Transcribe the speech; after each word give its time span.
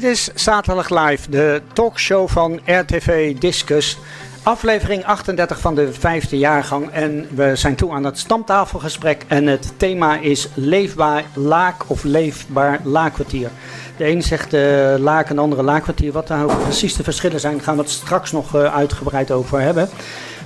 Dit 0.00 0.10
is 0.10 0.30
Zaterdag 0.34 0.88
Live, 0.88 1.30
de 1.30 1.62
talkshow 1.72 2.28
van 2.28 2.60
RTV 2.64 3.38
Discus. 3.38 3.98
Aflevering 4.42 5.04
38 5.04 5.60
van 5.60 5.74
de 5.74 5.92
vijfde 5.92 6.38
jaargang. 6.38 6.90
En 6.90 7.28
we 7.34 7.56
zijn 7.56 7.74
toe 7.74 7.92
aan 7.92 8.04
het 8.04 8.18
stamtafelgesprek. 8.18 9.24
En 9.28 9.46
het 9.46 9.72
thema 9.76 10.18
is 10.18 10.48
leefbaar 10.54 11.24
laak 11.34 11.90
of 11.90 12.04
leefbaar 12.04 12.80
laakkwartier. 12.82 13.50
De 13.96 14.08
een 14.08 14.22
zegt 14.22 14.54
uh, 14.54 14.94
laak 14.98 15.28
en 15.28 15.34
de 15.34 15.40
andere 15.40 15.62
laakkwartier. 15.62 16.12
Wat 16.12 16.28
daar 16.28 16.46
precies 16.46 16.96
de 16.96 17.02
verschillen 17.02 17.40
zijn, 17.40 17.60
gaan 17.60 17.76
we 17.76 17.82
het 17.82 17.90
straks 17.90 18.32
nog 18.32 18.56
uh, 18.56 18.74
uitgebreid 18.74 19.30
over 19.30 19.60
hebben. 19.60 19.88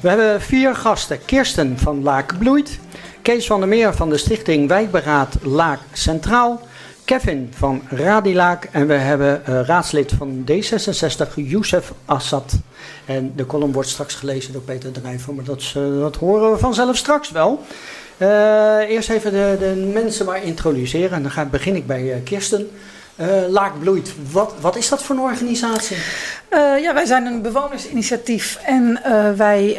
We 0.00 0.08
hebben 0.08 0.40
vier 0.40 0.74
gasten. 0.74 1.24
Kirsten 1.24 1.78
van 1.78 2.02
Laak 2.02 2.38
Bloeit. 2.38 2.78
Kees 3.22 3.46
van 3.46 3.60
der 3.60 3.68
Meer 3.68 3.94
van 3.94 4.10
de 4.10 4.18
stichting 4.18 4.68
Wijkberaad 4.68 5.36
Laak 5.42 5.80
Centraal. 5.92 6.60
Kevin 7.04 7.50
van 7.54 7.82
Radilaak 7.88 8.68
en 8.72 8.86
we 8.86 8.94
hebben 8.94 9.42
uh, 9.48 9.60
raadslid 9.60 10.12
van 10.12 10.44
D66, 10.50 11.34
Youssef 11.34 11.92
Assad. 12.04 12.52
En 13.04 13.32
de 13.36 13.46
column 13.46 13.72
wordt 13.72 13.88
straks 13.88 14.14
gelezen 14.14 14.52
door 14.52 14.62
Peter 14.62 14.92
Drijver, 14.92 15.34
maar 15.34 15.44
dat, 15.44 15.74
uh, 15.76 16.00
dat 16.00 16.16
horen 16.16 16.52
we 16.52 16.58
vanzelf 16.58 16.96
straks 16.96 17.30
wel. 17.30 17.62
Uh, 18.18 18.78
eerst 18.88 19.10
even 19.10 19.32
de, 19.32 19.56
de, 19.58 19.90
mensen 19.92 20.26
maar 20.26 20.42
introduceren 20.42 21.10
en 21.10 21.22
dan 21.22 21.30
ga, 21.30 21.44
begin 21.44 21.76
ik 21.76 21.86
bij 21.86 22.20
Kirsten. 22.24 22.70
Laak 23.48 23.78
Bloeit, 23.78 24.14
wat, 24.30 24.54
wat 24.60 24.76
is 24.76 24.88
dat 24.88 25.02
voor 25.02 25.16
een 25.16 25.22
organisatie? 25.22 25.96
Uh, 26.50 26.82
ja, 26.82 26.94
wij 26.94 27.06
zijn 27.06 27.26
een 27.26 27.42
bewonersinitiatief 27.42 28.58
en 28.64 29.00
uh, 29.06 29.30
wij 29.32 29.76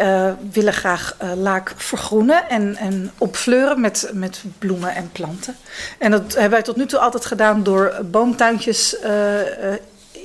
willen 0.51 0.73
graag 0.73 1.15
Laak 1.35 1.73
vergroenen 1.75 2.49
en, 2.49 2.75
en 2.75 3.11
opfleuren 3.17 3.81
met, 3.81 4.09
met 4.13 4.43
bloemen 4.59 4.95
en 4.95 5.09
planten. 5.11 5.55
En 5.97 6.11
dat 6.11 6.33
hebben 6.33 6.51
wij 6.51 6.61
tot 6.61 6.75
nu 6.75 6.85
toe 6.85 6.99
altijd 6.99 7.25
gedaan 7.25 7.63
door 7.63 7.93
boomtuintjes 8.11 8.95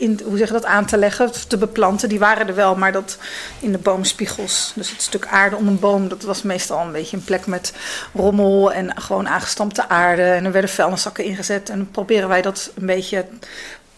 in, 0.01 0.20
hoe 0.25 0.39
zeg 0.39 0.47
je 0.47 0.53
dat, 0.53 0.65
aan 0.65 0.87
te 0.87 0.97
leggen, 0.97 1.48
te 1.48 1.56
beplanten. 1.56 2.09
Die 2.09 2.19
waren 2.19 2.48
er 2.48 2.55
wel, 2.55 2.75
maar 2.75 2.93
dat 2.93 3.19
in 3.61 3.73
de 3.73 3.79
boomspiegels. 3.79 4.73
Dus 4.75 4.91
het 4.91 5.03
stuk 5.03 5.27
aarde 5.27 5.57
om 5.57 5.67
een 5.67 5.79
boom, 5.79 6.09
dat 6.09 6.23
was 6.23 6.42
meestal 6.42 6.81
een 6.81 6.92
beetje 6.92 7.17
een 7.17 7.25
plek 7.25 7.47
met 7.47 7.73
rommel 8.15 8.73
en 8.73 9.01
gewoon 9.01 9.29
aangestampte 9.29 9.89
aarde. 9.89 10.23
En 10.23 10.45
er 10.45 10.53
werden 10.53 10.70
vuilniszakken 10.70 11.25
ingezet. 11.25 11.70
En 11.70 11.77
dan 11.77 11.91
proberen 11.91 12.29
wij 12.29 12.42
dat 12.42 12.70
een 12.75 12.87
beetje 12.87 13.27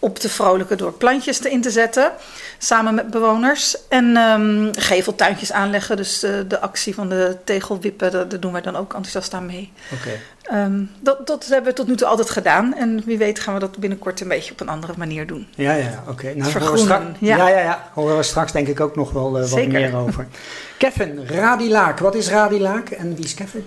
op 0.03 0.19
te 0.19 0.29
vrolijken 0.29 0.77
door 0.77 0.93
plantjes 0.93 1.37
te 1.37 1.49
in 1.49 1.61
te 1.61 1.71
zetten. 1.71 2.11
Samen 2.57 2.95
met 2.95 3.09
bewoners. 3.09 3.77
En 3.89 4.17
um, 4.17 4.69
geveltuintjes 4.71 5.51
aanleggen. 5.51 5.97
Dus 5.97 6.23
uh, 6.23 6.31
de 6.47 6.59
actie 6.59 6.95
van 6.95 7.09
de 7.09 7.37
tegelwippen, 7.43 8.11
daar, 8.11 8.27
daar 8.27 8.39
doen 8.39 8.51
wij 8.51 8.61
dan 8.61 8.75
ook 8.75 8.93
enthousiast 8.93 9.33
aan 9.33 9.45
mee. 9.45 9.71
Okay. 9.93 10.19
Um, 10.63 10.91
dat, 10.99 11.27
dat 11.27 11.45
hebben 11.45 11.69
we 11.69 11.77
tot 11.77 11.87
nu 11.87 11.95
toe 11.95 12.07
altijd 12.07 12.29
gedaan. 12.29 12.75
En 12.75 13.01
wie 13.05 13.17
weet 13.17 13.39
gaan 13.39 13.53
we 13.53 13.59
dat 13.59 13.77
binnenkort 13.77 14.21
een 14.21 14.27
beetje 14.27 14.51
op 14.51 14.59
een 14.59 14.69
andere 14.69 14.93
manier 14.97 15.27
doen. 15.27 15.47
Ja, 15.55 15.73
ja, 15.73 16.01
oké. 16.01 16.11
Okay. 16.11 16.33
Nou, 16.33 16.51
Vergroenen. 16.51 17.15
Ja. 17.19 17.37
ja, 17.37 17.49
ja, 17.49 17.59
ja. 17.59 17.89
Horen 17.93 18.17
we 18.17 18.23
straks 18.23 18.51
denk 18.51 18.67
ik 18.67 18.79
ook 18.79 18.95
nog 18.95 19.11
wel 19.11 19.27
uh, 19.27 19.39
wat 19.39 19.49
Zeker. 19.49 19.71
meer 19.71 19.95
over. 19.95 20.27
Kevin, 20.77 21.25
Radilaak. 21.27 21.99
Wat 21.99 22.15
is 22.15 22.29
Radilaak 22.29 22.89
en 22.89 23.15
wie 23.15 23.25
is 23.25 23.33
Kevin? 23.33 23.65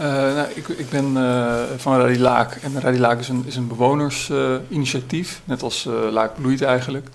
Uh, 0.00 0.06
nou, 0.06 0.48
ik, 0.54 0.68
ik, 0.68 0.90
ben 0.90 1.12
uh, 1.16 1.62
van 1.76 2.00
Radilaak. 2.00 2.54
En 2.54 2.80
Radilaak 2.80 3.18
is 3.18 3.28
een, 3.28 3.42
is 3.46 3.56
een 3.56 3.66
bewonersinitiatief, 3.66 5.32
uh, 5.32 5.48
net 5.48 5.62
als 5.62 5.88
Laak 6.10 6.34
Bloeit 6.34 6.62
eigenlijk. 6.62 7.08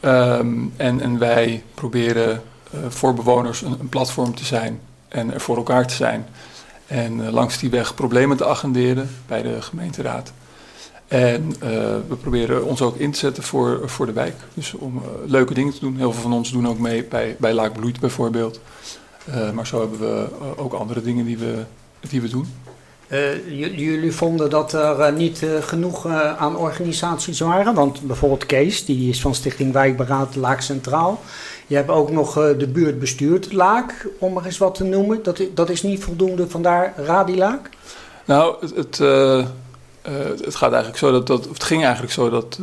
Ja. 0.00 0.38
Um, 0.38 0.72
en, 0.76 1.00
en, 1.00 1.18
wij 1.18 1.62
proberen 1.74 2.42
voor 2.88 3.14
bewoners 3.14 3.62
een, 3.62 3.76
een, 3.80 3.88
platform 3.88 4.34
te 4.34 4.44
zijn 4.44 4.80
en 5.08 5.32
er 5.32 5.40
voor 5.40 5.56
elkaar 5.56 5.86
te 5.86 5.94
zijn. 5.94 6.26
En 6.86 7.30
langs 7.30 7.58
die 7.58 7.70
weg 7.70 7.94
problemen 7.94 8.36
te 8.36 8.46
agenderen 8.46 9.10
bij 9.26 9.42
de 9.42 9.62
gemeenteraad. 9.62 10.32
En 11.08 11.58
we 12.08 12.16
proberen 12.20 12.64
ons 12.64 12.82
ook 12.82 12.96
in 12.96 13.10
te 13.10 13.18
zetten 13.18 13.42
voor, 13.42 13.80
voor 13.84 14.06
de 14.06 14.12
wijk. 14.12 14.34
Dus 14.54 14.74
om 14.74 15.02
leuke 15.26 15.54
dingen 15.54 15.72
te 15.72 15.80
doen. 15.80 15.96
Heel 15.96 16.12
veel 16.12 16.22
van 16.22 16.32
ons 16.32 16.52
doen 16.52 16.68
ook 16.68 16.78
mee 16.78 17.04
bij, 17.04 17.36
bij 17.38 17.52
Laak 17.52 17.72
Bloeit 17.72 18.00
bijvoorbeeld. 18.00 18.60
Uh, 19.28 19.50
maar 19.50 19.66
zo 19.66 19.80
hebben 19.80 19.98
we 19.98 20.28
ook 20.56 20.72
andere 20.72 21.02
dingen 21.02 21.24
die 21.24 21.38
we, 21.38 21.62
die 22.08 22.20
we 22.20 22.28
doen. 22.28 22.46
Uh, 23.08 23.48
jullie 23.76 24.12
vonden 24.12 24.50
dat 24.50 24.72
er 24.72 24.98
uh, 24.98 25.16
niet 25.16 25.46
genoeg 25.60 26.06
aan 26.36 26.56
organisaties 26.56 27.40
waren? 27.40 27.74
Want 27.74 28.00
bijvoorbeeld 28.00 28.46
Kees, 28.46 28.84
die 28.84 29.08
is 29.08 29.20
van 29.20 29.34
Stichting 29.34 29.72
Wijkberaad 29.72 30.36
Laak 30.36 30.60
Centraal. 30.60 31.20
Je 31.66 31.76
hebt 31.76 31.88
ook 31.88 32.10
nog 32.10 32.34
de 32.34 32.68
buurt 32.68 32.98
bestuurd 32.98 33.52
Laak, 33.52 34.08
om 34.18 34.32
maar 34.32 34.44
eens 34.44 34.58
wat 34.58 34.74
te 34.74 34.84
noemen. 34.84 35.22
Dat, 35.22 35.42
dat 35.54 35.70
is 35.70 35.82
niet 35.82 36.04
voldoende, 36.04 36.48
vandaar 36.48 36.92
Radilaak? 36.96 37.68
Nou, 38.24 38.56
het, 38.60 38.76
het, 38.76 38.98
het 40.44 40.54
gaat 40.54 40.70
eigenlijk 40.70 40.98
zo 40.98 41.10
dat, 41.10 41.26
dat 41.26 41.44
het 41.44 41.64
ging 41.64 41.82
eigenlijk 41.82 42.12
zo 42.12 42.30
dat 42.30 42.58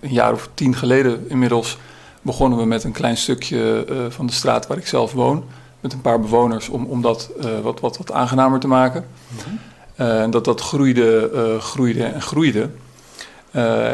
een 0.00 0.12
jaar 0.12 0.32
of 0.32 0.48
tien 0.54 0.76
geleden 0.76 1.24
inmiddels 1.28 1.78
begonnen 2.22 2.58
we 2.58 2.64
met 2.64 2.84
een 2.84 2.92
klein 2.92 3.16
stukje 3.16 3.84
van 4.08 4.26
de 4.26 4.32
straat 4.32 4.66
waar 4.66 4.78
ik 4.78 4.86
zelf 4.86 5.12
woon 5.12 5.44
met 5.80 5.92
een 5.92 6.00
paar 6.00 6.20
bewoners 6.20 6.68
om, 6.68 6.84
om 6.84 7.02
dat 7.02 7.30
uh, 7.44 7.60
wat, 7.62 7.80
wat, 7.80 7.96
wat 7.96 8.12
aangenamer 8.12 8.60
te 8.60 8.68
maken. 8.68 9.06
Mm-hmm. 9.28 9.58
uh, 9.96 10.22
en 10.22 10.30
dat 10.30 10.44
dat 10.44 10.60
groeide, 10.60 11.30
uh, 11.34 11.60
groeide 11.60 12.04
en 12.04 12.22
groeide. 12.22 12.68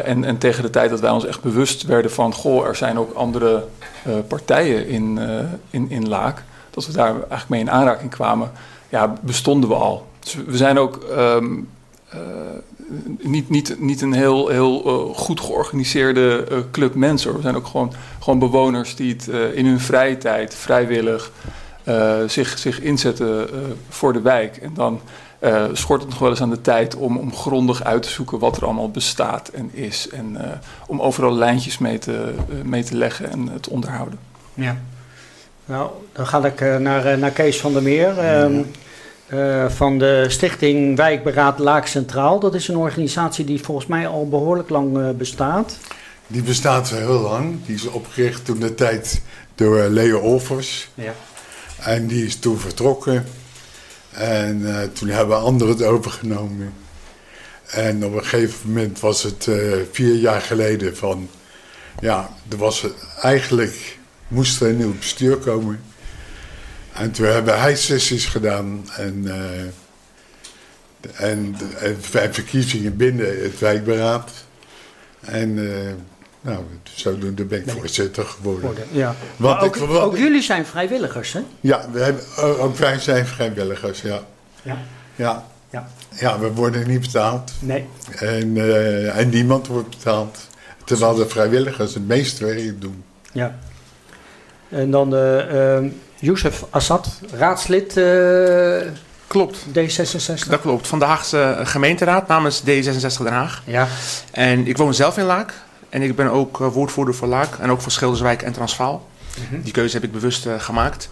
en, 0.03 0.23
en 0.23 0.37
tegen 0.37 0.63
de 0.63 0.69
tijd 0.69 0.89
dat 0.89 0.99
wij 0.99 1.09
ons 1.09 1.25
echt 1.25 1.41
bewust 1.41 1.83
werden 1.83 2.11
van... 2.11 2.33
goh, 2.33 2.65
er 2.65 2.75
zijn 2.75 2.99
ook 2.99 3.13
andere 3.13 3.63
partijen 4.27 4.87
in, 4.87 5.19
in, 5.69 5.89
in 5.89 6.07
Laak... 6.07 6.43
dat 6.69 6.85
we 6.85 6.93
daar 6.93 7.13
eigenlijk 7.13 7.49
mee 7.49 7.59
in 7.59 7.71
aanraking 7.71 8.11
kwamen... 8.11 8.51
ja, 8.89 9.13
bestonden 9.21 9.69
we 9.69 9.75
al. 9.75 10.07
Dus 10.19 10.37
we 10.47 10.57
zijn 10.57 10.79
ook... 10.79 11.05
Um, 11.17 11.69
niet, 13.19 13.49
niet, 13.49 13.75
niet 13.79 14.01
een 14.01 14.13
heel, 14.13 14.47
heel 14.47 14.79
goed 15.15 15.39
georganiseerde 15.39 16.45
club 16.71 16.95
mensen. 16.95 17.29
Hoor. 17.29 17.37
We 17.37 17.43
zijn 17.43 17.55
ook 17.55 17.67
gewoon, 17.67 17.93
gewoon 18.19 18.39
bewoners 18.39 18.95
die 18.95 19.13
het 19.13 19.27
in 19.53 19.65
hun 19.65 19.79
vrije 19.79 20.17
tijd, 20.17 20.55
vrijwillig... 20.55 21.31
Uh, 21.87 22.15
zich, 22.27 22.57
zich 22.57 22.81
inzetten 22.81 23.47
uh, 23.53 23.59
voor 23.89 24.13
de 24.13 24.21
wijk. 24.21 24.57
En 24.57 24.71
dan 24.73 25.01
uh, 25.41 25.63
schort 25.73 26.01
het 26.01 26.09
nog 26.09 26.19
wel 26.19 26.29
eens 26.29 26.41
aan 26.41 26.49
de 26.49 26.61
tijd 26.61 26.95
om, 26.95 27.17
om 27.17 27.35
grondig 27.35 27.83
uit 27.83 28.03
te 28.03 28.09
zoeken 28.09 28.39
wat 28.39 28.57
er 28.57 28.65
allemaal 28.65 28.91
bestaat 28.91 29.47
en 29.47 29.69
is. 29.73 30.09
En 30.09 30.37
om 30.87 31.01
overal 31.01 31.33
lijntjes 31.33 31.77
mee 31.77 31.97
te, 31.97 32.33
mee 32.63 32.83
te 32.83 32.95
leggen 32.95 33.31
en 33.31 33.51
te 33.61 33.69
onderhouden. 33.69 34.19
Ja. 34.53 34.77
Nou, 35.65 35.89
dan 36.11 36.27
ga 36.27 36.45
ik 36.45 36.79
naar, 36.79 37.17
naar 37.17 37.31
Kees 37.31 37.59
van 37.59 37.73
der 37.73 37.83
Meer. 37.83 38.13
Ja. 38.23 39.69
van 39.69 39.97
de 39.97 40.25
stichting 40.27 40.95
Wijkberaad 40.95 41.59
Laak 41.59 41.85
Centraal. 41.85 42.39
Dat 42.39 42.55
is 42.55 42.67
een 42.67 42.77
organisatie 42.77 43.45
die 43.45 43.63
volgens 43.63 43.87
mij 43.87 44.07
al 44.07 44.29
behoorlijk 44.29 44.69
lang 44.69 45.17
bestaat. 45.17 45.77
Die 46.27 46.41
bestaat 46.41 46.89
heel 46.89 47.19
lang. 47.19 47.65
Die 47.65 47.75
is 47.75 47.87
opgericht 47.87 48.45
toen 48.45 48.59
de 48.59 48.75
tijd 48.75 49.21
door 49.55 49.77
Leo 49.89 50.19
Olvers. 50.19 50.89
Ja. 50.93 51.13
En 51.79 52.07
die 52.07 52.25
is 52.25 52.35
toen 52.35 52.59
vertrokken. 52.59 53.25
En 54.11 54.59
uh, 54.59 54.81
toen 54.83 55.09
hebben 55.09 55.41
anderen 55.41 55.73
het 55.73 55.83
overgenomen. 55.83 56.73
En 57.67 58.05
op 58.05 58.13
een 58.13 58.25
gegeven 58.25 58.67
moment 58.67 58.99
was 58.99 59.23
het 59.23 59.45
uh, 59.45 59.75
vier 59.91 60.15
jaar 60.15 60.41
geleden 60.41 60.97
van... 60.97 61.29
Ja, 61.99 62.29
er 62.49 62.57
was 62.57 62.81
het, 62.81 62.93
eigenlijk 63.21 63.97
moest 64.27 64.61
er 64.61 64.67
een 64.67 64.77
nieuw 64.77 64.97
bestuur 64.97 65.37
komen. 65.37 65.83
En 66.93 67.11
toen 67.11 67.25
hebben 67.25 67.59
hij 67.59 67.75
sessies 67.75 68.25
gedaan. 68.25 68.89
En, 68.97 69.23
uh, 69.25 69.61
en, 71.29 71.55
en 71.79 72.33
verkiezingen 72.33 72.97
binnen 72.97 73.43
het 73.43 73.59
wijkberaad. 73.59 74.31
En... 75.19 75.59
Nou, 76.47 76.63
zodoende 76.83 77.43
ben 77.45 77.59
ik 77.59 77.69
voorzitter 77.69 78.25
geworden. 78.25 78.85
Ja. 78.91 79.15
Want 79.35 79.55
maar 79.55 79.67
ook, 79.67 79.75
ik, 79.75 79.85
wat, 79.85 80.01
ook 80.01 80.17
jullie 80.17 80.41
zijn 80.41 80.65
vrijwilligers, 80.65 81.33
hè? 81.33 81.41
Ja, 81.59 81.85
we 81.91 81.99
hebben, 81.99 82.23
ook 82.59 82.75
wij 82.75 82.99
zijn 82.99 83.25
vrijwilligers, 83.25 84.01
ja. 84.01 84.19
Ja. 84.61 84.77
Ja, 85.15 85.45
ja. 85.69 85.87
ja 86.19 86.39
we 86.39 86.53
worden 86.53 86.87
niet 86.87 86.99
betaald. 86.99 87.51
Nee. 87.59 87.85
En, 88.15 88.55
uh, 88.55 89.17
en 89.17 89.29
niemand 89.29 89.67
wordt 89.67 89.89
betaald. 89.89 90.37
Terwijl 90.83 91.15
de 91.15 91.29
vrijwilligers 91.29 91.93
het 91.93 92.07
meeste 92.07 92.45
werk 92.45 92.81
doen. 92.81 93.03
Ja. 93.31 93.55
En 94.69 94.91
dan 94.91 95.13
uh, 95.13 95.53
uh, 95.53 95.91
Youssef 96.15 96.65
Assad, 96.69 97.19
raadslid... 97.31 97.97
Uh, 97.97 98.81
Klopt. 99.27 99.57
D66? 99.67 100.49
Dat 100.49 100.61
klopt. 100.61 100.87
Van 100.87 100.99
de 100.99 101.05
Haagse 101.05 101.59
gemeenteraad 101.63 102.27
namens 102.27 102.61
D66 102.61 103.23
Den 103.23 103.33
Haag. 103.33 103.63
Ja. 103.65 103.87
En 104.31 104.67
ik 104.67 104.77
woon 104.77 104.93
zelf 104.93 105.17
in 105.17 105.25
Laak. 105.25 105.53
En 105.89 106.01
ik 106.01 106.15
ben 106.15 106.31
ook 106.31 106.59
uh, 106.59 106.67
woordvoerder 106.67 107.15
voor 107.15 107.27
Laak 107.27 107.57
en 107.59 107.69
ook 107.69 107.81
voor 107.81 107.91
Schilderswijk 107.91 108.41
en 108.41 108.53
Transvaal. 108.53 109.07
Mm-hmm. 109.39 109.61
Die 109.61 109.73
keuze 109.73 109.95
heb 109.95 110.03
ik 110.03 110.11
bewust 110.11 110.45
uh, 110.45 110.59
gemaakt. 110.59 111.09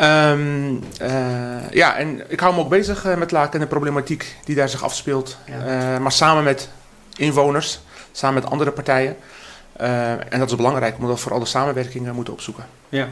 Um, 0.00 0.82
uh, 1.02 1.70
ja, 1.70 1.96
en 1.96 2.30
ik 2.30 2.40
hou 2.40 2.54
me 2.54 2.60
ook 2.60 2.68
bezig 2.68 3.16
met 3.16 3.30
Laak 3.30 3.54
en 3.54 3.60
de 3.60 3.66
problematiek 3.66 4.36
die 4.44 4.54
daar 4.54 4.68
zich 4.68 4.84
afspeelt. 4.84 5.38
Ja. 5.46 5.98
maar 5.98 6.12
samen 6.12 6.44
met 6.44 6.68
inwoners, 7.16 7.80
samen 8.12 8.42
met 8.42 8.50
andere 8.50 8.70
partijen. 8.70 9.16
en 10.28 10.38
dat 10.38 10.50
is 10.50 10.56
belangrijk, 10.56 10.96
omdat 10.98 11.14
we 11.14 11.22
voor 11.22 11.32
alle 11.32 11.44
samenwerkingen 11.44 12.14
moeten 12.14 12.32
opzoeken. 12.32 12.64
Ja. 12.88 13.08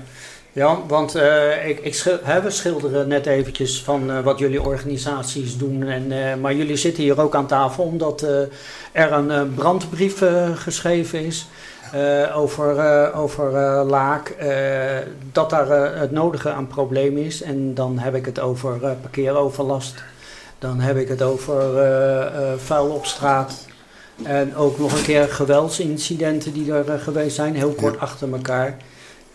Ja, 0.52 0.78
want 0.86 1.16
uh, 1.16 1.68
ik, 1.68 1.78
ik 1.80 1.94
schil, 1.94 2.18
hè, 2.22 2.42
we 2.42 2.50
schilderen 2.50 3.08
net 3.08 3.26
eventjes 3.26 3.82
van 3.82 4.10
uh, 4.10 4.20
wat 4.20 4.38
jullie 4.38 4.62
organisaties 4.62 5.58
doen. 5.58 5.82
En, 5.82 6.12
uh, 6.12 6.34
maar 6.34 6.54
jullie 6.54 6.76
zitten 6.76 7.02
hier 7.02 7.20
ook 7.20 7.34
aan 7.34 7.46
tafel 7.46 7.84
omdat 7.84 8.26
er 8.92 9.12
een 9.12 9.54
brandbrief 9.54 10.22
geschreven 10.54 11.24
is 11.24 11.46
over, 12.34 13.12
over 13.14 13.52
Laak. 13.84 14.36
dat 15.32 15.50
daar 15.50 15.98
het 15.98 16.10
nodige 16.10 16.50
aan 16.50 16.66
probleem 16.66 17.16
is. 17.16 17.42
En 17.42 17.74
dan 17.74 17.98
heb 17.98 18.14
ik 18.14 18.24
het 18.24 18.40
over 18.40 18.96
parkeeroverlast. 19.00 20.02
Dan 20.58 20.80
heb 20.80 20.96
ik 20.96 21.08
het 21.08 21.22
over 21.22 21.62
vuil 22.58 22.86
op 22.86 23.06
straat. 23.06 23.66
En 24.22 24.56
ook 24.56 24.78
nog 24.78 24.92
een 24.92 25.02
keer 25.02 25.28
geweldsincidenten 25.28 26.52
die 26.52 26.72
er 26.72 26.98
geweest 26.98 27.36
zijn, 27.36 27.54
heel 27.54 27.72
kort 27.72 27.94
ja. 27.94 28.00
achter 28.00 28.32
elkaar. 28.32 28.76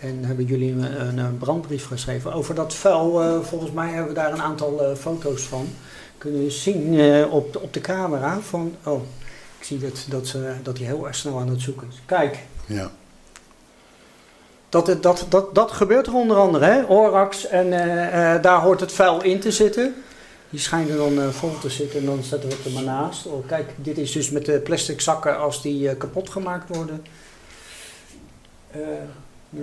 En 0.06 0.24
hebben 0.24 0.46
jullie 0.46 0.72
een, 0.72 1.18
een 1.18 1.38
brandbrief 1.38 1.88
geschreven. 1.88 2.34
Over 2.34 2.56
dat 2.56 2.74
vuil, 2.74 3.24
uh, 3.24 3.40
volgens 3.42 3.72
mij 3.72 3.90
hebben 3.90 4.08
we 4.08 4.14
daar 4.14 4.32
een 4.32 4.42
aantal 4.42 4.90
uh, 4.90 4.96
foto's 4.96 5.42
van. 5.42 5.68
Kunnen 6.18 6.44
we 6.44 6.50
zien 6.50 6.94
uh, 6.94 7.34
op, 7.34 7.54
de, 7.54 7.60
op 7.60 7.74
de 7.74 7.82
camera 7.82 8.40
van, 8.40 8.76
oh, 8.84 9.02
ik 9.60 9.66
zie 9.66 9.80
dat, 9.80 10.06
dat, 10.10 10.28
ze, 10.28 10.54
dat 10.64 10.78
hij 10.78 10.88
heel 10.88 11.08
erg 11.08 11.16
snel 11.16 11.40
aan 11.40 11.50
het 11.50 11.62
zoeken 11.62 11.88
is. 11.92 12.02
Kijk. 12.06 12.40
Ja. 12.66 12.92
Dat, 14.70 14.98
dat, 15.02 15.26
dat, 15.30 15.56
dat 15.56 15.72
gebeurt 15.72 16.08
er 16.08 16.14
onder 16.14 16.38
andere, 16.38 16.66
hè? 16.66 16.86
Orax, 16.86 17.48
en 17.48 17.70
daar 18.42 18.62
hoort 18.62 18.80
het 18.80 18.92
vuil 18.92 19.24
in 19.24 19.40
te 19.40 19.52
zitten. 19.52 19.96
Die 20.50 20.60
schijnen 20.60 20.98
dan 20.98 21.34
vol 21.34 21.58
te 21.60 21.70
zitten 21.70 22.00
en 22.00 22.06
dan 22.06 22.24
zetten 22.24 22.50
we 22.50 22.56
het 22.56 22.66
er 22.66 22.72
maar 22.72 22.84
naast. 22.84 23.26
Oh, 23.26 23.48
kijk, 23.48 23.74
dit 23.76 23.98
is 23.98 24.12
dus 24.12 24.30
met 24.30 24.46
de 24.46 24.60
plastic 24.60 25.02
zakken 25.02 25.40
als 25.40 25.62
die 25.62 25.96
kapot 25.96 26.30
gemaakt 26.30 26.76
worden. 26.76 27.06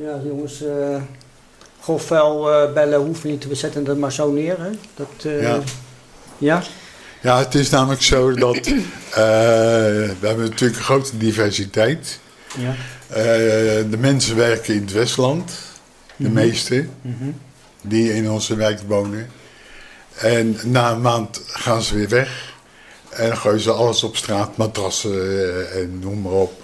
Ja, 0.01 0.21
jongens, 0.25 0.63
uh, 0.63 1.03
grof 1.81 2.07
vuil 2.07 2.51
uh, 2.51 2.73
bellen 2.73 2.99
hoeft 2.99 3.25
niet. 3.25 3.49
We 3.49 3.55
zetten 3.55 3.85
het 3.85 3.99
maar 3.99 4.13
zo 4.13 4.31
neer. 4.31 4.61
Hè? 4.61 4.71
Dat, 4.95 5.25
uh, 5.25 5.43
ja. 5.43 5.61
ja. 6.39 6.63
Ja, 7.21 7.39
het 7.39 7.55
is 7.55 7.71
namelijk 7.71 8.03
zo 8.03 8.35
dat 8.35 8.67
we 9.15 10.17
hebben 10.21 10.45
natuurlijk 10.49 10.79
een 10.79 10.85
grote 10.85 11.19
diversiteit. 11.19 12.21
Ja. 12.59 12.75
de 13.91 13.97
mensen 13.99 14.37
werken 14.37 14.75
in 14.75 14.81
het 14.81 14.93
Westland, 14.93 15.49
de 15.49 15.55
mm 16.17 16.27
-hmm. 16.27 16.35
meeste, 16.35 16.87
mm 17.03 17.17
-hmm. 17.19 17.35
die 17.81 18.15
in 18.15 18.31
onze 18.31 18.55
wijk 18.55 18.81
wonen. 18.87 19.31
En 20.15 20.57
na 20.65 20.91
een 20.91 21.01
maand 21.01 21.41
gaan 21.47 21.83
ze 21.83 21.95
weer 21.95 22.09
weg. 22.09 22.53
En 23.09 23.37
gooien 23.37 23.61
ze 23.61 23.71
alles 23.71 24.03
op 24.03 24.17
straat, 24.17 24.57
matrassen 24.57 25.73
en 25.73 25.99
noem 25.99 26.21
maar 26.21 26.33
op. 26.33 26.63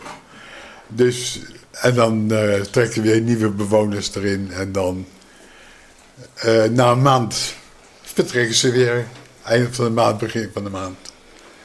Dus 0.88 1.40
en 1.80 1.94
dan 1.94 2.32
uh, 2.32 2.60
trekken 2.60 3.02
weer 3.02 3.20
nieuwe 3.20 3.50
bewoners 3.50 4.14
erin. 4.14 4.50
En 4.52 4.72
dan 4.72 5.06
uh, 6.44 6.64
na 6.64 6.90
een 6.90 7.02
maand 7.02 7.54
vertrekken 8.02 8.54
ze 8.54 8.70
weer. 8.70 9.06
Eind 9.44 9.76
van 9.76 9.84
de 9.84 9.90
maand, 9.90 10.18
begin 10.18 10.50
van 10.52 10.64
de 10.64 10.70
maand. 10.70 10.96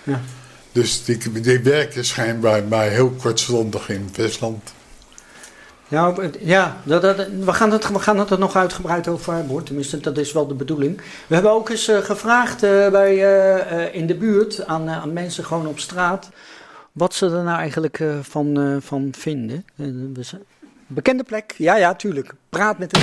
Ja. 0.03 0.21
Dus 0.71 1.03
die, 1.05 1.41
die 1.41 1.59
werken 1.59 2.05
schijnbaar 2.05 2.63
maar 2.63 2.89
heel 2.89 3.09
kortstondig 3.09 3.89
in 3.89 4.09
Westland. 4.15 4.73
Ja, 5.87 6.13
ja 6.39 6.77
dat, 6.83 7.01
dat, 7.01 7.27
we, 7.39 7.53
gaan 7.53 7.71
het, 7.71 7.89
we 7.89 7.99
gaan 7.99 8.19
het 8.19 8.29
er 8.29 8.39
nog 8.39 8.55
uitgebreid 8.55 9.07
over 9.07 9.33
hebben 9.33 9.63
Tenminste, 9.63 9.99
dat 9.99 10.17
is 10.17 10.31
wel 10.31 10.47
de 10.47 10.53
bedoeling. 10.53 11.01
We 11.27 11.33
hebben 11.33 11.51
ook 11.51 11.69
eens 11.69 11.89
uh, 11.89 11.97
gevraagd 11.97 12.61
bij, 12.61 13.15
in 13.91 14.07
de 14.07 14.15
buurt 14.15 14.65
aan, 14.65 14.89
aan 14.89 15.13
mensen 15.13 15.45
gewoon 15.45 15.67
op 15.67 15.79
straat 15.79 16.29
wat 16.93 17.15
ze 17.15 17.25
er 17.25 17.43
nou 17.43 17.57
eigenlijk 17.57 17.99
uh, 17.99 18.15
van, 18.21 18.59
uh, 18.59 18.77
van 18.79 19.13
vinden. 19.17 19.65
Uh, 19.75 20.33
bekende 20.87 21.23
plek? 21.23 21.55
Ja, 21.57 21.75
ja, 21.75 21.95
tuurlijk. 21.95 22.33
Praat 22.49 22.77
met 22.77 22.91
hem. 22.91 23.01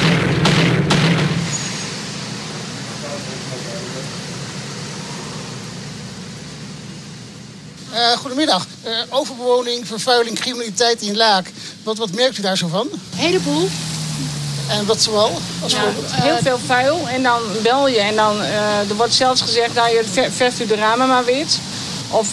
goedemiddag. 8.19 8.67
overbewoning, 9.09 9.87
vervuiling, 9.87 10.39
criminaliteit 10.39 11.03
in 11.03 11.17
Laak. 11.17 11.51
Wat, 11.83 11.99
wat 11.99 12.13
merkt 12.13 12.39
u 12.39 12.43
daar 12.43 12.57
zo 12.57 12.69
van? 12.69 12.89
Een 12.93 13.19
heleboel. 13.19 13.69
En 14.69 14.87
wat 14.87 15.01
zoal? 15.01 15.39
Als 15.63 15.73
ja, 15.73 15.81
heel 16.11 16.37
veel 16.37 16.59
vuil 16.59 17.09
en 17.09 17.23
dan 17.23 17.41
bel 17.63 17.89
je. 17.89 18.01
En 18.01 18.17
dan, 18.17 18.41
er 18.89 18.97
wordt 18.97 19.13
zelfs 19.13 19.41
gezegd, 19.41 19.75
nou, 19.75 19.95
je 19.95 20.31
verft 20.31 20.61
u 20.61 20.67
de 20.67 20.75
ramen 20.75 21.09
maar 21.09 21.25
wit. 21.25 21.59
Of 22.11 22.33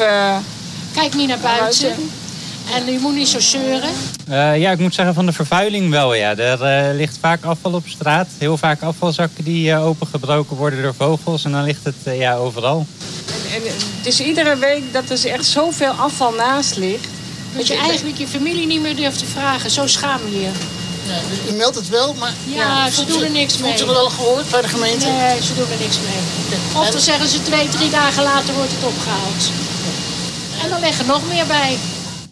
Kijk 0.98 1.16
niet 1.16 1.28
naar 1.28 1.40
buiten. 1.40 1.96
En 2.74 2.90
u 2.90 3.00
moet 3.00 3.16
niet 3.16 3.28
zo 3.28 3.40
zeuren. 3.40 3.90
Uh, 4.30 4.60
ja, 4.60 4.72
ik 4.72 4.80
moet 4.80 4.94
zeggen 4.94 5.14
van 5.14 5.26
de 5.26 5.32
vervuiling 5.32 5.90
wel, 5.90 6.14
ja. 6.14 6.36
Er 6.36 6.90
uh, 6.90 6.96
ligt 6.96 7.18
vaak 7.22 7.44
afval 7.44 7.74
op 7.74 7.84
straat. 7.88 8.28
Heel 8.38 8.58
vaak 8.58 8.82
afvalzakken 8.82 9.44
die 9.44 9.70
uh, 9.70 9.86
opengebroken 9.86 10.58
worden 10.58 10.82
door 10.82 10.94
vogels. 10.98 11.46
En 11.46 11.52
dan 11.52 11.64
ligt 11.64 11.84
het 11.84 11.96
ja, 12.18 12.36
overal. 12.36 12.86
En, 13.54 13.66
en, 13.68 13.74
dus 14.02 14.20
iedere 14.20 14.58
week 14.58 14.84
dat 14.94 15.10
er 15.10 15.32
echt 15.32 15.46
zoveel 15.46 15.92
afval 15.92 16.32
naast 16.32 16.78
ligt. 16.78 17.08
Dat 17.56 17.68
je 17.68 17.78
eigenlijk 17.78 18.18
je 18.18 18.28
familie 18.28 18.68
niet 18.68 18.82
meer 18.82 18.96
durft 18.96 19.20
te 19.20 19.26
vragen. 19.26 19.70
Zo 19.70 19.88
schaam 19.88 20.20
je 20.30 20.42
je. 20.42 20.50
Ja, 21.08 21.52
u 21.54 21.56
meldt 21.56 21.76
het 21.76 21.90
wel, 21.90 22.14
maar... 22.20 22.34
Ja, 22.44 22.56
ja 22.56 22.90
ze 22.90 23.06
doen 23.06 23.24
er 23.24 23.32
niks 23.32 23.58
mee. 23.58 23.74
U 23.74 23.80
er 23.80 23.88
wel 23.88 24.10
gehoord 24.10 24.50
bij 24.50 24.62
de 24.62 24.68
gemeente? 24.68 25.06
Nee, 25.06 25.42
ze 25.42 25.56
doen 25.56 25.72
er 25.72 25.80
niks 25.80 25.98
mee. 25.98 26.82
Of 26.82 26.90
dan 26.90 27.02
zeggen 27.02 27.30
ze 27.30 27.42
twee, 27.42 27.68
drie 27.70 27.90
dagen 27.90 28.24
later 28.24 28.54
wordt 28.54 28.72
het 28.72 28.84
opgehaald. 28.84 29.52
En 30.64 30.70
dan 30.70 30.80
leggen 30.80 31.06
nog 31.06 31.28
meer 31.28 31.46
bij. 31.46 31.78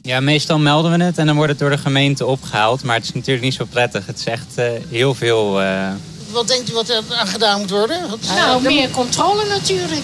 Ja, 0.01 0.19
meestal 0.19 0.60
melden 0.60 0.98
we 0.98 1.04
het 1.04 1.18
en 1.18 1.25
dan 1.25 1.36
wordt 1.36 1.51
het 1.51 1.60
door 1.60 1.69
de 1.69 1.77
gemeente 1.77 2.25
opgehaald. 2.25 2.83
Maar 2.83 2.95
het 2.95 3.04
is 3.04 3.13
natuurlijk 3.13 3.45
niet 3.45 3.54
zo 3.54 3.66
prettig. 3.69 4.06
Het 4.06 4.19
is 4.19 4.25
echt 4.25 4.60
uh, 4.60 4.66
heel 4.89 5.13
veel... 5.13 5.62
Uh... 5.62 5.88
Wat 6.31 6.48
denkt 6.48 6.69
u 6.69 6.74
wat 6.74 6.89
er 6.89 7.04
aan 7.19 7.27
gedaan 7.27 7.60
moet 7.60 7.69
worden? 7.69 8.10
Wat... 8.10 8.19
Nou, 8.36 8.62
meer 8.62 8.89
controle 8.89 9.45
natuurlijk. 9.45 10.04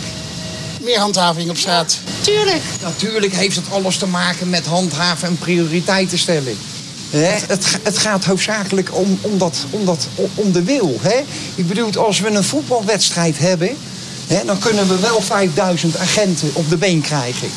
Meer 0.82 1.00
handhaving 1.00 1.50
op 1.50 1.58
straat? 1.58 1.98
Tuurlijk. 2.22 2.62
Natuurlijk 2.82 3.34
heeft 3.34 3.56
het 3.56 3.72
alles 3.72 3.98
te 3.98 4.08
maken 4.08 4.50
met 4.50 4.66
handhaven 4.66 5.28
en 5.28 5.38
prioriteiten 5.38 6.18
stellen. 6.18 6.58
Het, 7.10 7.48
het, 7.48 7.80
het, 7.84 7.98
gaat 7.98 8.26
hoofdzakelijk 8.26 8.90
om, 8.98 9.20
om, 9.22 9.38
dat, 9.38 9.66
om, 9.70 9.86
dat, 9.86 10.08
om 10.36 10.52
de 10.52 10.64
wil. 10.64 10.98
Hè? 11.02 11.20
Ik 11.56 11.68
bedoel, 11.68 11.96
als 11.96 12.20
we 12.20 12.30
een 12.30 12.44
voetbalwedstrijd 12.44 13.38
hebben... 13.38 13.70
Hè, 14.28 14.46
dan 14.46 14.60
kunnen 14.60 14.88
we 14.88 15.00
wel 15.00 15.22
5000 15.22 15.98
agenten 15.98 16.50
op 16.54 16.70
de 16.70 16.78
been 16.78 17.02
krijgen. 17.02 17.50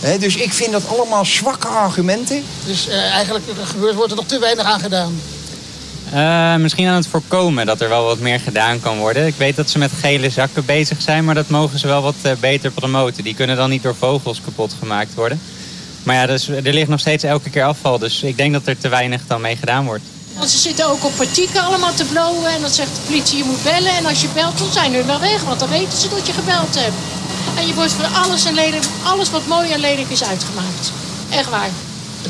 He, 0.00 0.18
dus 0.18 0.36
ik 0.36 0.52
vind 0.52 0.72
dat 0.72 0.88
allemaal 0.88 1.24
zwakke 1.24 1.66
argumenten. 1.66 2.42
Dus 2.66 2.88
uh, 2.88 3.12
eigenlijk 3.12 3.44
gebeurt, 3.64 3.94
wordt 3.94 4.10
er 4.10 4.16
nog 4.16 4.26
te 4.26 4.38
weinig 4.38 4.64
aan 4.64 4.80
gedaan? 4.80 5.20
Uh, 6.14 6.54
misschien 6.56 6.88
aan 6.88 6.94
het 6.94 7.06
voorkomen 7.06 7.66
dat 7.66 7.80
er 7.80 7.88
wel 7.88 8.04
wat 8.04 8.18
meer 8.18 8.40
gedaan 8.40 8.80
kan 8.80 8.98
worden. 8.98 9.26
Ik 9.26 9.34
weet 9.36 9.56
dat 9.56 9.70
ze 9.70 9.78
met 9.78 9.90
gele 10.00 10.30
zakken 10.30 10.64
bezig 10.64 11.02
zijn, 11.02 11.24
maar 11.24 11.34
dat 11.34 11.48
mogen 11.48 11.78
ze 11.78 11.86
wel 11.86 12.02
wat 12.02 12.14
uh, 12.22 12.32
beter 12.40 12.70
promoten. 12.70 13.24
Die 13.24 13.34
kunnen 13.34 13.56
dan 13.56 13.70
niet 13.70 13.82
door 13.82 13.94
vogels 13.98 14.40
kapot 14.44 14.74
gemaakt 14.78 15.14
worden. 15.14 15.40
Maar 16.02 16.16
ja, 16.16 16.26
dus, 16.26 16.48
er 16.48 16.72
ligt 16.72 16.88
nog 16.88 17.00
steeds 17.00 17.24
elke 17.24 17.50
keer 17.50 17.64
afval, 17.64 17.98
dus 17.98 18.22
ik 18.22 18.36
denk 18.36 18.52
dat 18.52 18.66
er 18.66 18.78
te 18.78 18.88
weinig 18.88 19.20
dan 19.26 19.40
mee 19.40 19.56
gedaan 19.56 19.84
wordt. 19.84 20.02
Want 20.36 20.50
ze 20.50 20.58
zitten 20.58 20.86
ook 20.86 21.04
op 21.04 21.16
partieken 21.16 21.62
allemaal 21.62 21.94
te 21.94 22.04
blowen 22.04 22.50
en 22.50 22.60
dan 22.60 22.70
zegt 22.70 22.94
de 22.94 23.00
politie 23.06 23.38
je 23.38 23.44
moet 23.44 23.62
bellen. 23.62 23.96
En 23.96 24.06
als 24.06 24.20
je 24.20 24.28
belt, 24.34 24.58
dan 24.58 24.72
zijn 24.72 24.92
ze 24.92 25.04
wel 25.04 25.20
weg, 25.20 25.42
want 25.42 25.60
dan 25.60 25.68
weten 25.68 25.98
ze 25.98 26.08
dat 26.08 26.26
je 26.26 26.32
gebeld 26.32 26.74
hebt. 26.74 26.94
En 27.56 27.66
je 27.66 27.74
wordt 27.74 27.92
voor 27.92 28.04
alles, 28.04 28.44
en 28.44 28.54
lelijk, 28.54 28.84
alles 29.04 29.30
wat 29.30 29.46
mooi 29.46 29.70
en 29.70 29.80
lelijk 29.80 30.10
is 30.10 30.24
uitgemaakt. 30.24 30.92
Echt 31.30 31.50
waar. 31.50 31.70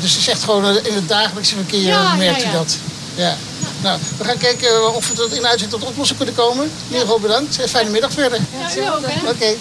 Dus 0.01 0.13
ze 0.13 0.21
zegt 0.21 0.43
gewoon 0.43 0.65
in 0.65 0.93
het 0.93 1.07
dagelijkse 1.07 1.55
verkeer 1.55 1.81
ja, 1.81 2.15
merkt 2.15 2.41
ja, 2.41 2.47
ja. 2.47 2.53
u 2.53 2.57
dat? 2.57 2.77
Ja. 3.15 3.35
Nou, 3.83 3.99
we 4.17 4.23
gaan 4.23 4.37
kijken 4.37 4.95
of 4.95 5.09
we 5.09 5.15
dat 5.15 5.31
in 5.31 5.45
uitzet 5.45 5.69
tot 5.69 5.83
oplossing 5.83 6.17
kunnen 6.17 6.35
komen. 6.35 6.63
In 6.63 6.71
ieder 6.87 7.01
geval 7.01 7.19
bedankt. 7.19 7.61
En 7.61 7.69
fijne 7.69 7.89
middag 7.89 8.11
verder. 8.11 8.39
Ja, 8.75 8.93
Oké. 8.95 9.29
Okay. 9.29 9.57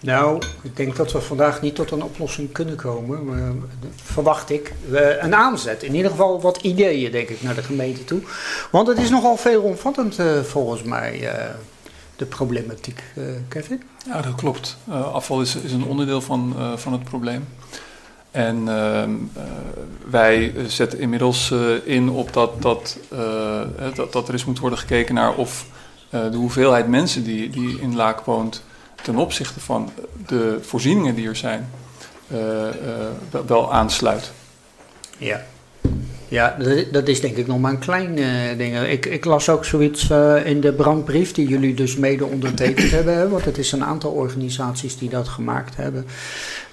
Nou, 0.00 0.42
ik 0.62 0.76
denk 0.76 0.96
dat 0.96 1.12
we 1.12 1.20
vandaag 1.20 1.60
niet 1.60 1.74
tot 1.74 1.90
een 1.90 2.02
oplossing 2.02 2.52
kunnen 2.52 2.76
komen. 2.76 3.24
Maar, 3.24 3.52
verwacht 4.04 4.50
ik. 4.50 4.72
een 5.20 5.34
aanzet. 5.34 5.82
In 5.82 5.94
ieder 5.94 6.10
geval 6.10 6.40
wat 6.40 6.56
ideeën, 6.56 7.10
denk 7.10 7.28
ik, 7.28 7.42
naar 7.42 7.54
de 7.54 7.62
gemeente 7.62 8.04
toe. 8.04 8.20
Want 8.70 8.88
het 8.88 8.98
is 8.98 9.10
nogal 9.10 9.36
veelomvattend 9.36 10.16
volgens 10.42 10.82
mij. 10.82 11.30
De 12.20 12.26
problematiek, 12.26 13.02
uh, 13.14 13.24
Kevin? 13.48 13.82
Ja, 14.06 14.20
dat 14.20 14.34
klopt. 14.34 14.76
Uh, 14.88 15.12
afval 15.12 15.40
is, 15.40 15.54
is 15.54 15.72
een 15.72 15.84
onderdeel 15.84 16.20
van, 16.20 16.54
uh, 16.58 16.76
van 16.76 16.92
het 16.92 17.04
probleem. 17.04 17.48
En 18.30 18.68
ehm, 18.68 19.10
wij 20.10 20.54
zetten 20.66 20.98
inmiddels 20.98 21.54
in 21.84 22.10
op 22.10 22.32
dat, 22.32 22.62
dat, 22.62 22.98
dat, 23.94 24.12
dat 24.12 24.28
er 24.28 24.32
eens 24.32 24.44
moet 24.44 24.58
worden 24.58 24.78
gekeken 24.78 25.14
naar 25.14 25.34
of 25.34 25.66
de 26.10 26.36
hoeveelheid 26.36 26.88
mensen 26.88 27.24
die, 27.24 27.50
die 27.50 27.80
in 27.80 27.96
Laak 27.96 28.20
woont 28.20 28.62
ten 29.02 29.16
opzichte 29.16 29.60
van 29.60 29.90
de 30.26 30.58
voorzieningen 30.62 31.14
die 31.14 31.28
er 31.28 31.36
zijn, 31.36 31.70
wel 33.46 33.72
aansluit. 33.72 34.32
Ja. 35.18 35.44
Ja, 36.30 36.56
dat 36.92 37.08
is 37.08 37.20
denk 37.20 37.36
ik 37.36 37.46
nog 37.46 37.58
maar 37.60 37.70
een 37.70 37.78
klein 37.78 38.18
uh, 38.18 38.26
ding. 38.56 38.78
Ik, 38.78 39.06
ik, 39.06 39.24
las 39.24 39.48
ook 39.48 39.64
zoiets 39.64 40.10
uh, 40.10 40.46
in 40.46 40.60
de 40.60 40.72
brandbrief 40.72 41.32
die 41.32 41.48
jullie 41.48 41.74
dus 41.74 41.96
mede 41.96 42.24
ondertekend 42.24 42.90
hebben. 42.90 43.30
Want 43.30 43.44
het 43.44 43.58
is 43.58 43.72
een 43.72 43.84
aantal 43.84 44.10
organisaties 44.10 44.98
die 44.98 45.08
dat 45.08 45.28
gemaakt 45.28 45.76
hebben. 45.76 46.06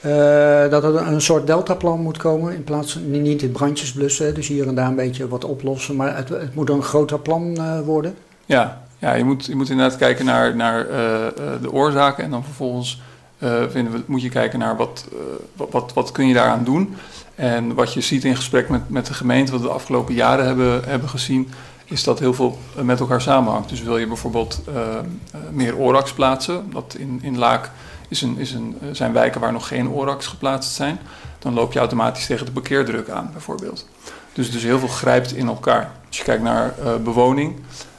eh, 0.01 0.69
dat 0.69 0.83
er 0.83 0.95
een 0.95 1.21
soort 1.21 1.47
deltaplan 1.47 1.99
moet 2.01 2.17
komen 2.17 2.53
in 2.53 2.63
plaats 2.63 2.91
van 2.93 3.11
niet 3.21 3.41
in 3.41 3.51
brandjes 3.51 3.91
blussen, 3.91 4.33
dus 4.35 4.47
hier 4.47 4.67
en 4.67 4.75
daar 4.75 4.87
een 4.87 4.95
beetje 4.95 5.27
wat 5.27 5.45
oplossen, 5.45 5.95
maar 5.95 6.15
het, 6.15 6.29
het 6.29 6.55
moet 6.55 6.69
een 6.69 6.83
groter 6.83 7.19
plan 7.19 7.57
eh, 7.57 7.79
worden. 7.79 8.15
Ja, 8.45 8.81
ja 8.99 9.13
je, 9.13 9.23
moet, 9.23 9.45
je 9.45 9.55
moet 9.55 9.69
inderdaad 9.69 9.97
kijken 9.97 10.25
naar, 10.25 10.55
naar 10.55 10.87
eh, 10.89 11.27
eh, 11.27 11.31
de 11.61 11.71
oorzaken 11.71 12.23
en 12.23 12.29
dan 12.31 12.43
vervolgens 12.43 13.01
eh, 13.37 13.63
vinden 13.69 13.93
we, 13.93 14.01
moet 14.05 14.21
je 14.21 14.29
kijken 14.29 14.59
naar 14.59 14.77
wat, 14.77 15.05
eh, 15.11 15.17
wat, 15.55 15.67
wat, 15.71 15.93
wat 15.93 16.11
kun 16.11 16.27
je 16.27 16.33
daaraan 16.33 16.63
doen. 16.63 16.95
En 17.37 17.73
wat 17.73 17.93
je 17.93 18.01
ziet 18.01 18.23
in 18.23 18.35
gesprek 18.35 18.69
met, 18.69 18.89
met 18.89 19.05
de 19.05 19.13
gemeente, 19.13 19.51
wat 19.51 19.61
we 19.61 19.67
de 19.67 19.73
afgelopen 19.73 20.13
jaren 20.13 20.45
hebben, 20.45 20.83
hebben 20.85 21.09
gezien, 21.09 21.49
is 21.85 22.03
dat 22.03 22.19
heel 22.19 22.33
veel 22.33 22.57
eh, 22.75 22.81
met 22.81 22.99
elkaar 22.99 23.21
samenhangt. 23.21 23.69
Dus 23.69 23.81
wil 23.81 23.97
je 23.97 24.07
bijvoorbeeld 24.07 24.61
eh, 24.67 24.97
eh, 24.97 25.03
meer 25.51 25.77
ORAX 25.77 26.13
plaatsen, 26.13 26.71
dat 26.71 26.95
in, 26.97 27.19
in 27.21 27.37
Laak 27.37 27.71
is 28.07 28.21
een, 28.21 28.37
is 28.37 28.53
een, 28.53 28.77
zijn 28.91 29.13
wijken 29.13 29.41
waar 29.41 29.51
nog 29.51 29.67
geen 29.67 29.89
ORAX 29.89 30.27
geplaatst 30.27 30.73
zijn, 30.73 30.99
dan 31.39 31.53
loop 31.53 31.73
je 31.73 31.79
automatisch 31.79 32.25
tegen 32.25 32.45
de 32.45 32.51
parkeerdruk 32.51 33.09
aan, 33.09 33.29
bijvoorbeeld. 33.31 33.87
Dus, 34.33 34.51
dus 34.51 34.63
heel 34.63 34.79
veel 34.79 34.87
grijpt 34.87 35.33
in 35.33 35.47
elkaar. 35.47 35.91
Als 36.07 36.17
je 36.17 36.23
kijkt 36.23 36.43
naar 36.43 36.73
bewoning, 37.03 37.55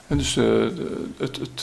en 0.06 0.18
dus 0.18 0.34
het, 1.18 1.36
het, 1.36 1.62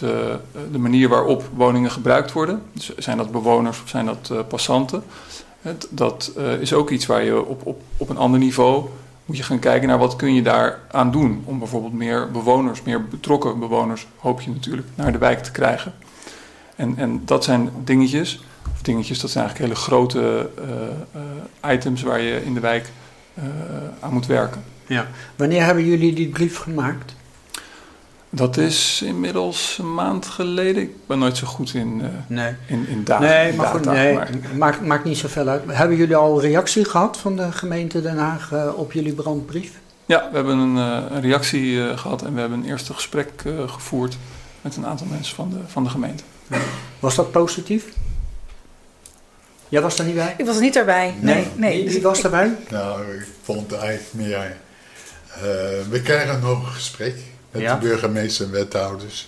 de 0.72 0.78
manier 0.78 1.10
waarop 1.10 1.44
woningen 1.54 1.92
gebruikt 1.92 2.32
worden, 2.32 2.62
dus 2.72 2.96
zijn 2.98 3.18
dat 3.18 3.32
bewoners 3.32 3.82
of 3.82 3.90
zijn 3.90 4.06
dat 4.06 4.48
passanten, 4.48 5.04
het- 5.66 5.88
dat 5.90 6.32
eh, 6.38 6.54
is 6.62 6.74
ook 6.74 6.90
iets 6.90 7.06
waar 7.06 7.24
je 7.24 7.46
op, 7.46 7.66
op, 7.66 7.82
op 7.98 8.10
een 8.10 8.18
ander 8.18 8.40
niveau 8.40 8.86
moet 9.26 9.38
je 9.38 9.44
gaan 9.44 9.60
kijken 9.60 9.88
naar 9.88 9.98
wat 9.98 10.16
kun 10.16 10.34
je 10.34 10.42
daar 10.42 10.80
aan 10.92 11.12
doen. 11.12 11.42
Om 11.46 11.60
bijvoorbeeld 11.60 11.94
meer 11.94 12.32
bewoners, 12.32 12.82
meer 12.82 13.04
betrokken 13.06 13.60
bewoners, 13.60 14.08
hoop 14.18 14.42
je 14.42 14.50
natuurlijk, 14.52 14.88
naar 14.96 15.12
de 15.12 15.18
wijk 15.18 15.44
te 15.44 15.52
krijgen. 15.52 15.94
En, 16.76 16.94
en 16.98 17.22
dat 17.26 17.44
zijn 17.44 17.70
dingetjes, 17.84 18.44
of 18.74 18.82
dingetjes, 18.82 19.20
dat 19.20 19.30
zijn 19.30 19.44
eigenlijk 19.46 19.74
hele 19.74 19.86
grote 19.88 20.50
eh, 21.14 21.22
eh, 21.62 21.74
items 21.76 22.02
waar 22.02 22.20
je 22.22 22.46
in 22.46 22.54
de 22.54 22.60
wijk 22.60 22.92
aan 24.00 24.14
moet 24.14 24.26
werken. 24.26 24.64
Ja. 24.88 25.08
Wanneer 25.36 25.64
hebben 25.66 25.86
jullie 25.86 26.14
die 26.14 26.28
brief 26.30 26.58
gemaakt? 26.58 27.16
Dat 28.36 28.58
is 28.58 29.02
inmiddels 29.06 29.78
een 29.82 29.94
maand 29.94 30.26
geleden. 30.26 30.84
Ik 30.84 30.92
ben 31.08 31.20
nooit 31.20 31.38
zo 31.38 31.48
goed 31.48 31.74
in, 31.74 32.02
eh 32.02 32.08
Nee. 32.28 32.54
in, 32.68 32.88
in 32.88 33.04
data. 33.04 33.24
nee, 33.26 33.50
in 33.50 33.56
maar 33.56 33.68
goed, 33.68 33.86
nee, 33.86 34.14
maar- 34.14 34.30
Maakt, 34.58 34.82
maakt 34.82 35.04
niet 35.04 35.18
zoveel 35.18 35.48
uit. 35.48 35.62
Hebben 35.68 35.98
jullie 35.98 36.16
al 36.16 36.42
reactie 36.42 36.86
gehad 36.86 37.18
van 37.18 37.36
de 37.36 37.52
gemeente 37.52 38.02
Den 38.02 38.18
Haag 38.18 38.52
eh, 38.52 38.70
op 38.76 38.92
jullie 38.92 39.14
brandbrief? 39.14 39.72
Ja, 40.06 40.28
we 40.32 40.36
hebben 40.36 40.58
een, 40.58 40.78
eh, 40.78 41.16
een 41.16 41.22
reactie 41.22 41.88
eh, 41.90 41.98
gehad 41.98 42.22
en 42.24 42.34
we 42.34 42.40
hebben 42.40 42.60
een 42.60 42.66
eerste 42.66 42.94
gesprek 42.94 43.30
eh, 43.46 43.70
gevoerd 43.70 44.18
met 44.62 44.76
een 44.76 44.86
aantal 44.86 45.08
mensen 45.08 45.36
van 45.36 45.50
de, 45.50 45.58
van 45.68 45.84
de 45.84 45.90
gemeente. 45.90 46.24
Was 47.00 47.16
dat 47.16 47.32
positief? 47.32 47.86
Jij 49.70 49.82
was 49.82 50.00
er 50.00 50.06
niet 50.06 50.16
bij? 50.16 50.34
Ik 50.38 50.46
was 50.46 50.56
er 50.56 50.62
niet 50.62 50.76
erbij. 50.76 51.14
Nee, 51.20 51.48
nee. 51.56 51.84
Wie, 51.84 51.90
wie 51.94 52.02
was 52.02 52.24
erbij? 52.24 52.56
Nou, 52.70 53.02
ik 53.14 53.28
vond 53.44 53.74
eigenlijk 53.74 54.14
meer... 54.14 54.58
eh, 55.36 55.42
we 55.90 56.02
krijgen 56.04 56.40
nog 56.40 56.66
een 56.68 56.74
gesprek 56.74 57.16
met 57.56 57.64
Ja. 57.64 57.74
de 57.80 57.88
burgemeester 57.88 58.46
en 58.46 58.52
wethouders. 58.52 59.28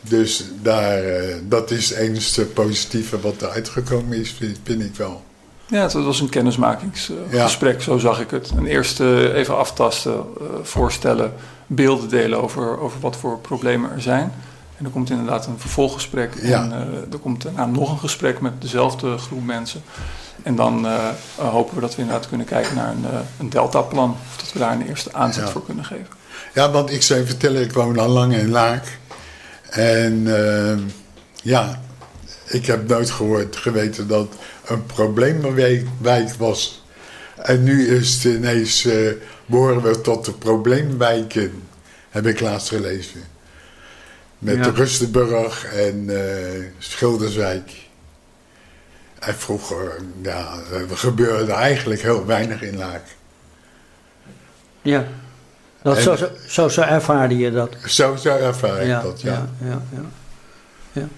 Dus 0.00 0.44
daar, 0.62 1.02
eh, 1.02 1.34
dat 1.42 1.70
is 1.70 1.88
het 1.88 1.98
enige 1.98 2.46
positieve 2.46 3.20
wat 3.20 3.42
er 3.42 3.48
uitgekomen 3.48 4.18
is, 4.18 4.36
vind, 4.64 4.82
ik 4.82 4.94
wel. 4.96 5.22
Ja, 5.66 5.82
het 5.82 5.92
was 5.92 6.20
een 6.20 6.28
kennismakingsgesprek, 6.28 7.82
zo 7.82 7.98
zag 7.98 8.20
ik 8.20 8.30
het. 8.30 8.50
Een 8.56 8.66
eerste 8.66 9.32
even 9.34 9.56
aftasten, 9.58 10.12
eh, 10.12 10.46
voorstellen, 10.62 11.32
beelden 11.66 12.08
delen 12.08 12.42
over, 12.42 12.78
over 12.80 13.00
wat 13.00 13.16
voor 13.16 13.38
problemen 13.38 13.92
er 13.92 14.02
zijn. 14.02 14.32
En 14.76 14.84
er 14.84 14.90
komt 14.90 15.10
inderdaad 15.10 15.46
een 15.46 15.58
vervolggesprek. 15.58 16.32
Ja. 16.42 16.62
En 16.62 16.72
eh, 16.72 17.12
er 17.12 17.18
komt 17.18 17.42
daarna 17.42 17.66
nog 17.66 17.90
een 17.92 17.98
gesprek 17.98 18.40
met 18.40 18.52
dezelfde 18.62 19.18
groep 19.18 19.44
mensen. 19.44 19.82
En 20.42 20.56
dan 20.56 20.86
hopen 21.36 21.74
we 21.74 21.80
dat 21.80 21.94
we 21.94 22.00
inderdaad 22.02 22.28
kunnen 22.28 22.46
kijken 22.46 22.74
naar 22.74 22.90
een, 22.90 23.04
eh, 23.04 23.18
een 23.38 23.48
deltaplan. 23.50 24.10
Of 24.30 24.36
dat 24.36 24.52
we 24.52 24.58
daar 24.58 24.72
een 24.72 24.86
eerste 24.86 25.12
aanzet 25.12 25.44
Ja. 25.44 25.50
voor 25.50 25.64
kunnen 25.64 25.84
geven. 25.84 26.06
Ja, 26.54 26.70
want 26.70 26.90
ik 26.90 27.02
zou 27.02 27.20
je 27.20 27.26
vertellen, 27.26 27.62
ik 27.62 27.72
woon 27.72 27.98
al 27.98 28.08
lang 28.08 28.34
in 28.34 28.50
Laak. 28.50 28.98
En 29.70 30.36
eh, 30.36 30.78
ja, 31.42 31.82
ik 32.46 32.66
heb 32.66 32.88
nooit 32.88 33.10
gehoord, 33.10 33.56
geweten 33.56 34.08
dat 34.08 34.28
een 34.66 34.86
probleemwijk 34.86 36.34
was. 36.38 36.84
En 37.36 37.62
nu 37.62 37.96
is 37.96 38.14
het 38.14 38.24
ineens, 38.24 38.84
eh, 38.84 39.10
behoren 39.46 39.82
we 39.82 40.00
tot 40.00 40.24
de 40.24 40.32
probleemwijken, 40.32 41.62
heb 42.10 42.26
ik 42.26 42.40
laatst 42.40 42.68
gelezen. 42.68 43.20
Met 44.38 44.56
Ja. 44.56 44.62
de 44.62 44.70
Rustenburg 44.70 45.64
en 45.64 46.04
eh 46.08 46.64
Schilderswijk. 46.78 47.86
En 49.18 49.34
vroeger, 49.34 49.96
ja, 50.22 50.58
er 50.72 50.96
gebeurde 50.96 51.52
eigenlijk 51.52 52.02
heel 52.02 52.26
weinig 52.26 52.62
in 52.62 52.76
Laak. 52.76 53.02
Ja. 54.82 55.06
Dat, 55.88 55.96
En- 55.96 56.02
zo, 56.02 56.28
zo, 56.46 56.68
zo, 56.68 56.80
ervaarde 56.80 57.38
je 57.38 57.50
dat. 57.50 57.70
Zo, 57.86 58.16
zo 58.16 58.36
ervaar 58.36 58.82
ik 58.82 59.02
dat, 59.02 59.20
ja. 59.20 59.32
ja, 59.32 59.68
ja, 59.68 59.82
ja. 59.92 60.00
Ja. 60.92 61.08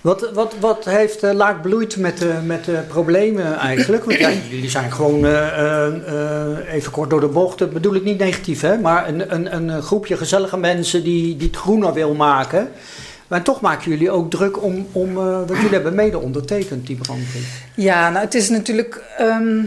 Wat, 0.00 0.30
wat, 0.32 0.54
wat 0.60 0.84
heeft 0.84 1.24
uh, 1.24 1.32
Laak 1.32 1.62
bloeit 1.62 1.96
met 1.96 2.18
de, 2.18 2.32
met 2.44 2.64
de 2.64 2.80
problemen 2.88 3.56
eigenlijk? 3.58 4.04
Want 4.04 4.18
ja, 4.18 4.30
jullie 4.50 4.70
zijn 4.70 4.92
gewoon, 4.92 5.26
eh, 5.26 5.58
eh, 5.58 5.86
eh, 5.86 6.74
even 6.74 6.92
kort 6.92 7.10
door 7.10 7.20
de 7.20 7.26
bocht, 7.26 7.58
dat 7.58 7.72
bedoel 7.72 7.94
ik 7.94 8.04
niet 8.04 8.18
negatief, 8.18 8.60
hè? 8.60 8.78
maar 8.78 9.08
een, 9.08 9.34
een, 9.34 9.54
een 9.54 9.82
groepje 9.82 10.16
gezellige 10.16 10.56
mensen 10.56 11.02
die, 11.02 11.36
die 11.36 11.46
het 11.46 11.56
groener 11.56 11.92
wil 11.92 12.14
maken. 12.14 12.68
Maar 13.28 13.42
toch 13.42 13.60
maken 13.60 13.90
jullie 13.90 14.10
ook 14.10 14.30
druk 14.30 14.62
om, 14.62 14.86
om 14.92 15.18
eh, 15.18 15.24
want 15.24 15.48
jullie 15.48 15.68
hebben 15.68 15.94
mede 15.94 16.18
ondertekend 16.18 16.86
die 16.86 16.96
brandbrief. 16.96 17.62
Ja, 17.76 18.10
nou 18.10 18.24
het 18.24 18.34
is 18.34 18.48
natuurlijk 18.48 19.02
ehm, 19.18 19.64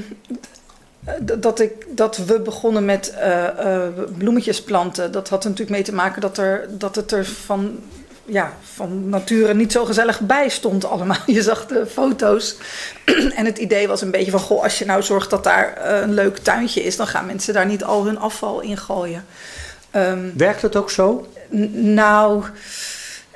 dat, 1.37 1.59
ik, 1.59 1.85
dat 1.89 2.17
we 2.17 2.39
begonnen 2.39 2.85
met 2.85 3.09
eh, 3.09 3.47
eh, 3.47 3.93
bloemetjes 4.17 4.63
planten. 4.63 5.11
Dat 5.11 5.29
had 5.29 5.43
er 5.43 5.49
natuurlijk 5.49 5.77
mee 5.77 5.85
te 5.85 5.93
maken 5.93 6.21
dat, 6.21 6.37
er, 6.37 6.67
dat 6.69 6.95
het 6.95 7.11
er 7.11 7.25
van, 7.25 7.79
ja, 8.25 8.53
van 8.73 9.09
nature 9.09 9.53
niet 9.53 9.71
zo 9.71 9.85
gezellig 9.85 10.19
bij 10.19 10.49
stond 10.49 10.85
allemaal. 10.85 11.17
Je 11.37 11.41
zag 11.41 11.65
de 11.65 11.85
foto's 11.85 12.55
en 13.37 13.45
het 13.45 13.57
idee 13.57 13.87
was 13.87 14.01
een 14.01 14.11
beetje 14.11 14.31
van... 14.31 14.39
Goh, 14.39 14.63
als 14.63 14.79
je 14.79 14.85
nou 14.85 15.03
zorgt 15.03 15.29
dat 15.29 15.43
daar 15.43 15.73
eh, 15.73 16.01
een 16.01 16.13
leuk 16.13 16.37
tuintje 16.37 16.83
is... 16.83 16.95
dan 16.95 17.07
gaan 17.07 17.25
mensen 17.25 17.53
daar 17.53 17.65
niet 17.65 17.83
al 17.83 18.05
hun 18.05 18.19
afval 18.19 18.61
in 18.61 18.77
gooien. 18.77 19.25
Ehm, 19.91 20.29
Werkt 20.37 20.61
het 20.61 20.75
ook 20.75 20.91
zo? 20.91 21.27
Nou, 21.71 22.43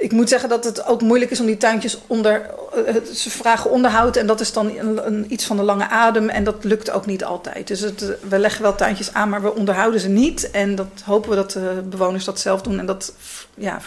ik 0.02 0.12
moet 0.12 0.30
zeggen 0.30 0.50
dat 0.50 0.64
het 0.64 0.86
ook 0.86 1.02
moeilijk 1.02 1.32
is 1.32 1.40
om 1.40 1.46
die 1.46 1.58
tuintjes 1.58 1.98
onder. 2.08 2.50
eh, 2.86 2.96
Ze 3.14 3.30
vragen 3.30 3.70
onderhoud 3.72 4.16
en 4.16 4.28
dat 4.28 4.40
is 4.40 4.54
dan 4.54 4.78
een, 4.78 5.26
iets 5.34 5.46
van 5.46 5.58
de 5.58 5.64
lange 5.64 5.88
adem 5.90 6.30
en 6.30 6.44
dat 6.44 6.64
lukt 6.64 6.92
ook 6.92 7.06
niet 7.06 7.24
altijd. 7.24 7.68
Dus 7.68 7.84
eh, 7.84 7.90
we 8.30 8.40
leggen 8.40 8.62
wel 8.62 8.76
tuintjes 8.76 9.14
aan, 9.14 9.30
maar 9.30 9.42
we 9.42 9.56
onderhouden 9.56 10.00
ze 10.00 10.10
niet. 10.10 10.52
En 10.52 10.76
dat 10.76 10.88
hopen 11.06 11.30
we 11.30 11.36
dat 11.36 11.52
de 11.52 11.84
bewoners 11.90 12.26
dat 12.26 12.40
zelf 12.40 12.62
doen. 12.62 12.80
En 12.80 12.86
dat 12.86 13.14
ja, 13.56 13.80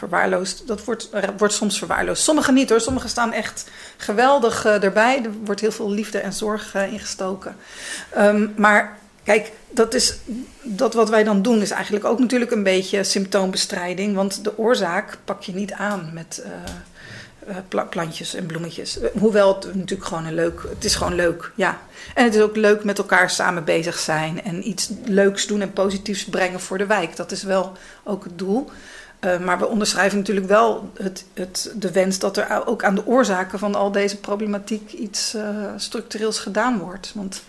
dat 0.66 0.84
wordt, 0.84 1.10
wordt 1.36 1.54
soms 1.54 1.78
verwaarloosd. 1.78 2.22
Sommige 2.22 2.52
niet 2.52 2.70
hoor, 2.70 2.80
sommige 2.80 3.08
staan 3.08 3.32
echt 3.32 3.64
geweldig 3.96 4.64
eh, 4.64 4.82
erbij. 4.82 5.22
Er 5.24 5.30
wordt 5.44 5.60
heel 5.60 5.72
veel 5.72 5.90
liefde 5.90 6.18
en 6.18 6.32
zorg 6.32 6.74
eh, 6.74 6.92
ingestoken. 6.92 7.56
Ehm, 8.10 8.46
maar 8.56 8.98
kijk, 9.24 9.52
dat, 9.70 9.94
is, 9.94 10.16
dat 10.62 10.94
wat 10.94 11.08
wij 11.08 11.24
dan 11.24 11.42
doen 11.42 11.60
is 11.60 11.70
eigenlijk 11.70 12.04
ook 12.04 12.18
natuurlijk 12.18 12.50
een 12.50 12.62
beetje 12.62 13.04
symptoombestrijding. 13.04 14.14
Want 14.14 14.44
de 14.44 14.58
oorzaak 14.58 15.18
pak 15.24 15.42
je 15.42 15.54
niet 15.54 15.72
aan 15.72 16.10
met 16.12 16.42
eh, 16.44 16.50
eh, 17.48 17.56
pla- 17.68 17.84
plantjes 17.84 18.34
en 18.34 18.46
bloemetjes. 18.46 18.98
Eh, 18.98 19.08
Hoewel 19.18 19.54
het 19.54 19.74
natuurlijk 19.74 20.08
gewoon 20.08 20.26
een 20.26 20.34
leuk... 20.34 20.62
Het 20.68 20.84
is 20.84 20.94
gewoon 20.94 21.14
leuk, 21.14 21.52
ja. 21.54 21.80
En 22.14 22.24
het 22.24 22.34
is 22.34 22.40
ook 22.40 22.56
leuk 22.56 22.84
met 22.84 22.98
elkaar 22.98 23.30
samen 23.30 23.64
bezig 23.64 23.98
zijn. 23.98 24.42
En 24.44 24.68
iets 24.68 24.90
leuks 25.04 25.46
doen 25.46 25.60
en 25.60 25.72
positiefs 25.72 26.24
brengen 26.24 26.60
voor 26.60 26.78
de 26.78 26.86
wijk. 26.86 27.16
Dat 27.16 27.32
is 27.32 27.42
wel 27.42 27.72
ook 28.02 28.24
het 28.24 28.38
doel. 28.38 28.70
Maar 29.44 29.58
we 29.58 29.66
onderschrijven 29.66 30.18
natuurlijk 30.18 30.46
wel 30.46 30.90
het, 30.94 31.24
het, 31.34 31.72
de 31.76 31.90
wens 31.90 32.18
dat 32.18 32.36
er 32.36 32.66
ook 32.66 32.84
aan 32.84 32.94
de 32.94 33.06
oorzaken 33.06 33.58
van 33.58 33.74
al 33.74 33.92
deze 33.92 34.16
problematiek 34.16 34.92
iets 34.92 35.36
structureels 35.76 36.38
gedaan 36.38 36.78
wordt. 36.78 37.12
Want 37.14 37.42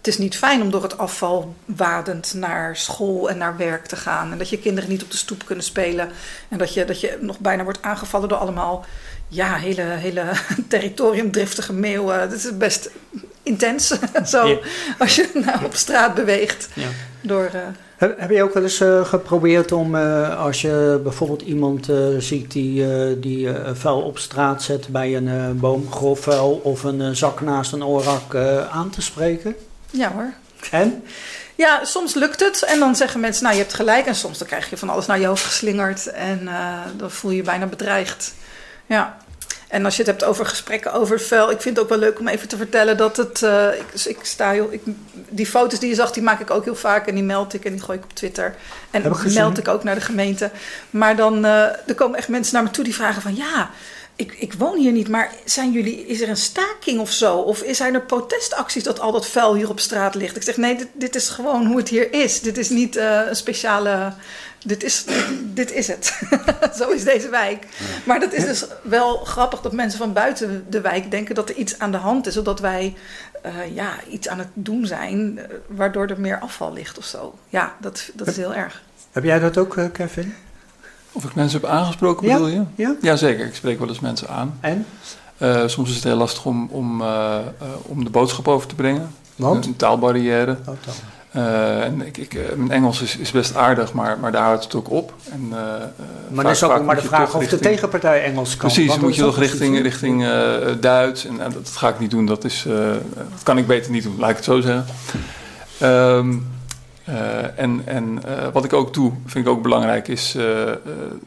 het 0.00 0.08
is 0.08 0.18
niet 0.18 0.36
fijn 0.36 0.62
om 0.62 0.70
door 0.70 0.82
het 0.82 0.98
afval 0.98 1.54
wadend 1.64 2.34
naar 2.34 2.76
school 2.76 3.30
en 3.30 3.38
naar 3.38 3.56
werk 3.56 3.86
te 3.86 3.96
gaan. 3.96 4.32
En 4.32 4.38
dat 4.38 4.48
je 4.48 4.58
kinderen 4.58 4.90
niet 4.90 5.02
op 5.02 5.10
de 5.10 5.16
stoep 5.16 5.44
kunnen 5.44 5.64
spelen. 5.64 6.08
En 6.48 6.58
dat 6.58 6.74
je, 6.74 6.84
dat 6.84 7.00
je 7.00 7.18
nog 7.20 7.38
bijna 7.38 7.64
wordt 7.64 7.82
aangevallen 7.82 8.28
door 8.28 8.38
allemaal 8.38 8.84
ja, 9.28 9.54
hele, 9.54 9.82
hele 9.82 10.24
territoriumdriftige 10.68 11.72
meeuwen. 11.72 12.30
Dat 12.30 12.38
is 12.38 12.56
best 12.56 12.90
intens 13.42 13.86
zo 14.24 14.46
ja. 14.46 14.58
als 14.98 15.16
je 15.16 15.30
nou 15.34 15.64
op 15.64 15.74
straat 15.74 16.14
beweegt. 16.14 16.68
Ja. 16.74 16.88
Door, 17.20 17.50
uh, 17.54 17.60
heb, 17.96 18.20
heb, 18.20 18.30
je 18.30 18.42
ook 18.42 18.54
wel 18.54 18.62
eens 18.62 18.80
uh, 18.80 19.04
geprobeerd 19.04 19.72
om, 19.72 19.94
uh, 19.94 20.38
als 20.44 20.60
je 20.60 21.00
bijvoorbeeld 21.02 21.42
iemand 21.42 21.90
uh, 21.90 21.96
ziet 22.18 22.52
die, 22.52 22.84
die 23.18 23.48
vuil 23.72 24.00
op 24.00 24.18
straat 24.18 24.62
zet 24.62 24.88
bij 24.88 25.16
een 25.16 25.58
boom, 25.58 25.92
grof 25.92 26.20
vuil 26.20 26.60
of 26.62 26.82
een 26.82 27.16
zak 27.16 27.40
naast 27.40 27.72
een 27.72 27.84
orak 27.84 28.34
aan 28.70 28.90
te 28.90 29.02
spreken? 29.02 29.56
Ja 29.90 30.12
hoor. 30.12 30.32
En? 30.70 31.04
Ja, 31.54 31.84
soms 31.84 32.14
lukt 32.14 32.40
het 32.40 32.62
en 32.62 32.78
dan 32.78 32.96
zeggen 32.96 33.20
mensen, 33.20 33.42
nou 33.42 33.54
je 33.54 33.60
hebt 33.62 33.74
gelijk. 33.74 34.06
En 34.06 34.14
soms 34.14 34.38
dan 34.38 34.46
krijg 34.46 34.70
je 34.70 34.76
van 34.76 34.88
alles 34.88 35.06
naar 35.06 35.20
je 35.20 35.26
hoofd 35.26 35.44
geslingerd 35.44 36.06
en 36.06 36.48
dan 36.96 37.10
voel 37.10 37.30
je 37.30 37.36
je 37.36 37.42
bijna 37.42 37.66
bedreigd. 37.66 38.32
Ja. 38.86 39.18
En 39.70 39.84
als 39.84 39.96
je 39.96 40.02
het 40.02 40.10
hebt 40.10 40.24
over 40.24 40.46
gesprekken 40.46 40.92
over 40.92 41.20
vuil, 41.20 41.50
ik 41.50 41.60
vind 41.60 41.76
het 41.76 41.84
ook 41.84 41.90
wel 41.90 41.98
leuk 41.98 42.18
om 42.18 42.28
even 42.28 42.48
te 42.48 42.56
vertellen 42.56 42.96
dat 42.96 43.16
het. 43.16 43.42
eh, 43.42 43.68
ik, 43.78 44.04
ik 44.04 44.18
sta 44.22 44.50
heel, 44.50 44.68
ik, 44.70 44.80
die 45.28 45.46
foto's 45.46 45.78
die 45.78 45.88
je 45.88 45.94
zag, 45.94 46.12
die 46.12 46.22
maak 46.22 46.40
ik 46.40 46.50
ook 46.50 46.64
heel 46.64 46.76
vaak 46.76 47.06
en 47.06 47.14
die 47.14 47.24
meld 47.24 47.54
ik 47.54 47.64
en 47.64 47.72
die 47.72 47.82
gooi 47.82 47.98
ik 47.98 48.04
op 48.04 48.14
Twitter. 48.14 48.54
En 48.90 49.02
meld 49.32 49.58
ik 49.58 49.68
ook 49.68 49.84
naar 49.84 49.94
de 49.94 50.00
gemeente. 50.00 50.50
Maar 50.90 51.16
dan 51.16 51.44
eh, 51.44 51.62
er 51.62 51.94
komen 51.94 52.18
echt 52.18 52.28
mensen 52.28 52.54
naar 52.54 52.62
me 52.62 52.70
toe 52.70 52.84
die 52.84 52.94
vragen 52.94 53.22
van 53.22 53.36
ja. 53.36 53.70
Ik, 54.16 54.32
ik 54.32 54.52
woon 54.52 54.78
hier 54.78 54.92
niet, 54.92 55.08
maar 55.08 55.32
zijn 55.44 55.72
jullie, 55.72 56.06
is 56.06 56.20
er 56.20 56.28
een 56.28 56.36
staking 56.36 57.00
of 57.00 57.12
zo? 57.12 57.36
Of 57.36 57.62
is 57.62 57.76
zijn 57.76 57.94
er 57.94 58.02
protestacties 58.02 58.84
dat 58.84 59.00
al 59.00 59.12
dat 59.12 59.26
vuil 59.26 59.54
hier 59.54 59.68
op 59.68 59.80
straat 59.80 60.14
ligt? 60.14 60.36
Ik 60.36 60.42
zeg 60.42 60.56
nee, 60.56 60.76
dit, 60.76 60.88
dit 60.92 61.14
is 61.14 61.28
gewoon 61.28 61.66
hoe 61.66 61.76
het 61.76 61.88
hier 61.88 62.12
is. 62.12 62.40
Dit 62.40 62.58
is 62.58 62.68
niet 62.68 62.96
eh, 62.96 63.20
een 63.28 63.36
speciale. 63.36 64.12
Dit 64.64 64.82
is, 64.82 65.04
dit 65.42 65.72
is 65.72 65.86
het. 65.86 66.18
zo 66.78 66.90
is 66.90 67.04
deze 67.04 67.28
wijk. 67.28 67.66
Maar 68.04 68.20
dat 68.20 68.32
is 68.32 68.44
dus 68.44 68.64
wel 68.82 69.16
grappig 69.16 69.60
dat 69.60 69.72
mensen 69.72 69.98
van 69.98 70.12
buiten 70.12 70.66
de 70.68 70.80
wijk 70.80 71.10
denken 71.10 71.34
dat 71.34 71.48
er 71.48 71.54
iets 71.54 71.78
aan 71.78 71.92
de 71.92 71.98
hand 71.98 72.26
is. 72.26 72.34
Zodat 72.34 72.60
wij 72.60 72.96
eh, 73.42 73.74
ja, 73.74 73.92
iets 74.10 74.28
aan 74.28 74.38
het 74.38 74.48
doen 74.54 74.86
zijn, 74.86 75.38
eh, 75.38 75.44
waardoor 75.66 76.06
er 76.06 76.20
meer 76.20 76.38
afval 76.38 76.72
ligt 76.72 76.98
of 76.98 77.04
zo. 77.04 77.34
Ja, 77.48 77.76
dat, 77.80 78.10
dat 78.14 78.26
is 78.26 78.36
heel 78.36 78.54
erg. 78.54 78.82
Heb 79.12 79.24
jij 79.24 79.38
dat 79.38 79.58
ook, 79.58 79.78
Kevin? 79.92 80.34
Of 81.12 81.24
ik 81.24 81.34
mensen 81.34 81.60
heb 81.60 81.70
aangesproken, 81.70 82.28
bedoel 82.28 82.46
je? 82.46 82.62
ja. 82.74 82.96
Jazeker, 83.00 83.46
ik 83.46 83.54
spreek 83.54 83.78
wel 83.78 83.88
eens 83.88 84.00
mensen 84.00 84.28
aan. 84.28 84.58
En? 84.60 84.86
Eh, 85.40 85.62
soms 85.66 85.88
is 85.88 85.94
het 85.94 86.04
heel 86.04 86.16
lastig 86.16 86.44
om, 86.44 86.68
om, 86.70 87.02
eh, 87.02 87.36
eh, 87.36 87.42
om 87.82 88.04
de 88.04 88.10
boodschap 88.10 88.48
over 88.48 88.68
te 88.68 88.74
brengen. 88.74 89.10
Want? 89.36 89.66
Een 89.66 89.76
taalbarrière. 89.76 90.56
Oh, 90.66 90.74
taal. 90.80 90.94
En 91.82 92.06
ik, 92.06 92.16
ik, 92.16 92.56
mijn 92.56 92.70
Engels 92.70 93.02
is, 93.02 93.16
is 93.16 93.30
best 93.30 93.56
aardig, 93.56 93.92
maar, 93.92 94.18
maar 94.18 94.32
daar 94.32 94.42
houdt 94.42 94.64
het 94.64 94.74
ook 94.74 94.90
op. 94.90 95.14
En, 95.32 95.48
Maar 96.30 96.44
dan 96.44 96.52
is 96.52 96.62
ook 96.62 96.84
maar 96.84 96.96
de 96.96 97.02
vraag 97.02 97.34
of 97.34 97.46
de 97.46 97.58
tegenpartij 97.58 98.24
Engels 98.24 98.56
kan. 98.56 98.70
Precies, 98.70 98.98
moet 98.98 99.14
je 99.14 99.20
dat 99.20 99.30
toch 99.30 99.40
richting, 99.40 99.82
richting 99.82 100.26
Duits. 100.80 101.26
En, 101.26 101.40
en 101.40 101.52
dat 101.52 101.70
ga 101.70 101.88
ik 101.88 101.98
niet 101.98 102.10
doen, 102.10 102.26
dat, 102.26 102.44
is, 102.44 102.66
dat 103.32 103.42
kan 103.42 103.58
ik 103.58 103.66
beter 103.66 103.90
niet 103.90 104.02
doen, 104.02 104.14
laat 104.18 104.30
ik 104.30 104.36
het 104.36 104.44
zo 104.44 104.60
zeggen. 104.60 104.84
Ehm, 105.78 106.36
eh, 107.04 107.58
en 107.58 107.82
en 107.84 108.22
eh, 108.24 108.48
wat 108.52 108.64
ik 108.64 108.72
ook 108.72 108.94
doe, 108.94 109.12
vind 109.26 109.46
ik 109.46 109.52
ook 109.52 109.62
belangrijk, 109.62 110.08
is... 110.08 110.34
eh, 110.34 110.60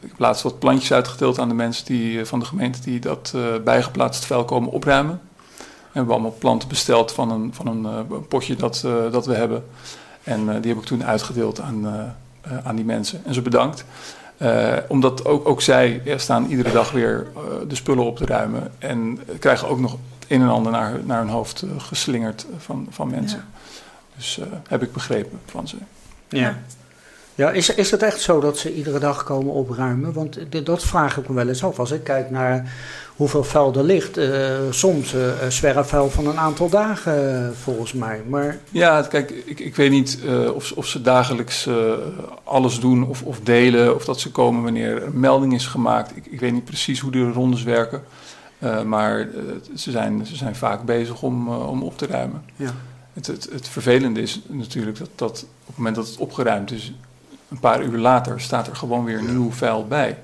ik 0.00 0.08
heb 0.08 0.18
laatst 0.18 0.42
wat 0.42 0.58
plantjes 0.58 0.92
uitgedeeld 0.92 1.38
aan 1.38 1.48
de 1.48 1.54
mensen 1.54 1.84
die, 1.84 2.24
van 2.24 2.38
de 2.38 2.44
gemeente... 2.44 2.80
die 2.80 3.00
dat 3.00 3.34
bijgeplaatst 3.64 4.24
vuil 4.24 4.44
komen 4.44 4.70
opruimen. 4.70 5.20
En 5.52 6.00
we 6.00 6.00
hebben 6.00 6.14
allemaal 6.14 6.38
planten 6.38 6.68
besteld 6.68 7.12
van 7.12 7.30
een, 7.30 7.54
van 7.54 7.66
een 7.66 8.06
potje 8.28 8.56
dat, 8.56 8.84
dat 9.10 9.26
we 9.26 9.34
hebben. 9.34 9.64
En 10.22 10.60
die 10.60 10.72
heb 10.72 10.80
ik 10.80 10.86
toen 10.86 11.04
uitgedeeld 11.04 11.60
aan, 11.60 12.14
aan 12.64 12.76
die 12.76 12.84
mensen. 12.84 13.22
En 13.24 13.34
ze 13.34 13.42
bedankt. 13.42 13.84
Omdat 14.88 15.24
ook, 15.24 15.48
ook 15.48 15.60
zij 15.60 16.02
staan 16.16 16.46
iedere 16.46 16.72
dag 16.72 16.90
weer 16.90 17.26
de 17.68 17.74
spullen 17.74 18.04
op 18.04 18.16
te 18.16 18.26
ruimen. 18.26 18.72
En 18.78 19.18
krijgen 19.38 19.68
ook 19.68 19.80
nog 19.80 19.92
het 19.92 20.30
een 20.30 20.42
en 20.42 20.48
ander 20.48 20.72
naar, 20.72 21.00
naar 21.04 21.18
hun 21.18 21.28
hoofd 21.28 21.64
geslingerd 21.78 22.46
van, 22.58 22.86
van 22.90 23.10
mensen. 23.10 23.44
Dus 24.16 24.38
eh, 24.38 24.46
heb 24.68 24.82
ik 24.82 24.92
begrepen 24.92 25.40
van 25.46 25.68
ze. 25.68 25.76
Ja. 26.28 26.58
Ja, 27.36 27.50
is, 27.50 27.74
is 27.74 27.90
het 27.90 28.02
echt 28.02 28.20
zo 28.20 28.40
dat 28.40 28.58
ze 28.58 28.74
iedere 28.74 28.98
dag 28.98 29.24
komen 29.24 29.52
opruimen? 29.52 30.12
Want 30.12 30.38
dat 30.64 30.84
vraag 30.84 31.16
ik 31.18 31.28
me 31.28 31.34
wel 31.34 31.48
eens 31.48 31.64
af. 31.64 31.78
Als 31.78 31.90
ik 31.90 32.04
kijk 32.04 32.30
naar 32.30 32.72
hoeveel 33.16 33.44
vuil 33.44 33.74
er 33.74 33.84
ligt. 33.84 34.16
eh, 34.16 34.50
soms 34.70 35.14
eh 35.14 35.48
zwerfvuil 35.48 36.10
van 36.10 36.26
een 36.26 36.38
aantal 36.38 36.68
dagen, 36.68 37.54
volgens 37.56 37.92
mij. 37.92 38.22
Maar 38.28 38.58
Ja, 38.70 39.02
kijk, 39.02 39.30
ik, 39.30 39.60
ik 39.60 39.76
weet 39.76 39.90
niet 39.90 40.18
eh, 40.26 40.54
of, 40.54 40.64
ze- 40.66 40.76
of 40.76 40.86
ze 40.86 41.00
dagelijks 41.02 41.66
eh, 41.66 41.92
alles 42.44 42.80
doen 42.80 43.06
of, 43.08 43.22
of 43.22 43.40
delen. 43.40 43.94
Of 43.94 44.04
dat 44.04 44.20
ze 44.20 44.30
komen 44.30 44.62
wanneer 44.62 45.02
een 45.02 45.20
melding 45.20 45.54
is 45.54 45.66
gemaakt. 45.66 46.16
Ik, 46.16 46.26
ik 46.26 46.40
weet 46.40 46.52
niet 46.52 46.64
precies 46.64 47.00
hoe 47.00 47.10
de 47.12 47.30
rondes 47.30 47.62
werken. 47.62 48.02
Eh, 48.58 48.82
maar 48.82 49.28
ze, 49.76 49.90
zijn, 49.90 50.26
ze 50.26 50.36
zijn 50.36 50.56
vaak 50.56 50.84
bezig 50.84 51.22
om, 51.22 51.48
om 51.48 51.82
op 51.82 51.98
te 51.98 52.06
ruimen. 52.06 52.42
Ja. 52.56 52.74
Het, 53.14 53.26
het, 53.26 53.48
het 53.52 53.68
vervelende 53.68 54.20
is 54.20 54.40
natuurlijk 54.46 54.98
dat, 54.98 55.08
dat 55.14 55.42
op 55.60 55.66
het 55.66 55.76
moment 55.76 55.96
dat 55.96 56.06
het 56.06 56.16
opgeruimd 56.16 56.70
is, 56.72 56.92
een 57.50 57.60
paar 57.60 57.82
uur 57.84 57.98
later 57.98 58.40
staat 58.40 58.66
er 58.66 58.76
gewoon 58.76 59.04
weer 59.04 59.22
nieuw 59.22 59.52
vuil 59.52 59.86
bij. 59.86 60.18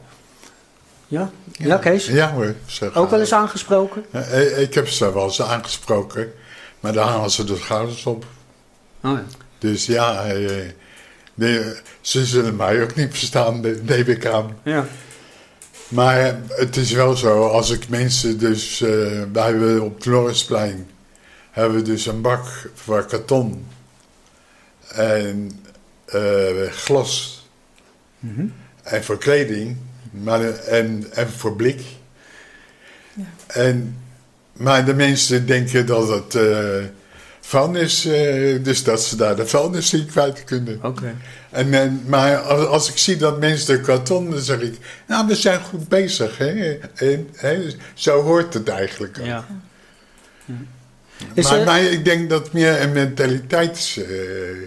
ja, 1.09 1.31
ja. 1.53 1.77
Kees? 1.77 2.07
Ja 2.07 2.33
hoor, 2.33 2.55
zeg. 2.67 2.95
Ook 2.95 3.11
wel 3.11 3.21
eens 3.21 3.33
aangesproken? 3.33 4.05
Ja, 4.13 4.21
ik, 4.21 4.57
ik 4.57 4.75
heb 4.75 4.89
ze 4.89 5.13
wel 5.13 5.25
eens 5.25 5.43
aangesproken, 5.43 6.33
maar 6.81 6.93
daar 6.93 7.07
halen 7.09 7.31
ze 7.31 7.45
de 7.45 7.57
schouders 7.57 8.07
op. 8.07 8.25
Oh, 9.03 9.11
ja. 9.13 9.25
Dus 9.59 9.87
ja, 9.87 10.25
eh, 10.25 10.71
nee, 11.35 11.61
ze 12.01 12.25
zullen 12.27 12.57
mij 12.57 12.83
ook 12.83 12.95
niet 12.95 13.09
verstaan, 13.11 13.63
de- 13.63 13.81
neem 13.83 14.07
ik 14.07 14.27
aan. 14.27 14.57
Ja. 14.63 14.87
Maar 15.89 16.19
eh, 16.21 16.35
het 16.49 16.77
is 16.77 16.93
wel 16.93 17.17
zo, 17.17 17.47
als 17.49 17.71
ik 17.71 17.89
mensen 17.89 18.39
dus... 18.39 18.81
eh 18.81 18.89
wij 19.33 19.45
hebben 19.47 19.83
op 19.83 19.95
het 19.95 20.07
Lorisplein 20.07 20.89
hebben 21.51 21.79
we 21.79 21.85
dus 21.85 22.07
een 22.07 22.21
bak 22.21 22.71
voor 22.75 23.05
karton 23.05 23.67
en 24.89 25.61
eh, 26.05 26.71
glas 26.71 27.39
Mhm. 28.19 28.47
en 28.83 29.05
voor 29.05 29.19
kleding 29.19 29.77
maar, 30.11 30.55
en, 30.55 31.07
en 31.13 31.29
voor 31.31 31.57
blik. 31.57 31.83
En, 33.47 33.97
maar 34.53 34.85
de 34.85 34.95
mensen 34.95 35.47
denken 35.47 35.87
dat 35.87 36.09
het 36.09 36.35
eh 36.35 36.85
vuilnis, 37.41 38.05
eh, 38.05 38.65
dus 38.65 38.85
dat 38.85 39.03
ze 39.03 39.17
daar 39.17 39.37
de 39.37 39.47
vuilnis 39.47 39.93
in 39.93 40.07
kwijt 40.07 40.45
kunnen. 40.45 40.79
Oké. 40.83 41.15
En, 41.51 41.75
en, 41.75 42.03
maar 42.07 42.37
als, 42.37 42.67
als 42.67 42.91
ik 42.91 42.99
zie 42.99 43.17
dat 43.17 43.41
mensen 43.41 43.77
de 43.77 43.81
karton, 43.81 44.31
dan 44.31 44.41
zeg 44.41 44.61
ik, 44.61 44.79
nou, 45.07 45.27
we 45.27 45.35
zijn 45.35 45.61
goed 45.61 45.89
bezig. 45.89 46.39
Hè? 46.39 46.79
En, 46.95 47.29
hè? 47.35 47.71
Zo 47.95 48.23
hoort 48.23 48.55
het 48.55 48.69
eigenlijk 48.69 49.19
ook. 49.21 49.27
Ja. 49.27 49.47
Is 51.35 51.45
maar, 51.51 51.59
er- 51.59 51.65
maar 51.65 51.83
ik 51.83 52.05
denk 52.05 52.31
dat 52.31 52.53
meer 52.53 52.81
een 52.83 52.93
mentaliteits... 52.93 53.97
eh, 53.97 54.51
eh, 54.51 54.59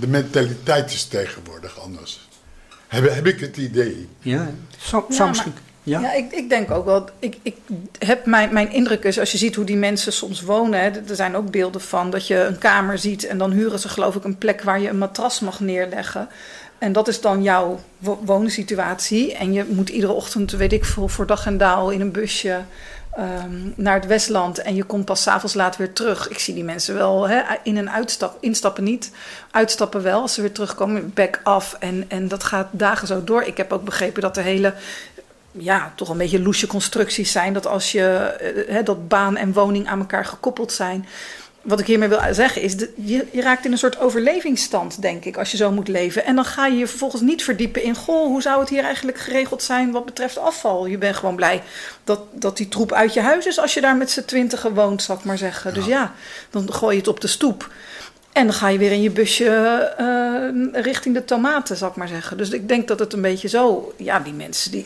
de 0.00 0.06
mentaliteit 0.08 0.92
is 0.92 1.04
tegenwoordig 1.04 1.80
anders. 1.80 2.28
Heb, 2.88 3.10
heb 3.14 3.26
ik 3.26 3.40
het 3.40 3.56
idee. 3.56 4.08
Ja, 4.20 4.50
maar- 4.92 5.28
misschien... 5.28 5.54
Ja? 5.82 6.00
Ja, 6.00 6.12
ik, 6.12 6.32
ik 6.32 6.48
denk 6.48 6.70
ook 6.70 6.84
wel. 6.84 7.08
Ik, 7.18 7.36
ik 7.42 7.56
heb 7.98 8.26
mijn, 8.26 8.52
mijn 8.52 8.72
indruk 8.72 9.04
is, 9.04 9.18
als 9.18 9.32
je 9.32 9.38
ziet 9.38 9.54
hoe 9.54 9.64
die 9.64 9.76
mensen 9.76 10.12
soms 10.12 10.42
wonen. 10.42 10.80
Hè, 10.80 10.86
er 11.08 11.16
zijn 11.16 11.36
ook 11.36 11.50
beelden 11.50 11.80
van 11.80 12.10
dat 12.10 12.26
je 12.26 12.36
een 12.36 12.58
kamer 12.58 12.98
ziet 12.98 13.26
en 13.26 13.38
dan 13.38 13.50
huren 13.50 13.78
ze, 13.78 13.88
geloof 13.88 14.14
ik, 14.14 14.24
een 14.24 14.38
plek 14.38 14.62
waar 14.62 14.80
je 14.80 14.88
een 14.88 14.98
matras 14.98 15.40
mag 15.40 15.60
neerleggen. 15.60 16.28
En 16.78 16.92
dat 16.92 17.08
is 17.08 17.20
dan 17.20 17.42
jouw 17.42 17.80
wo- 17.98 18.20
woonsituatie. 18.24 19.34
En 19.34 19.52
je 19.52 19.64
moet 19.68 19.88
iedere 19.88 20.12
ochtend, 20.12 20.50
weet 20.52 20.72
ik 20.72 20.84
veel, 20.84 21.08
voor 21.08 21.26
dag 21.26 21.46
en 21.46 21.58
dauw 21.58 21.90
in 21.90 22.00
een 22.00 22.12
busje 22.12 22.60
ehm, 23.16 23.70
naar 23.74 23.94
het 23.94 24.06
Westland. 24.06 24.58
En 24.58 24.74
je 24.74 24.84
komt 24.84 25.04
pas 25.04 25.22
's 25.22 25.26
avonds 25.26 25.54
laat 25.54 25.76
weer 25.76 25.92
terug. 25.92 26.28
Ik 26.28 26.38
zie 26.38 26.54
die 26.54 26.64
mensen 26.64 26.94
wel 26.94 27.28
hè, 27.28 27.40
in- 27.62 27.76
en 27.76 27.90
uitstap, 27.92 28.36
instappen 28.40 28.84
niet. 28.84 29.10
Uitstappen 29.50 30.02
wel 30.02 30.20
als 30.20 30.34
ze 30.34 30.40
weer 30.40 30.52
terugkomen, 30.52 31.10
back 31.14 31.40
af. 31.42 31.76
En, 31.78 32.04
en 32.08 32.28
dat 32.28 32.44
gaat 32.44 32.68
dagen 32.70 33.06
zo 33.06 33.24
door. 33.24 33.42
Ik 33.42 33.56
heb 33.56 33.72
ook 33.72 33.84
begrepen 33.84 34.22
dat 34.22 34.34
de 34.34 34.40
hele 34.42 34.74
ja, 35.52 35.92
toch 35.94 36.08
een 36.08 36.16
beetje 36.18 36.42
loesje 36.42 36.66
constructies 36.66 37.32
zijn. 37.32 37.52
Dat 37.52 37.66
als 37.66 37.92
je 37.92 38.06
eh, 38.16 38.74
hè, 38.74 38.82
dat 38.82 39.08
baan 39.08 39.36
en 39.36 39.52
woning 39.52 39.88
aan 39.88 39.98
elkaar 39.98 40.24
gekoppeld 40.24 40.72
zijn. 40.72 41.06
Wat 41.68 41.80
ik 41.80 41.86
hiermee 41.86 42.08
wil 42.08 42.20
zeggen 42.30 42.62
is, 42.62 42.76
de, 42.76 42.92
je, 42.96 43.26
je 43.30 43.42
raakt 43.42 43.64
in 43.64 43.72
een 43.72 43.78
soort 43.78 43.98
overlevingsstand, 43.98 45.02
denk 45.02 45.24
ik, 45.24 45.36
als 45.36 45.50
je 45.50 45.56
zo 45.56 45.70
moet 45.70 45.88
leven. 45.88 46.24
En 46.24 46.34
dan 46.34 46.44
ga 46.44 46.66
je 46.66 46.78
je 46.78 46.86
vervolgens 46.86 47.22
niet 47.22 47.44
verdiepen 47.44 47.82
in, 47.82 47.94
goh, 47.94 48.26
hoe 48.26 48.42
zou 48.42 48.60
het 48.60 48.68
hier 48.68 48.84
eigenlijk 48.84 49.18
geregeld 49.18 49.62
zijn 49.62 49.90
wat 49.90 50.04
betreft 50.04 50.38
afval? 50.38 50.86
Je 50.86 50.98
bent 50.98 51.16
gewoon 51.16 51.36
blij 51.36 51.62
dat, 52.04 52.20
dat 52.32 52.56
die 52.56 52.68
troep 52.68 52.92
uit 52.92 53.14
je 53.14 53.20
huis 53.20 53.46
is 53.46 53.58
als 53.58 53.74
je 53.74 53.80
daar 53.80 53.96
met 53.96 54.10
z'n 54.10 54.24
twintigen 54.24 54.74
woont, 54.74 55.02
zal 55.02 55.16
ik 55.16 55.24
maar 55.24 55.38
zeggen. 55.38 55.74
Dus 55.74 55.86
ja, 55.86 56.14
dan 56.50 56.72
gooi 56.72 56.92
je 56.92 56.98
het 57.00 57.08
op 57.08 57.20
de 57.20 57.26
stoep. 57.26 57.70
En 58.32 58.46
dan 58.46 58.54
ga 58.54 58.68
je 58.68 58.78
weer 58.78 58.92
in 58.92 59.02
je 59.02 59.10
busje 59.10 59.48
eh, 59.96 60.82
richting 60.82 61.14
de 61.14 61.24
tomaten, 61.24 61.76
zal 61.76 61.88
ik 61.88 61.96
maar 61.96 62.08
zeggen. 62.08 62.36
Dus 62.36 62.50
ik 62.50 62.68
denk 62.68 62.88
dat 62.88 62.98
het 62.98 63.12
een 63.12 63.22
beetje 63.22 63.48
zo, 63.48 63.92
ja, 63.96 64.20
die 64.20 64.32
mensen 64.32 64.70
die, 64.70 64.84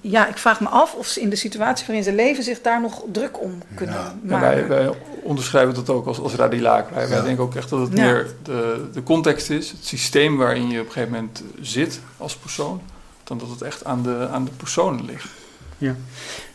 ja, 0.00 0.26
ik 0.28 0.38
vraag 0.38 0.60
me 0.60 0.68
af 0.68 0.94
of 0.94 1.06
ze 1.06 1.20
in 1.20 1.28
de 1.30 1.36
situatie 1.36 1.86
waarin 1.86 2.04
ze 2.04 2.12
leven 2.12 2.42
zich 2.44 2.60
daar 2.60 2.80
nog 2.80 3.02
druk 3.12 3.40
om 3.42 3.62
kunnen 3.74 3.94
En 3.96 4.20
maken. 4.22 4.48
wij, 4.48 4.66
wij 4.68 4.90
onderschrijven 5.22 5.74
dat 5.74 5.90
ook 5.90 6.06
als, 6.06 6.18
als 6.20 6.34
radilaak. 6.34 6.90
Wij, 6.90 7.08
wij 7.08 7.18
Ja. 7.18 7.24
denken 7.24 7.44
ook 7.44 7.54
echt 7.54 7.70
dat 7.70 7.80
het 7.80 7.96
Ja. 7.96 8.02
meer 8.04 8.26
de, 8.42 8.88
de 8.92 9.02
context 9.02 9.50
is, 9.50 9.70
het 9.70 9.84
systeem 9.86 10.36
waarin 10.36 10.68
je 10.70 10.80
op 10.80 10.86
een 10.86 10.92
gegeven 10.92 11.14
moment 11.14 11.42
zit 11.60 12.00
als 12.16 12.36
persoon, 12.36 12.80
dan 13.24 13.38
dat 13.38 13.48
het 13.50 13.62
echt 13.62 13.84
aan 13.84 14.02
de, 14.02 14.28
aan 14.32 14.44
de 14.44 14.50
personen 14.56 15.04
ligt. 15.04 15.28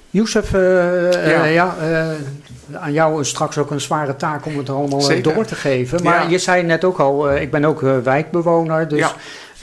Youssef, 0.09 0.53
eh, 0.53 0.61
Ja. 1.11 1.43
eh, 1.43 1.53
ja, 1.53 1.75
eh, 1.81 2.81
aan 2.81 2.93
jou 2.93 3.21
is 3.21 3.29
straks 3.29 3.57
ook 3.57 3.71
een 3.71 3.81
zware 3.81 4.15
taak 4.15 4.45
om 4.45 4.57
het 4.57 4.69
allemaal 4.69 5.01
Zeker. 5.01 5.33
door 5.33 5.45
te 5.45 5.55
geven. 5.55 6.03
Maar 6.03 6.23
Ja. 6.23 6.29
je 6.29 6.37
zei 6.37 6.63
net 6.63 6.83
ook 6.83 6.99
al, 6.99 7.29
eh, 7.29 7.41
ik 7.41 7.51
ben 7.51 7.65
ook 7.65 7.81
wijkbewoner. 8.03 8.87
Dus 8.87 9.13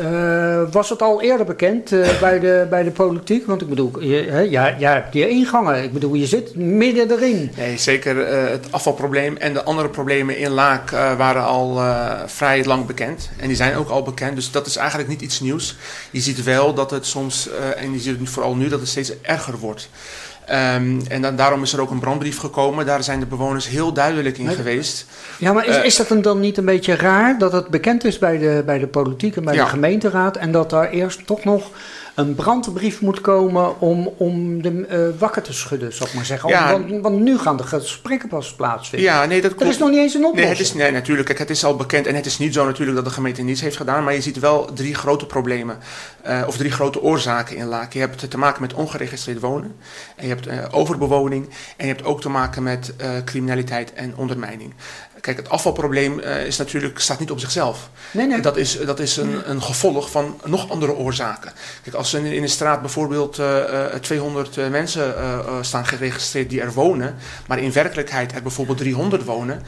Ja. 0.01 0.61
Eh, 0.61 0.73
was 0.73 0.89
het 0.89 1.03
al 1.03 1.23
eerder 1.23 1.47
bekend 1.47 1.93
eh, 1.93 2.21
bij, 2.21 2.39
de, 2.39 2.67
bij 2.71 2.83
de 2.83 2.91
politiek? 2.91 3.47
Want 3.47 3.61
ik 3.61 3.69
bedoel, 3.69 4.01
je, 4.01 4.47
ja, 4.51 4.75
jij 4.79 4.93
hebt 4.93 5.15
je 5.15 5.29
ingangen. 5.29 5.83
Ik 5.83 5.93
bedoel, 5.93 6.15
je 6.15 6.27
zit 6.27 6.55
midden 6.55 7.11
erin. 7.11 7.51
Nee, 7.57 7.79
zeker 7.79 8.23
eh, 8.23 8.51
het 8.51 8.67
afvalprobleem 8.71 9.37
en 9.37 9.53
de 9.53 9.63
andere 9.63 9.89
problemen 9.89 10.39
in 10.39 10.51
Laak 10.51 10.91
waren 10.91 11.45
al 11.45 11.81
vrij 12.27 12.65
lang 12.65 12.87
bekend. 12.87 13.31
En 13.37 13.47
die 13.47 13.57
zijn 13.57 13.77
ook 13.77 13.89
al 13.89 14.03
bekend, 14.03 14.35
dus 14.35 14.51
dat 14.51 14.67
is 14.67 14.77
eigenlijk 14.77 15.09
niet 15.09 15.21
iets 15.21 15.41
nieuws. 15.41 15.77
Je 16.11 16.21
ziet 16.21 16.43
wel 16.43 16.75
dat 16.75 16.91
het 16.91 17.07
soms, 17.07 17.49
en 17.77 17.93
je 17.93 17.99
ziet 17.99 18.29
vooral 18.29 18.55
nu, 18.55 18.69
dat 18.69 18.81
het 18.81 18.89
steeds 18.89 19.21
erger 19.23 19.59
wordt. 19.59 19.89
Ehm, 20.51 21.01
en 21.09 21.23
dan, 21.23 21.37
daarom 21.37 21.63
is 21.63 21.73
er 21.73 21.81
ook 21.81 21.91
een 21.91 21.99
brandbrief 22.01 22.39
gekomen. 22.39 22.87
Daar 22.87 23.03
zijn 23.03 23.21
de 23.21 23.27
bewoners 23.27 23.69
heel 23.69 23.93
duidelijk 23.93 24.39
in 24.39 24.45
Maar- 24.45 24.55
geweest. 24.55 25.07
Ja, 25.39 25.53
maar 25.53 25.67
is, 25.67 25.77
Eh, 25.77 25.85
is 25.85 25.97
dat 25.97 26.09
dan- 26.09 26.23
dan 26.23 26.41
niet 26.41 26.57
een 26.57 26.65
beetje 26.65 26.95
raar 26.97 27.39
dat 27.39 27.53
het 27.53 27.69
bekend 27.69 28.05
is 28.05 28.19
bij 28.19 28.39
de, 28.39 28.63
bij 28.67 28.79
de 28.79 28.87
politiek 28.87 29.37
en 29.37 29.45
bij 29.45 29.55
Ja. 29.55 29.65
de 29.65 29.71
gemeenteraad 29.71 30.37
en 30.37 30.53
dat 30.53 30.71
daar 30.71 30.91
eerst 30.91 31.27
toch 31.27 31.45
nog 31.45 31.71
een 32.21 32.35
brandbrief 32.35 33.01
moet 33.01 33.21
komen 33.21 33.81
om, 33.81 34.13
om 34.17 34.63
de 34.63 34.87
eh, 34.87 34.99
wakker 35.19 35.43
te 35.43 35.53
schudden, 35.53 35.93
zou 35.93 36.09
ik 36.09 36.15
maar 36.15 36.25
zeggen. 36.25 36.49
Ja. 36.49 36.71
want, 36.73 37.03
want 37.03 37.21
nu 37.21 37.39
gaan 37.39 37.57
de 37.57 37.63
gesprekken 37.63 38.29
pas 38.29 38.55
plaatsvinden. 38.55 39.09
Ja, 39.11 39.25
nee, 39.25 39.41
dat 39.41 39.51
Er 39.51 39.57
klopt. 39.57 39.73
is 39.73 39.79
nog 39.79 39.89
niet 39.91 39.99
eens 39.99 40.15
een 40.15 40.25
oplossing. 40.25 40.49
Nee, 40.49 40.59
het 40.59 40.67
is, 40.67 40.75
nee, 40.75 40.91
natuurlijk. 40.93 41.27
Kijk, 41.27 41.39
het 41.39 41.51
is 41.51 41.65
al 41.65 41.77
bekend 41.77 42.07
en 42.07 42.15
het 42.15 42.27
is 42.27 42.39
niet 42.39 42.55
zo 42.55 42.65
natuurlijk 42.65 42.97
dat 42.97 43.07
de 43.07 43.13
gemeente 43.13 43.43
niets 43.43 43.61
heeft 43.61 43.77
gedaan. 43.77 44.05
Maar 44.05 44.15
je 44.15 44.21
ziet 44.21 44.39
wel 44.39 44.73
drie 44.75 44.95
grote 44.95 45.27
problemen. 45.27 45.79
eh, 46.23 46.43
of 46.47 46.57
drie 46.57 46.71
grote 46.71 47.03
oorzaken 47.03 47.57
in 47.57 47.67
Laak. 47.67 47.93
Je 47.93 47.99
hebt 47.99 48.31
te 48.31 48.39
maken 48.39 48.63
met 48.63 48.75
ongeregistreerd 48.75 49.41
wonen. 49.41 49.75
En 50.17 50.27
je 50.29 50.35
hebt 50.35 50.47
eh, 50.47 50.59
overbewoning. 50.71 51.45
En 51.77 51.87
je 51.87 51.93
hebt 51.93 52.05
ook 52.05 52.21
te 52.21 52.29
maken 52.29 52.63
met 52.63 52.95
criminaliteit 53.25 53.93
en 53.93 54.13
ondermijning. 54.17 54.75
Kijk, 55.21 55.37
het 55.37 55.49
afvalprobleem 55.49 56.21
eh, 56.21 56.47
is 56.47 56.57
natuurlijk, 56.57 56.99
staat 56.99 57.19
niet 57.19 57.31
op 57.31 57.41
zichzelf. 57.41 57.91
Nee, 58.11 58.27
nee. 58.27 58.41
Dat 58.41 58.57
is, 58.57 58.79
dat 58.87 59.01
is 59.01 59.17
een, 59.17 59.51
een 59.51 59.63
gevolg 59.63 60.11
van 60.11 60.41
nog 60.45 60.71
andere 60.71 60.95
oorzaken. 60.95 61.53
Kijk, 61.83 61.97
als 61.97 62.13
er 62.13 62.25
in, 62.25 62.33
in 62.33 62.43
een 62.43 62.49
straat 62.49 62.81
bijvoorbeeld 62.81 63.39
eh, 63.39 63.95
eh, 63.95 64.01
200 64.01 64.57
eh, 64.57 64.69
mensen 64.69 65.15
staan 65.61 65.87
geregistreerd 65.87 66.51
die 66.51 66.61
er 66.61 66.73
wonen, 66.73 67.17
maar 67.47 67.59
in 67.59 67.73
werkelijkheid 67.73 68.33
er 68.33 68.43
bijvoorbeeld 68.43 68.79
300 68.79 69.25
wonen, 69.25 69.63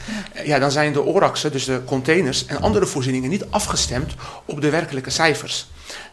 ja, 0.45 0.59
dan 0.59 0.71
zijn 0.71 0.93
de 0.93 1.03
ORAXen, 1.03 1.53
dus 1.53 1.65
de 1.65 1.81
containers 1.85 2.47
en 2.47 2.61
andere 2.61 2.87
voorzieningen 2.87 3.31
niet 3.31 3.45
afgestemd 3.51 4.15
op 4.45 4.61
de 4.61 4.71
werkelijke 4.71 5.11
cijfers. 5.11 5.67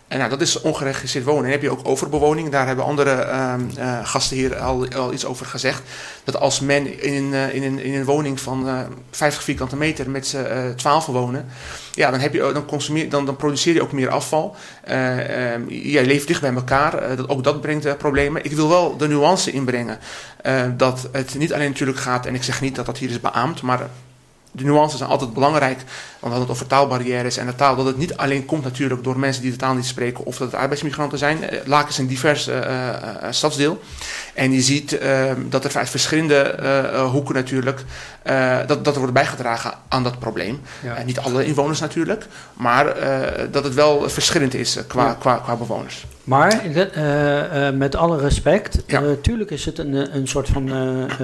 En 0.09 0.17
nou, 0.17 0.29
dat 0.29 0.41
is 0.41 0.61
ongeregistreerd 0.61 1.25
wonen. 1.25 1.45
En 1.45 1.51
heb 1.51 1.61
je 1.61 1.69
ook 1.69 1.87
overbewoning. 1.87 2.49
Daar 2.49 2.67
hebben 2.67 2.85
andere 2.85 3.11
ehm, 3.11 3.61
eh, 3.77 3.99
gasten 4.03 4.37
hier 4.37 4.55
al, 4.57 4.87
al 4.95 5.13
iets 5.13 5.25
over 5.25 5.45
gezegd. 5.45 5.81
Dat 6.23 6.39
als 6.39 6.59
men 6.59 7.01
in 7.03 7.33
eh, 7.33 7.53
in 7.53 7.63
een, 7.63 7.79
in 7.83 7.93
een 7.93 8.05
woning 8.05 8.39
van 8.39 8.67
eh 8.67 8.79
50 9.11 9.43
vierkante 9.43 9.75
meter 9.75 10.09
met 10.09 10.27
z'n 10.27 10.37
eh 10.37 10.69
12 10.69 11.05
wonen, 11.05 11.45
ja, 11.93 12.11
dan, 12.11 12.19
heb 12.19 12.33
je, 12.33 12.51
dan, 12.53 12.65
consumeer, 12.65 13.09
dan, 13.09 13.25
dan 13.25 13.35
produceer 13.35 13.73
je 13.73 13.81
ook 13.81 13.91
meer 13.91 14.09
afval. 14.09 14.55
Eh, 14.83 15.51
ehm, 15.53 15.69
je 15.69 16.05
leeft 16.05 16.27
dicht 16.27 16.41
bij 16.41 16.53
elkaar. 16.53 16.93
Eh, 16.93 17.17
dat, 17.17 17.29
ook 17.29 17.43
dat 17.43 17.61
brengt 17.61 17.85
eh, 17.85 17.93
problemen. 17.97 18.43
Ik 18.43 18.51
wil 18.51 18.69
wel 18.69 18.97
de 18.97 19.07
nuance 19.07 19.51
inbrengen. 19.51 19.99
eh, 20.41 20.65
dat 20.77 21.09
het 21.11 21.35
niet 21.37 21.53
alleen 21.53 21.69
natuurlijk 21.69 21.99
gaat, 21.99 22.25
en 22.25 22.35
ik 22.35 22.43
zeg 22.43 22.61
niet 22.61 22.75
dat 22.75 22.85
dat 22.85 22.97
hier 22.97 23.09
is 23.09 23.19
beaamd, 23.19 23.61
maar 23.61 23.89
de 24.51 24.63
nuances 24.63 24.97
zijn 24.97 25.09
altijd 25.09 25.33
belangrijk. 25.33 25.77
Want 25.77 25.87
we 26.19 26.29
hadden 26.29 26.41
het 26.41 26.49
over 26.49 26.67
taalbarrières 26.67 27.37
en 27.37 27.45
de 27.45 27.55
taal. 27.55 27.75
Dat 27.75 27.85
het 27.85 27.97
niet 27.97 28.17
alleen 28.17 28.45
komt 28.45 28.63
natuurlijk 28.63 29.03
door 29.03 29.19
mensen 29.19 29.41
die 29.41 29.51
de 29.51 29.57
taal 29.57 29.73
niet 29.73 29.85
spreken 29.85 30.25
of 30.25 30.37
dat 30.37 30.51
het 30.51 30.61
arbeidsmigranten 30.61 31.17
zijn. 31.17 31.43
Eh, 31.43 31.59
Laken 31.65 31.89
is 31.89 31.97
een 31.97 32.07
divers 32.07 32.47
eh, 32.47 32.93
stadsdeel. 33.29 33.81
En 34.39 34.51
je 34.51 34.61
ziet 34.61 34.97
eh, 34.97 35.31
dat 35.49 35.65
er 35.65 35.77
uit 35.77 35.89
verschillende 35.89 36.35
eh, 36.35 36.79
eh, 36.79 37.11
hoeken 37.11 37.35
natuurlijk, 37.35 37.83
eh, 38.21 38.57
dat, 38.67 38.83
dat 38.83 38.93
er 38.93 38.99
wordt 38.99 39.13
bijgedragen 39.13 39.71
aan 39.87 40.03
dat 40.03 40.19
probleem. 40.19 40.59
Ja. 40.83 41.03
Niet 41.05 41.19
alle 41.19 41.45
inwoners 41.45 41.79
natuurlijk, 41.79 42.25
maar 42.53 42.85
dat 43.51 43.63
het 43.63 43.73
wel 43.73 44.09
verschillend 44.09 44.53
is 44.53 44.77
qua, 44.87 45.05
Ja. 45.05 45.13
qua, 45.13 45.35
qua 45.35 45.55
bewoners. 45.55 46.05
Maar 46.23 46.61
met 47.73 47.95
alle 47.95 48.17
respect, 48.17 48.83
Ja. 48.85 48.99
natuurlijk 48.99 49.51
is 49.51 49.65
het 49.65 49.77
een, 49.77 50.15
een 50.15 50.27
soort 50.27 50.49
van 50.49 50.69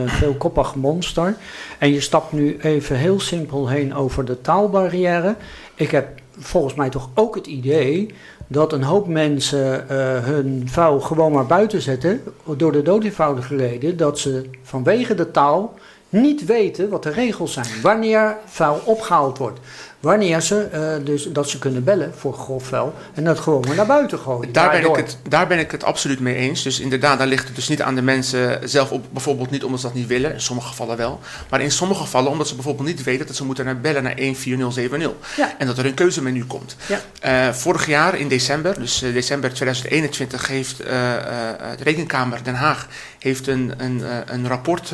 veelkoppig 0.05 0.75
monster. 0.75 1.35
En 1.77 1.93
je 1.93 2.01
stapt 2.01 2.31
nu 2.31 2.57
even 2.61 2.95
heel 2.95 3.19
simpel 3.19 3.67
heen 3.69 3.95
over 3.95 4.25
de 4.25 4.41
taalbarrière. 4.41 5.35
Ik 5.75 5.91
heb 5.91 6.07
volgens 6.39 6.73
mij 6.73 6.89
toch 6.89 7.09
ook 7.13 7.35
het 7.35 7.47
idee 7.47 8.13
dat 8.47 8.73
een 8.73 8.83
hoop 8.83 9.07
mensen 9.07 9.89
eh, 9.89 9.97
hun 10.23 10.63
vuil 10.69 10.99
gewoon 10.99 11.31
maar 11.31 11.45
buiten 11.45 11.81
zetten. 11.81 12.21
Door 12.57 12.71
de 12.71 12.81
dood 12.81 13.03
eenvoudige 13.03 13.55
reden 13.55 13.97
dat 13.97 14.19
ze 14.19 14.49
vanwege 14.63 15.15
de 15.15 15.31
taal 15.31 15.73
niet 16.09 16.45
weten 16.45 16.89
wat 16.89 17.03
de 17.03 17.09
regels 17.09 17.53
zijn. 17.53 17.67
Wanneer 17.81 18.37
vuil 18.45 18.81
opgehaald 18.85 19.37
wordt. 19.37 19.59
Wanneer 20.05 20.41
ze, 20.41 20.61
eh, 20.61 21.05
dus 21.05 21.23
dat 21.23 21.49
ze 21.49 21.59
kunnen 21.59 21.83
bellen 21.83 22.13
voor 22.15 22.33
grof 22.33 22.67
vuil 22.67 22.93
en 23.13 23.23
dat 23.23 23.39
gewoon 23.39 23.63
maar 23.67 23.75
naar 23.75 23.85
buiten 23.85 24.19
gooien. 24.19 24.51
Daar 24.51 24.71
ben, 24.71 24.89
ik 24.89 24.95
het, 24.95 25.17
daar 25.29 25.47
ben 25.47 25.59
ik 25.59 25.71
het 25.71 25.83
absoluut 25.83 26.19
mee 26.19 26.35
eens. 26.35 26.63
Dus 26.63 26.79
inderdaad, 26.79 27.17
daar 27.17 27.27
ligt 27.27 27.45
het 27.45 27.55
dus 27.55 27.67
niet 27.67 27.81
aan 27.81 27.95
de 27.95 28.01
mensen 28.01 28.69
zelf 28.69 28.91
op. 28.91 29.05
Bijvoorbeeld 29.11 29.49
niet 29.49 29.63
omdat 29.63 29.79
ze 29.79 29.85
dat 29.85 29.95
niet 29.95 30.07
willen, 30.07 30.33
in 30.33 30.41
sommige 30.41 30.67
gevallen 30.67 30.97
wel. 30.97 31.19
Maar 31.49 31.61
in 31.61 31.71
sommige 31.71 32.01
gevallen 32.01 32.31
omdat 32.31 32.47
ze 32.47 32.55
bijvoorbeeld 32.55 32.87
niet 32.87 33.03
weten 33.03 33.27
dat 33.27 33.35
ze 33.35 33.45
moeten 33.45 33.65
naar 33.65 33.79
bellen 33.79 34.03
naar 34.03 34.15
14070. 34.15 35.11
Ja. 35.35 35.55
En 35.57 35.67
dat 35.67 35.77
er 35.77 35.85
een 35.85 35.93
keuzemenu 35.93 36.45
komt. 36.45 36.75
Ja. 36.85 36.99
Eh, 37.19 37.53
vorig 37.53 37.85
jaar 37.85 38.17
in 38.17 38.27
december, 38.27 38.79
dus 38.79 39.01
eh, 39.01 39.13
december 39.13 39.53
2021, 39.53 40.47
heeft 40.47 40.77
de 40.77 41.83
Rekenkamer 41.83 42.43
Den 42.43 42.55
Haag 42.55 42.87
heeft 43.19 43.47
een, 43.47 43.73
een, 43.77 44.03
een 44.25 44.47
rapport 44.47 44.91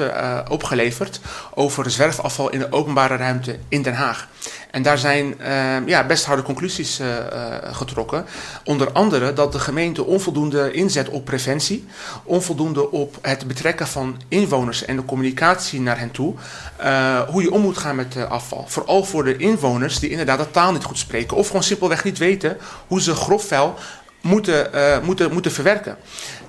opgeleverd 0.49 1.19
over 1.53 1.91
zwerfafval 1.91 2.49
in 2.49 2.59
de 2.59 2.71
openbare 2.71 3.15
ruimte 3.15 3.57
in 3.67 3.81
Den 3.81 3.93
Haag. 3.93 4.27
En 4.71 4.81
daar 4.81 4.97
zijn 4.97 5.39
eh, 5.39 5.75
ja, 5.85 6.05
best 6.05 6.25
harde 6.25 6.41
conclusies 6.41 6.99
eh, 6.99 7.17
eh, 7.17 7.75
getrokken. 7.75 8.25
Onder 8.63 8.91
andere 8.91 9.33
dat 9.33 9.51
de 9.51 9.59
gemeente 9.59 10.05
onvoldoende 10.05 10.71
inzet 10.71 11.09
op 11.09 11.25
preventie, 11.25 11.87
onvoldoende 12.23 12.91
op 12.91 13.17
het 13.21 13.47
betrekken 13.47 13.87
van 13.87 14.21
inwoners 14.27 14.85
en 14.85 14.95
de 14.95 15.05
communicatie 15.05 15.81
naar 15.81 15.99
hen 15.99 16.11
toe, 16.11 16.33
eh, 16.75 17.19
hoe 17.19 17.41
je 17.41 17.51
om 17.51 17.61
moet 17.61 17.77
gaan 17.77 17.95
met 17.95 18.15
afval. 18.29 18.65
Vooral 18.67 19.03
voor 19.03 19.23
de 19.23 19.37
inwoners 19.37 19.99
die 19.99 20.09
inderdaad 20.09 20.39
de 20.39 20.51
taal 20.51 20.71
niet 20.71 20.83
goed 20.83 20.97
spreken 20.97 21.37
of 21.37 21.47
gewoon 21.47 21.63
simpelweg 21.63 22.03
niet 22.03 22.17
weten 22.17 22.57
hoe 22.87 23.01
ze 23.01 23.15
grof 23.15 23.47
vuil 23.47 23.75
moeten, 24.21 24.69
moeten, 25.03 25.33
moeten 25.33 25.51
verwerken. 25.51 25.97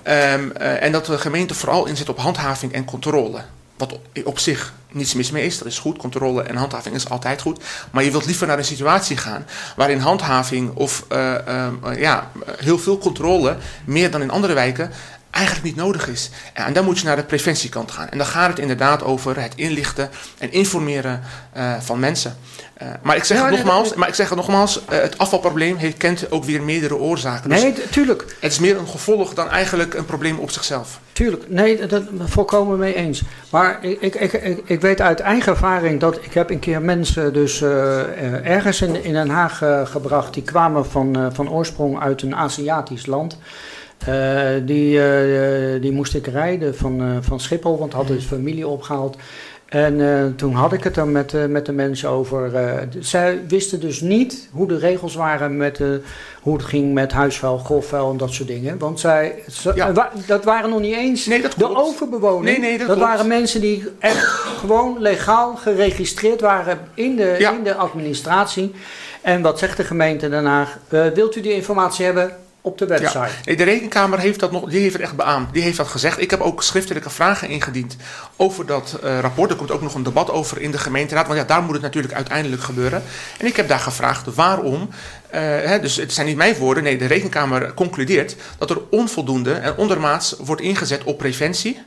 Ehm, 0.02 0.50
eh, 0.50 0.82
en 0.82 0.92
dat 0.92 1.06
de 1.06 1.18
gemeente 1.18 1.54
vooral 1.54 1.86
inzet 1.86 2.08
op 2.08 2.18
handhaving 2.18 2.72
en 2.72 2.84
controle. 2.84 3.40
Wat 3.82 3.98
op, 4.24 4.38
zich 4.38 4.72
niets 4.90 5.14
mis 5.14 5.30
mee 5.30 5.44
is, 5.44 5.58
dat 5.58 5.66
is 5.66 5.78
goed. 5.78 5.98
Controle 5.98 6.42
en 6.42 6.56
handhaving 6.56 6.94
is 6.94 7.08
altijd 7.08 7.40
goed. 7.40 7.64
Maar 7.90 8.04
je 8.04 8.10
wilt 8.10 8.26
liever 8.26 8.46
naar 8.46 8.58
een 8.58 8.64
situatie 8.64 9.16
gaan 9.16 9.46
waarin 9.76 9.98
handhaving 9.98 10.74
of 10.74 11.04
eh, 11.08 11.66
eh, 11.66 11.72
ja, 11.96 12.30
heel 12.56 12.78
veel 12.78 12.98
controle, 12.98 13.56
meer 13.84 14.10
dan 14.10 14.22
in 14.22 14.30
andere 14.30 14.54
wijken, 14.54 14.90
eigenlijk 15.30 15.64
niet 15.64 15.76
nodig 15.76 16.08
is. 16.08 16.30
En 16.52 16.72
dan 16.72 16.84
moet 16.84 16.98
je 16.98 17.04
naar 17.04 17.16
de 17.16 17.24
preventiekant 17.24 17.90
gaan. 17.90 18.08
En 18.08 18.18
dan 18.18 18.26
gaat 18.26 18.48
het 18.48 18.58
inderdaad 18.58 19.02
over 19.02 19.40
het 19.40 19.52
inlichten 19.54 20.10
en 20.38 20.52
informeren 20.52 21.22
eh, 21.52 21.80
van 21.80 22.00
mensen. 22.00 22.36
Eh, 22.82 22.88
maar 23.02 23.16
ik 23.16 23.24
zeg 23.24 23.38
Ja, 23.38 23.44
het 23.44 23.54
nogmaals, 23.54 23.94
maar 23.94 24.08
ik 24.08 24.14
zeg 24.14 24.28
het 24.28 24.36
nogmaals 24.38 24.84
eh, 24.84 25.00
het 25.00 25.18
afvalprobleem 25.18 25.76
heeft, 25.76 25.96
kent 25.96 26.30
ook 26.30 26.44
weer 26.44 26.62
meerdere 26.62 26.96
oorzaken. 26.96 27.50
Dus 27.50 27.62
Nee, 27.62 27.72
t- 27.72 27.92
tuurlijk. 27.92 28.36
het 28.40 28.52
is 28.52 28.58
meer 28.58 28.76
een 28.78 28.88
gevolg 28.88 29.34
dan 29.34 29.48
eigenlijk 29.48 29.94
een 29.94 30.04
probleem 30.04 30.38
op 30.38 30.50
zichzelf. 30.50 31.00
Tuurlijk, 31.12 31.44
nee, 31.48 31.76
dat 31.78 31.90
dat 31.90 32.02
volkomen 32.24 32.78
mee 32.78 32.94
eens. 32.94 33.22
Maar 33.50 33.78
ik, 33.84 34.14
ik, 34.14 34.14
ik, 34.32 34.60
ik, 34.64 34.80
weet 34.80 35.00
uit 35.00 35.20
eigen 35.20 35.52
ervaring 35.52 36.00
dat 36.00 36.18
ik 36.22 36.32
heb 36.34 36.50
een 36.50 36.58
keer 36.58 36.82
mensen 36.82 37.32
dus 37.32 37.62
eh, 37.62 38.48
ergens 38.50 38.80
in, 38.82 39.04
in 39.04 39.12
Den 39.12 39.28
Haag 39.28 39.62
gebracht. 39.84 40.34
Die 40.34 40.42
kwamen 40.42 40.86
van, 40.86 41.30
van 41.32 41.50
oorsprong 41.50 42.00
uit 42.00 42.22
een 42.22 42.36
Aziatisch 42.36 43.06
land. 43.06 43.38
Die, 44.64 45.00
die 45.80 45.92
moest 45.92 46.14
ik 46.14 46.26
rijden 46.26 46.76
van, 46.76 47.18
van 47.20 47.40
Schiphol, 47.40 47.78
want 47.78 47.92
hadden 47.92 48.16
dus 48.16 48.24
familie 48.24 48.66
opgehaald. 48.66 49.16
En 49.72 50.00
eh, 50.00 50.24
toen 50.36 50.54
had 50.54 50.72
ik 50.72 50.84
het 50.84 50.96
er 50.96 51.06
met, 51.06 51.34
eh, 51.34 51.44
met 51.44 51.66
de 51.66 51.72
mensen 51.72 52.08
over. 52.08 52.54
eh, 52.54 52.78
zij 53.00 53.40
wisten 53.48 53.80
dus 53.80 54.00
niet 54.00 54.48
hoe 54.52 54.68
de 54.68 54.78
regels 54.78 55.14
waren 55.14 55.56
met 55.56 55.80
hoe 56.42 56.52
het 56.56 56.64
ging 56.64 56.92
met 56.94 57.12
huisvuil, 57.12 57.58
grofvuil 57.58 58.10
en 58.10 58.16
dat 58.16 58.32
soort 58.32 58.48
dingen. 58.48 58.78
Want 58.78 59.00
zij, 59.00 59.42
ze- 59.50 59.72
Ja. 59.74 59.92
wa- 59.92 60.10
dat 60.26 60.44
waren 60.44 60.70
nog 60.70 60.80
niet 60.80 60.94
eens 60.94 61.26
Nee, 61.26 61.42
dat 61.42 61.50
de 61.50 61.56
klopt. 61.56 61.76
overbewoning. 61.76 62.44
Nee, 62.44 62.58
nee, 62.58 62.78
dat 62.78 62.86
klopt. 62.86 63.00
waren 63.00 63.26
mensen 63.26 63.60
die 63.60 63.84
echt 63.98 64.24
gewoon 64.60 64.96
legaal 65.00 65.56
geregistreerd 65.56 66.40
waren 66.40 66.78
in 66.94 67.16
de, 67.16 67.36
Ja. 67.38 67.52
in 67.52 67.62
de 67.62 67.74
administratie. 67.74 68.72
En 69.20 69.42
wat 69.42 69.58
zegt 69.58 69.76
de 69.76 69.84
gemeente 69.84 70.28
daarna? 70.28 70.66
Wilt 70.88 71.36
u 71.36 71.40
die 71.40 71.52
informatie 71.54 72.04
hebben 72.04 72.30
op 72.62 72.78
de 72.78 72.86
website? 72.86 73.28
Ja. 73.44 73.54
De 73.56 73.62
rekenkamer 73.64 74.18
heeft 74.18 74.40
dat 74.40 74.52
nog, 74.52 74.70
die 74.70 74.80
heeft 74.80 74.92
het 74.92 75.02
echt 75.02 75.16
beaamd. 75.16 75.52
Die 75.52 75.62
heeft 75.62 75.76
dat 75.76 75.88
gezegd. 75.88 76.20
Ik 76.20 76.30
heb 76.30 76.40
ook 76.40 76.62
schriftelijke 76.62 77.10
vragen 77.10 77.48
ingediend 77.48 77.96
over 78.36 78.66
dat 78.66 78.98
eh, 79.02 79.18
rapport. 79.18 79.50
Er 79.50 79.56
komt 79.56 79.70
ook 79.70 79.82
nog 79.82 79.94
een 79.94 80.02
debat 80.02 80.30
over 80.30 80.60
in 80.60 80.70
de 80.70 80.78
gemeenteraad. 80.78 81.26
Want 81.26 81.38
ja, 81.38 81.44
daar 81.44 81.62
moet 81.62 81.72
het 81.72 81.82
natuurlijk 81.82 82.14
uiteindelijk 82.14 82.62
gebeuren. 82.62 83.02
En 83.38 83.46
ik 83.46 83.56
heb 83.56 83.68
daar 83.68 83.78
gevraagd 83.78 84.34
waarom. 84.34 84.88
eh, 85.30 85.40
hè, 85.40 85.80
dus 85.80 85.96
het 85.96 86.12
zijn 86.12 86.26
niet 86.26 86.36
mijn 86.36 86.54
woorden. 86.54 86.82
Nee, 86.82 86.98
de 86.98 87.06
rekenkamer 87.06 87.74
concludeert 87.74 88.36
dat 88.58 88.70
er 88.70 88.80
onvoldoende 88.90 89.52
en 89.52 89.76
ondermaats 89.76 90.34
wordt 90.38 90.62
ingezet 90.62 91.04
op 91.04 91.18
preventie. 91.18 91.82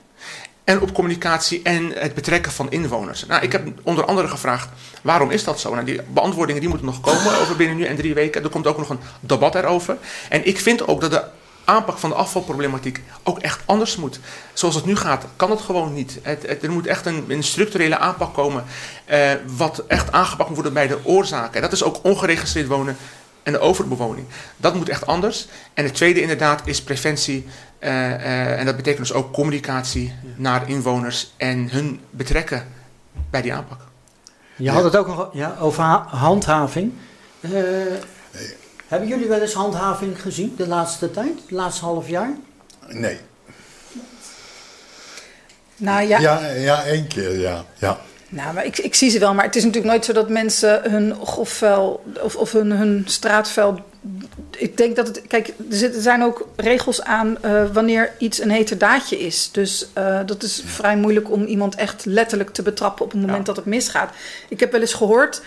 En 0.66 0.82
op 0.82 0.94
communicatie 0.94 1.62
en 1.64 1.92
het 1.96 2.14
betrekken 2.14 2.52
van 2.52 2.72
inwoners. 2.72 3.26
Nou, 3.26 3.44
ik 3.44 3.52
heb 3.52 3.68
onder 3.84 4.06
andere 4.06 4.28
gevraagd, 4.28 4.70
waarom 5.02 5.32
is 5.32 5.44
dat 5.44 5.60
zo? 5.60 5.74
Nou, 5.74 5.86
die 5.86 6.02
beantwoordingen 6.02 6.62
die 6.62 6.70
moeten 6.70 6.88
nog 6.88 7.02
komen 7.02 7.40
over 7.40 7.56
binnen 7.56 7.78
nu 7.78 7.86
en 7.86 7.96
drie 7.96 8.14
weken. 8.14 8.44
Er 8.44 8.50
komt 8.50 8.68
ook 8.68 8.78
nog 8.78 8.90
een 8.90 9.00
debat 9.20 9.56
erover. 9.56 9.98
En 10.30 10.48
ik 10.48 10.60
vind 10.60 10.88
ook 10.88 11.02
dat 11.02 11.12
de 11.12 11.24
aanpak 11.66 11.98
van 11.98 12.10
de 12.10 12.16
afvalproblematiek 12.16 13.04
ook 13.24 13.40
echt 13.40 13.62
anders 13.66 13.96
moet. 13.96 14.20
Zoals 14.54 14.76
het 14.76 14.86
nu 14.86 14.96
gaat, 14.96 15.26
kan 15.36 15.50
het 15.52 15.62
gewoon 15.62 15.94
niet. 15.94 16.20
Het, 16.22 16.64
er 16.64 16.72
moet 16.72 16.88
echt 16.88 17.06
een, 17.06 17.26
een 17.28 17.44
structurele 17.44 17.98
aanpak 17.98 18.34
komen, 18.34 18.64
eh, 19.06 19.32
wat 19.58 19.84
echt 19.88 20.12
aangepakt 20.12 20.48
moet 20.48 20.58
worden 20.58 20.74
bij 20.74 20.88
de 20.88 21.00
oorzaken. 21.04 21.56
En 21.56 21.62
dat 21.62 21.72
is 21.72 21.84
ook 21.84 22.00
ongeregistreerd 22.02 22.68
wonen 22.68 22.98
en 23.46 23.52
de 23.52 23.60
overbewoning. 23.60 24.28
Dat 24.58 24.76
moet 24.76 24.90
echt 24.90 25.06
anders. 25.06 25.48
En 25.74 25.84
het 25.84 25.94
tweede 25.94 26.22
inderdaad 26.22 26.68
is 26.68 26.84
preventie. 26.84 27.48
Uh, 27.80 27.90
uh, 27.90 28.60
en 28.60 28.66
dat 28.66 28.76
betekent 28.76 29.08
dus 29.08 29.16
ook 29.16 29.34
communicatie 29.34 30.14
naar 30.36 30.70
inwoners 30.70 31.34
en 31.38 31.70
hun 31.70 32.00
betrekken 32.10 32.68
bij 33.30 33.42
die 33.42 33.54
aanpak. 33.54 33.80
Je 34.56 34.70
had 34.70 34.84
het 34.84 34.96
ook 34.96 35.08
nog 35.08 35.30
ja, 35.34 35.56
over 35.60 35.84
handhaving. 36.08 36.94
Uh, 37.40 37.52
hebben 38.88 39.10
jullie 39.10 39.28
wel 39.28 39.42
eens 39.42 39.54
handhaving 39.54 40.22
gezien 40.22 40.54
de 40.58 40.68
laatste 40.68 41.12
tijd, 41.12 41.34
het 41.42 41.52
laatste 41.52 41.86
half 41.86 42.08
jaar? 42.08 42.30
Nee. 42.88 43.18
Nou 45.78 46.08
ja. 46.08 46.20
Ja, 46.20 46.50
ja 46.50 46.84
één 46.84 47.08
keer, 47.08 47.40
ja. 47.40 47.66
ja. 47.78 48.00
Nou, 48.36 48.54
maar 48.54 48.66
ik, 48.66 48.78
ik 48.78 48.96
zie 48.96 49.10
ze 49.10 49.20
wel, 49.20 49.34
maar 49.34 49.46
het 49.46 49.56
is 49.56 49.64
natuurlijk 49.64 49.92
nooit 49.92 50.06
zo 50.06 50.14
dat 50.14 50.30
mensen 50.30 50.92
hun 50.92 51.16
grofvuil 51.26 52.04
of, 52.22 52.36
of 52.36 52.52
hun, 52.52 52.72
hun 52.72 53.04
straatvuil. 53.08 53.80
Ik 54.58 54.78
denk 54.78 54.96
dat 54.96 55.08
het. 55.08 55.22
Kijk, 55.28 55.48
er 55.72 56.02
zijn 56.02 56.24
ook 56.24 56.48
regels 56.56 57.04
aan 57.04 57.38
uh, 57.46 57.64
wanneer 57.74 58.12
iets 58.18 58.42
een 58.42 58.52
heterdaadje 58.52 59.20
is. 59.20 59.50
Dus 59.52 59.88
uh, 59.98 60.20
dat 60.26 60.44
is 60.44 60.64
vrij 60.66 60.98
moeilijk 60.98 61.32
om 61.32 61.46
iemand 61.46 61.76
echt 61.76 62.06
letterlijk 62.06 62.50
te 62.50 62.62
betrappen 62.62 63.06
op 63.06 63.12
het 63.12 63.22
moment 63.22 63.38
ja. 63.38 63.44
dat 63.44 63.56
het 63.56 63.66
misgaat. 63.66 64.14
Ik 64.50 64.60
heb 64.60 64.72
wel 64.72 64.82
eens 64.82 64.94
gehoord 64.94 65.42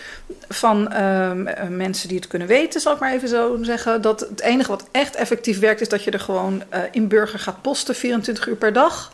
van 0.47 0.93
uh, 0.93 1.31
mensen 1.69 2.07
die 2.07 2.17
het 2.17 2.27
kunnen 2.27 2.47
weten, 2.47 2.81
zal 2.81 2.93
ik 2.93 2.99
maar 2.99 3.13
even 3.13 3.29
zo 3.29 3.57
zeggen. 3.61 4.01
Dat 4.01 4.19
het 4.19 4.41
enige 4.41 4.69
wat 4.69 4.87
echt 4.91 5.15
effectief 5.15 5.59
werkt, 5.59 5.81
is 5.81 5.89
dat 5.89 6.03
je 6.03 6.11
er 6.11 6.19
gewoon 6.19 6.63
in 6.91 7.07
burger 7.07 7.39
gaat 7.39 7.61
posten 7.61 7.95
24 7.95 8.47
uur 8.47 8.55
per 8.55 8.73
dag 8.73 9.11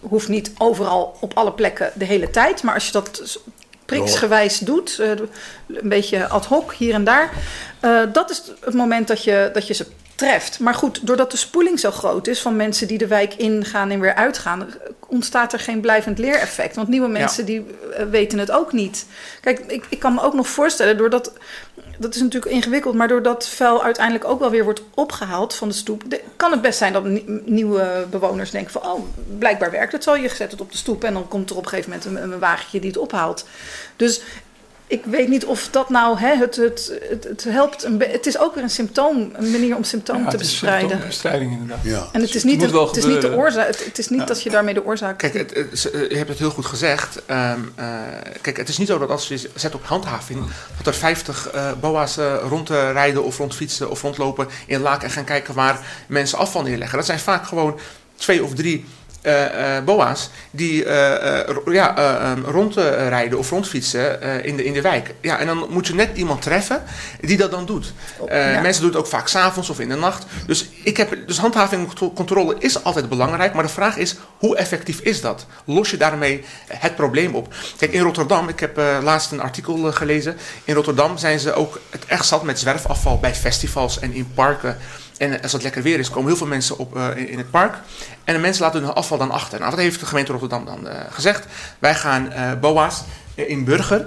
hoeft 0.00 0.28
niet 0.28 0.52
overal 0.58 1.16
op 1.20 1.34
alle 1.34 1.52
plekken 1.52 1.92
de 1.94 2.04
hele 2.04 2.30
tijd. 2.30 2.62
Maar 2.62 2.74
als 2.74 2.86
je 2.86 2.92
dat 2.92 3.38
priksgewijs 3.84 4.58
doet, 4.58 4.98
uh, 5.00 5.08
een 5.10 5.88
beetje 5.88 6.28
ad 6.28 6.46
hoc 6.46 6.72
hier 6.72 6.94
en 6.94 7.04
daar, 7.04 7.30
uh, 7.84 8.00
dat 8.12 8.30
is 8.30 8.42
het 8.60 8.74
moment 8.74 9.08
dat 9.08 9.24
je, 9.24 9.50
dat 9.52 9.66
je 9.66 9.74
ze 9.74 9.86
treft. 10.14 10.58
Maar 10.58 10.74
goed, 10.74 11.06
doordat 11.06 11.30
de 11.30 11.36
spoeling 11.36 11.80
zo 11.80 11.90
groot 11.90 12.26
is 12.26 12.40
van 12.40 12.56
mensen 12.56 12.88
die 12.88 12.98
de 12.98 13.06
wijk 13.06 13.34
ingaan 13.34 13.90
en 13.90 14.00
weer 14.00 14.14
uitgaan, 14.14 14.68
ontstaat 15.06 15.52
er 15.52 15.60
geen 15.60 15.80
blijvend 15.80 16.18
leereffect. 16.18 16.76
Want 16.76 16.88
nieuwe 16.88 17.08
mensen 17.08 17.46
ja. 17.46 17.46
die 17.46 17.66
uh, 17.98 18.04
weten 18.10 18.38
het 18.38 18.50
ook 18.50 18.72
niet. 18.72 19.06
Kijk, 19.40 19.58
ik, 19.58 19.84
ik 19.88 19.98
kan 19.98 20.14
me 20.14 20.22
ook 20.22 20.34
nog 20.34 20.48
voorstellen, 20.48 20.96
doordat 20.96 21.32
dat 21.98 22.14
is 22.14 22.20
natuurlijk 22.20 22.52
ingewikkeld, 22.52 22.94
maar 22.94 23.08
doordat 23.08 23.48
vuil 23.48 23.82
uiteindelijk 23.82 24.24
ook 24.24 24.40
wel 24.40 24.50
weer 24.50 24.64
wordt 24.64 24.82
opgehaald 24.94 25.54
van 25.54 25.68
de 25.68 25.74
stoep, 25.74 26.02
de, 26.06 26.20
kan 26.40 26.50
het 26.50 26.62
best 26.62 26.78
zijn 26.78 26.92
dat 26.92 27.04
nieuwe 27.46 28.06
bewoners 28.10 28.50
denken 28.50 28.72
van, 28.72 28.82
oh, 28.82 29.00
blijkbaar 29.38 29.70
werkt 29.70 29.92
het 29.92 30.02
zo. 30.02 30.16
Je 30.16 30.28
zet 30.28 30.50
het 30.50 30.60
op 30.60 30.72
de 30.72 30.76
stoep 30.76 31.04
en 31.04 31.12
dan 31.12 31.28
komt 31.28 31.50
er 31.50 31.56
op 31.56 31.62
een 31.62 31.68
gegeven 31.68 31.90
moment 31.90 32.08
een, 32.08 32.32
een 32.32 32.38
wagentje 32.38 32.80
die 32.80 32.90
het 32.90 32.98
ophaalt. 32.98 33.46
Dus 33.96 34.22
ik 34.90 35.04
weet 35.04 35.28
niet 35.28 35.44
of 35.44 35.68
dat 35.70 35.88
nou 35.90 36.18
hè, 36.18 36.36
het, 36.36 36.56
het, 36.56 36.98
het, 37.08 37.24
het 37.24 37.44
helpt. 37.44 37.84
Een 37.84 38.00
het 38.00 38.26
is 38.26 38.38
ook 38.38 38.54
weer 38.54 38.62
een 38.62 38.70
symptoom, 38.70 39.30
een 39.32 39.50
manier 39.50 39.76
om 39.76 39.84
symptomen 39.84 40.22
ja, 40.22 40.28
te 40.28 40.36
bestrijden. 40.36 40.80
Symptoombestrijding 40.80 41.52
inderdaad. 41.52 41.84
Ja. 41.84 42.08
En 42.12 42.20
het 42.20 42.34
is 42.34 42.44
niet, 42.44 42.62
het, 42.62 42.72
het 42.72 42.96
is 42.96 43.04
niet 43.04 43.20
de 43.20 43.36
oorzaak. 43.36 43.66
Het, 43.66 43.84
het 43.84 43.98
is 43.98 44.08
niet 44.08 44.20
ja. 44.20 44.26
dat 44.26 44.42
je 44.42 44.50
daarmee 44.50 44.74
de 44.74 44.84
oorzaak. 44.84 45.18
Kijk, 45.18 45.34
het, 45.34 45.50
je 45.92 46.16
hebt 46.16 46.28
het 46.28 46.38
heel 46.38 46.50
goed 46.50 46.66
gezegd. 46.66 47.22
Um, 47.30 47.72
uh, 47.78 47.94
kijk, 48.40 48.56
het 48.56 48.68
is 48.68 48.78
niet 48.78 48.88
zo 48.88 48.98
dat 48.98 49.10
als 49.10 49.28
je 49.28 49.50
zet 49.54 49.74
op 49.74 49.84
handhaving, 49.84 50.44
dat 50.76 50.86
er 50.86 50.94
50 50.94 51.54
uh, 51.54 51.72
boa's 51.80 52.18
uh, 52.18 52.34
rondrijden 52.48 53.24
of 53.24 53.38
rondfietsen 53.38 53.90
of 53.90 54.02
rondlopen 54.02 54.48
in 54.66 54.80
Laak 54.80 55.02
en 55.02 55.10
gaan 55.10 55.24
kijken 55.24 55.54
waar 55.54 55.80
mensen 56.06 56.38
afval 56.38 56.62
neerleggen. 56.62 56.96
Dat 56.96 57.06
zijn 57.06 57.18
vaak 57.18 57.46
gewoon 57.46 57.78
twee 58.16 58.44
of 58.44 58.54
drie 58.54 58.84
boa's 59.84 60.30
die 60.50 60.84
uh, 60.84 61.40
ja, 61.66 62.30
um, 62.30 62.44
rondrijden 62.44 63.38
of 63.38 63.50
rondfietsen 63.50 64.22
in, 64.44 64.56
de, 64.56 64.64
in 64.64 64.72
de 64.72 64.80
wijk. 64.80 65.14
Ja, 65.20 65.38
en 65.38 65.46
dan 65.46 65.66
moet 65.70 65.86
je 65.86 65.94
net 65.94 66.10
iemand 66.14 66.42
treffen 66.42 66.82
die 67.20 67.36
dat 67.36 67.50
dan 67.50 67.66
doet. 67.66 67.92
Ja. 68.28 68.60
Mensen 68.60 68.82
doen 68.82 68.90
het 68.90 69.00
ook 69.00 69.06
vaak 69.06 69.28
s'avonds 69.28 69.70
of 69.70 69.80
in 69.80 69.88
de 69.88 69.94
nacht. 69.94 70.24
Dus, 70.46 70.68
ik 70.82 70.96
heb, 70.96 71.16
dus 71.26 71.38
handhavingcontrole 71.38 72.56
is 72.58 72.84
altijd 72.84 73.08
belangrijk. 73.08 73.54
Maar 73.54 73.62
de 73.62 73.68
vraag 73.68 73.96
is, 73.96 74.16
hoe 74.38 74.56
effectief 74.56 75.00
is 75.00 75.20
dat? 75.20 75.46
Los 75.64 75.90
je 75.90 75.96
daarmee 75.96 76.44
het 76.66 76.94
probleem 76.94 77.34
op? 77.34 77.54
Kijk, 77.76 77.92
in 77.92 78.02
Rotterdam, 78.02 78.48
ik 78.48 78.60
heb 78.60 78.76
laatst 79.02 79.32
een 79.32 79.40
artikel 79.40 79.92
gelezen. 79.92 80.36
In 80.64 80.74
Rotterdam 80.74 81.18
zijn 81.18 81.38
ze 81.38 81.52
ook 81.52 81.80
het 81.90 82.04
echt 82.06 82.26
zat 82.26 82.42
met 82.42 82.58
zwerfafval 82.58 83.18
bij 83.18 83.34
festivals 83.34 83.98
en 83.98 84.12
in 84.12 84.30
parken. 84.34 84.78
En 85.20 85.42
als 85.42 85.52
het 85.52 85.62
lekker 85.62 85.82
weer 85.82 85.98
is, 85.98 86.10
komen 86.10 86.28
heel 86.28 86.36
veel 86.36 86.46
mensen 86.46 86.78
op, 86.78 86.96
uh, 86.96 87.16
in, 87.16 87.38
het 87.38 87.50
park. 87.50 87.74
En 88.24 88.34
de 88.34 88.40
mensen 88.40 88.64
laten 88.64 88.82
hun 88.82 88.92
afval 88.92 89.18
dan 89.18 89.30
achter. 89.30 89.58
Nou, 89.58 89.70
wat 89.70 89.80
heeft 89.80 90.00
de 90.00 90.06
gemeente 90.06 90.32
Rotterdam 90.32 90.64
dan 90.64 90.86
uh, 90.86 90.92
gezegd? 91.10 91.46
Wij 91.78 91.94
gaan 91.94 92.32
uh, 92.32 92.52
BOA's 92.60 93.02
in 93.34 93.64
Burger, 93.64 94.06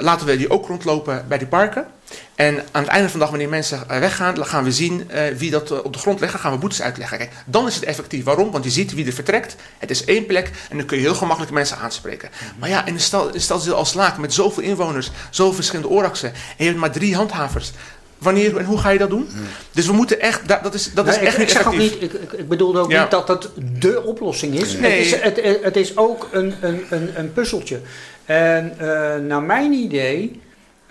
laten 0.00 0.26
we 0.26 0.36
die 0.36 0.50
ook 0.50 0.66
rondlopen 0.66 1.24
bij 1.28 1.38
die 1.38 1.46
parken. 1.46 1.86
En 2.34 2.64
aan 2.70 2.82
het 2.82 2.90
einde 2.90 3.08
van 3.08 3.12
de 3.12 3.24
dag, 3.24 3.28
wanneer 3.28 3.48
mensen 3.48 3.84
weggaan, 3.88 4.34
dan 4.34 4.46
gaan 4.46 4.64
we 4.64 4.72
zien 4.72 5.10
wie 5.36 5.50
dat 5.50 5.82
op 5.82 5.92
de 5.92 5.98
grond 5.98 6.20
legt. 6.20 6.32
Dan 6.32 6.40
gaan 6.40 6.52
we 6.52 6.58
boetes 6.58 6.82
uitleggen. 6.82 7.18
Kijk, 7.18 7.30
dan 7.46 7.66
is 7.66 7.74
het 7.74 7.84
effectief. 7.84 8.24
Waarom? 8.24 8.50
Want 8.50 8.64
je 8.64 8.70
ziet 8.70 8.94
wie 8.94 9.06
er 9.06 9.12
vertrekt. 9.12 9.56
Het 9.78 9.90
is 9.90 10.04
één 10.04 10.26
plek 10.26 10.50
en 10.70 10.76
dan 10.76 10.86
kun 10.86 10.96
je 10.96 11.02
heel 11.02 11.14
gemakkelijk 11.14 11.52
mensen 11.52 11.78
aanspreken. 11.78 12.30
Maar 12.58 12.68
ja, 12.68 12.86
in 12.86 12.94
een 12.94 13.40
stad, 13.40 13.72
als 13.72 13.94
Laak 13.94 14.18
met 14.18 14.34
zoveel 14.34 14.62
inwoners, 14.62 15.10
zoveel 15.30 15.54
verschillende 15.54 15.88
oorzaken. 15.88 16.32
En 16.32 16.34
je 16.56 16.64
hebt 16.64 16.78
maar 16.78 16.90
drie 16.90 17.16
handhavers. 17.16 17.72
Wanneer 18.18 18.56
en 18.56 18.64
hoe 18.64 18.78
ga 18.78 18.90
je 18.90 18.98
dat 18.98 19.10
doen? 19.10 19.28
Hmm. 19.32 19.44
Dus 19.72 19.86
we 19.86 19.92
moeten 19.92 20.20
echt, 20.20 20.48
dat, 20.48 20.62
dat 20.62 20.74
is, 20.74 20.92
dat 20.94 21.04
nee, 21.04 21.14
is 21.14 21.20
echt 21.20 21.32
ik, 21.32 21.38
niet 21.38 21.48
ik 21.48 21.56
zeg 21.56 21.66
effectief. 21.66 21.94
ook 21.94 22.00
niet, 22.00 22.12
ik, 22.12 22.32
ik 22.38 22.48
bedoelde 22.48 22.78
ook 22.78 22.90
Ja. 22.90 23.00
niet 23.00 23.10
dat 23.10 23.26
dat 23.26 23.50
de 23.78 24.02
oplossing 24.04 24.54
is. 24.54 24.76
Nee. 24.78 24.90
Het, 24.90 25.38
is 25.38 25.44
het, 25.44 25.64
het 25.64 25.76
is 25.76 25.96
ook 25.96 26.28
een, 26.32 26.54
een, 26.60 26.84
een, 26.90 27.10
een 27.14 27.32
puzzeltje. 27.32 27.80
En 28.24 28.72
uh, 28.80 29.14
naar 29.16 29.42
mijn 29.42 29.72
idee, 29.72 30.40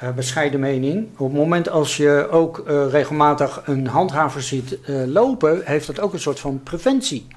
uh, 0.04 0.10
bescheiden 0.12 0.60
mening, 0.60 1.08
op 1.18 1.28
het 1.28 1.38
moment 1.38 1.70
als 1.70 1.98
je 1.98 2.28
ook 2.32 2.64
uh, 2.68 2.86
regelmatig 2.90 3.62
een 3.66 3.88
handhaver 3.88 4.42
ziet 4.42 4.78
lopen, 5.06 5.62
heeft 5.66 5.88
dat 5.88 6.00
ook 6.00 6.14
een 6.14 6.20
soort 6.20 6.40
van 6.40 6.62
preventie. 6.64 7.28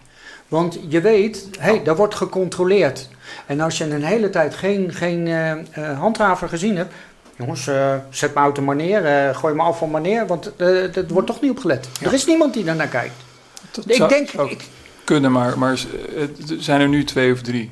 Want 0.48 0.78
je 0.88 1.00
weet, 1.00 1.48
hé, 1.58 1.70
hey, 1.70 1.82
daar 1.82 1.96
wordt 1.96 2.14
gecontroleerd. 2.14 3.08
En 3.46 3.60
als 3.60 3.78
je 3.78 3.84
een 3.84 4.02
hele 4.04 4.30
tijd 4.30 4.54
geen, 4.54 4.92
geen 4.92 5.28
handhaver 5.98 6.48
gezien 6.48 6.76
hebt, 6.76 6.94
Jongens, 7.40 7.66
uh, 7.66 7.94
zet 8.10 8.34
mijn 8.34 8.44
auto 8.44 8.62
maar 8.62 8.76
neer, 8.76 9.28
uh, 9.28 9.36
gooi 9.36 9.54
mijn 9.54 9.68
afval 9.68 9.88
maar 9.88 10.00
neer, 10.00 10.26
want 10.26 10.52
uh, 10.56 10.96
er 10.96 11.06
wordt 11.08 11.26
toch 11.26 11.40
niet 11.40 11.50
op 11.50 11.58
gelet. 11.58 11.88
Ja. 12.00 12.06
Er 12.06 12.12
is 12.12 12.26
niemand 12.26 12.54
die 12.54 12.64
daarnaar 12.64 12.88
kijkt. 12.88 13.14
Dat 13.70 13.90
ik 13.90 14.08
denk, 14.08 14.30
ik, 14.30 14.64
kunnen, 15.04 15.32
maar, 15.32 15.58
maar 15.58 15.80
zijn 16.58 16.80
er 16.80 16.88
nu 16.88 17.04
twee 17.04 17.32
of 17.32 17.40
drie? 17.40 17.70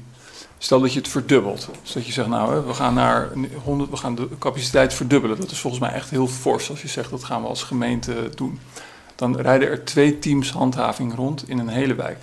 Stel 0.58 0.80
dat 0.80 0.92
je 0.92 0.98
het 0.98 1.08
verdubbelt. 1.08 1.68
Dus 1.82 1.92
dat 1.92 2.06
je 2.06 2.12
zegt, 2.12 2.28
nou, 2.28 2.66
we 2.66 2.74
gaan 2.74 2.94
naar 2.94 3.28
100, 3.64 3.90
we 3.90 3.96
gaan 3.96 4.14
de 4.14 4.28
capaciteit 4.38 4.94
verdubbelen. 4.94 5.40
Dat 5.40 5.50
is 5.50 5.58
volgens 5.58 5.82
mij 5.82 5.92
echt 5.92 6.10
heel 6.10 6.26
fors 6.26 6.70
als 6.70 6.82
je 6.82 6.88
zegt, 6.88 7.10
dat 7.10 7.24
gaan 7.24 7.42
we 7.42 7.48
als 7.48 7.62
gemeente 7.62 8.14
doen. 8.34 8.60
Dan 9.14 9.40
rijden 9.40 9.68
er 9.68 9.84
twee 9.84 10.18
teams 10.18 10.52
handhaving 10.52 11.14
rond 11.14 11.48
in 11.48 11.58
een 11.58 11.68
hele 11.68 11.94
wijk. 11.94 12.18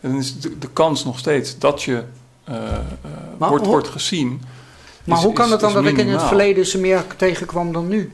En 0.00 0.10
dan 0.10 0.18
is 0.18 0.40
de, 0.40 0.58
de 0.58 0.68
kans 0.72 1.04
nog 1.04 1.18
steeds 1.18 1.58
dat 1.58 1.82
je 1.82 2.02
wordt, 3.38 3.66
wordt 3.66 3.88
gezien... 3.88 4.42
Maar 5.04 5.18
is, 5.18 5.24
hoe 5.24 5.32
kan 5.32 5.50
het 5.50 5.60
dan 5.60 5.72
dat 5.72 5.86
ik 5.86 5.98
in 5.98 6.08
het 6.08 6.22
verleden 6.22 6.66
ze 6.66 6.78
meer 6.78 7.04
tegenkwam 7.16 7.72
dan 7.72 7.88
nu? 7.88 8.10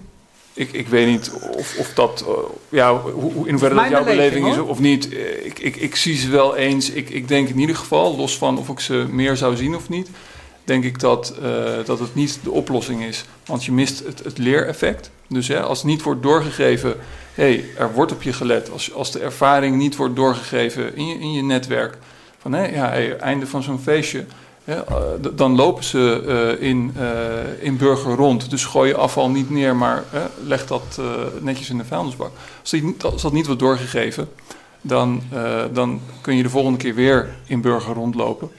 Ik, 0.55 0.73
ik 0.73 0.89
weet 0.89 1.07
niet 1.07 1.33
of, 1.57 1.77
of 1.79 1.93
dat, 1.95 2.25
uh, 2.29 2.35
ja, 2.69 2.97
hoe, 2.99 3.33
in 3.47 3.51
hoeverre 3.51 3.75
dat 3.75 3.89
jouw 3.89 4.05
beleving 4.05 4.49
is 4.49 4.59
of 4.59 4.79
niet. 4.79 5.13
Ik, 5.43 5.59
ik, 5.59 5.77
ik 5.77 5.97
zie 5.97 6.17
ze 6.17 6.31
wel 6.31 6.57
eens. 6.57 6.91
Ik, 6.91 7.11
ik 7.11 7.29
denk 7.29 7.49
in 7.49 7.59
ieder 7.59 7.77
geval, 7.77 8.17
los 8.17 8.39
van 8.39 8.59
of 8.59 8.69
ik 8.69 8.81
ze 8.81 9.07
meer 9.11 9.37
zou 9.37 9.57
zien 9.57 9.75
of 9.75 9.89
niet, 9.89 10.09
denk 10.65 10.85
ik 10.85 11.01
dat, 11.01 11.35
uh, 11.43 11.85
dat 11.85 11.99
het 11.99 12.15
niet 12.15 12.39
de 12.43 12.51
oplossing 12.51 13.03
is. 13.03 13.25
Want 13.47 13.65
je 13.65 13.73
mist 13.73 14.03
het, 14.07 14.25
het 14.25 14.39
leereffect. 14.39 15.11
Dus 15.29 15.49
hè, 15.49 15.61
als 15.63 15.79
het 15.79 15.87
niet 15.87 16.03
wordt 16.03 16.23
doorgegeven, 16.23 16.97
hé, 17.35 17.43
hey, 17.43 17.65
er 17.77 17.93
wordt 17.93 18.13
op 18.13 18.23
je 18.23 18.33
gelet. 18.33 18.71
Als, 18.71 18.95
als 18.95 19.13
de 19.13 19.19
ervaring 19.21 19.77
niet 19.77 19.97
wordt 19.97 20.17
doorgegeven 20.17 20.97
in 20.97 21.07
je, 21.07 21.19
in 21.19 21.33
je 21.33 21.43
netwerk, 21.43 21.99
van 22.39 22.53
hé, 22.53 22.61
hey, 22.61 22.73
ja, 22.73 22.89
hey, 22.89 23.17
einde 23.17 23.47
van 23.47 23.63
zo'n 23.63 23.81
feestje. 23.81 24.25
Ja, 24.71 24.85
dan 25.33 25.55
lopen 25.55 25.85
ze 25.85 26.23
uh, 26.61 26.69
in, 26.69 26.95
uh, 26.97 27.63
in 27.63 27.77
burger 27.77 28.15
rond. 28.15 28.51
Dus 28.51 28.65
gooi 28.65 28.89
je 28.89 28.97
afval 28.97 29.31
niet 29.31 29.51
neer, 29.51 29.77
maar 29.77 30.05
leg 30.45 30.67
dat 30.67 31.01
netjes 31.41 31.71
in 31.71 31.79
de 31.79 31.85
vuilnisbak. 31.85 32.31
Als, 32.61 32.75
als, 33.03 33.23
dat 33.23 33.33
niet 33.33 33.47
wordt 33.47 33.61
doorgegeven, 33.61 34.29
dan, 34.81 35.23
dan 35.73 36.01
kun 36.21 36.37
je 36.37 36.43
de 36.43 36.51
volgende 36.51 36.79
keer 36.79 36.95
weer 36.95 37.37
in 37.47 37.61
burger 37.61 37.95
rondlopen. 37.95 38.51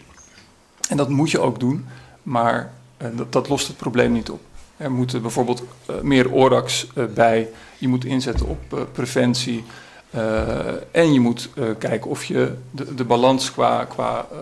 En 0.90 0.98
dat 0.98 1.10
moet 1.10 1.32
je 1.32 1.40
ook 1.40 1.60
doen, 1.60 1.86
maar 2.24 2.74
dat, 3.16 3.32
dat, 3.32 3.50
lost 3.50 3.68
het 3.68 3.78
probleem 3.78 4.12
niet 4.12 4.30
op. 4.30 4.42
Er 4.78 4.92
moeten 4.92 5.22
bijvoorbeeld 5.22 5.64
meer 6.02 6.32
ORAX 6.32 6.88
bij. 7.14 7.50
Je 7.78 7.88
moet 7.88 8.06
inzetten 8.06 8.48
op 8.48 8.88
preventie. 8.92 9.64
Eh, 10.12 10.68
en 10.92 11.14
je 11.14 11.20
moet 11.20 11.50
eh, 11.56 11.66
kijken 11.78 12.10
of 12.10 12.24
je 12.24 12.54
de, 12.72 12.96
de 12.96 13.04
balans 13.04 13.52
qua, 13.52 13.86
qua 13.86 14.28
eh, 14.32 14.38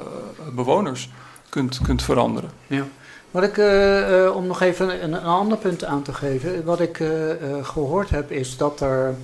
bewoners 0.55 1.09
kunt, 1.49 1.79
kunt 1.83 2.01
veranderen. 2.03 2.49
Ja. 2.67 2.83
Wat 3.31 3.43
ik, 3.43 3.57
eh, 3.57 4.25
eh, 4.25 4.35
om 4.35 4.47
nog 4.47 4.61
even 4.61 5.03
een, 5.03 5.13
een 5.13 5.23
ander 5.23 5.57
punt 5.57 5.83
aan 5.83 6.01
te 6.01 6.13
geven, 6.13 6.63
wat 6.65 6.79
ik 6.79 6.99
eh, 6.99 7.31
eh, 7.31 7.65
gehoord 7.65 8.09
heb 8.09 8.31
is 8.31 8.57
dat 8.57 8.81
er 8.81 9.15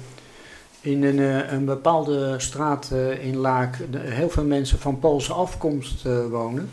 in 0.81 1.03
een, 1.03 1.19
eh, 1.19 1.51
een 1.51 1.65
bepaalde 1.65 2.35
straat 2.38 2.89
eh, 2.91 3.25
in 3.25 3.38
Laak 3.38 3.77
heel 3.97 4.29
veel 4.29 4.43
mensen 4.43 4.79
van 4.79 4.99
Poolse 4.99 5.33
afkomst 5.33 6.05
eh, 6.05 6.25
wonen. 6.29 6.69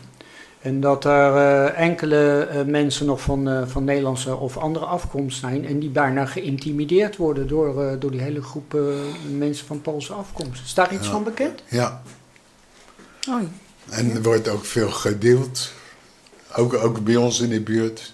En 0.61 0.79
dat 0.79 1.05
er 1.05 1.35
eh, 1.35 1.79
enkele 1.81 2.39
eh, 2.43 2.65
mensen 2.65 3.05
nog 3.05 3.21
van, 3.21 3.49
eh, 3.49 3.61
van 3.65 3.83
Nederlandse 3.83 4.35
of 4.35 4.57
andere 4.57 4.85
afkomst 4.85 5.39
zijn 5.39 5.65
en 5.65 5.79
die 5.79 5.89
bijna 5.89 6.25
geïntimideerd 6.25 7.17
worden 7.17 7.47
door, 7.47 7.83
eh, 7.83 7.91
door 7.99 8.11
die 8.11 8.21
hele 8.21 8.41
groep 8.41 8.73
eh, 8.73 8.81
mensen 9.37 9.65
van 9.65 9.81
Poolse 9.81 10.13
afkomst. 10.13 10.63
Is 10.63 10.73
daar 10.73 10.93
iets 10.93 11.05
Ja. 11.05 11.11
van 11.11 11.23
bekend? 11.23 11.63
Ja, 11.67 12.01
Oh, 13.29 13.41
en 13.89 14.15
er 14.15 14.21
wordt 14.21 14.47
ook 14.47 14.65
veel 14.65 14.91
gedeeld. 14.91 15.71
Ook, 16.55 16.73
ook 16.73 17.03
bij 17.03 17.15
ons 17.15 17.39
in 17.39 17.49
de 17.49 17.61
buurt. 17.61 18.13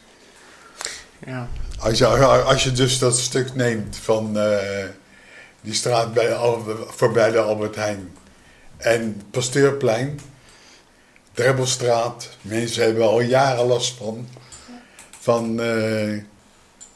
Ja. 1.25 1.47
Als 1.79 1.97
je, 1.97 2.05
als 2.25 2.63
je 2.63 2.71
dus 2.71 2.99
dat 2.99 3.17
stuk 3.17 3.55
neemt 3.55 3.97
van 3.97 4.39
eh, 4.39 4.85
die 5.61 5.73
straat 5.73 6.13
bij 6.13 6.27
de, 6.27 6.85
voorbij 6.87 7.31
de 7.31 7.39
Albert 7.39 7.75
Heijn 7.75 8.11
en 8.77 9.21
Pasteurplein, 9.31 10.19
Drebbelstraat, 11.31 12.29
mensen 12.41 12.83
hebben 12.83 13.03
al 13.03 13.21
jaren 13.21 13.65
last 13.65 13.97
van, 13.97 14.27
van, 15.19 15.61
eh, 15.61 16.17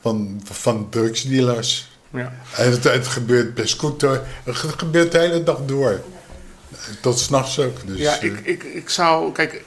van, 0.02 0.42
van 0.44 0.90
drugsdealers. 0.90 1.92
Ja. 2.10 2.34
En 2.58 2.72
het, 2.72 2.84
het 2.84 3.08
gebeurt 3.08 3.54
per 3.54 3.68
scooter, 3.68 4.22
het 4.44 4.56
gebeurt 4.56 5.12
de 5.12 5.18
hele 5.18 5.44
dag 5.44 5.60
door. 5.66 6.02
Tot 7.02 7.20
s'nachts 7.20 7.60
ook. 7.60 7.88
Dus, 7.88 8.00
ja, 8.00 8.20
eh, 8.20 8.24
ik, 8.24 8.40
ik, 8.44 8.64
ik 8.64 8.90
zou. 8.90 9.32
Kijk, 9.32 9.64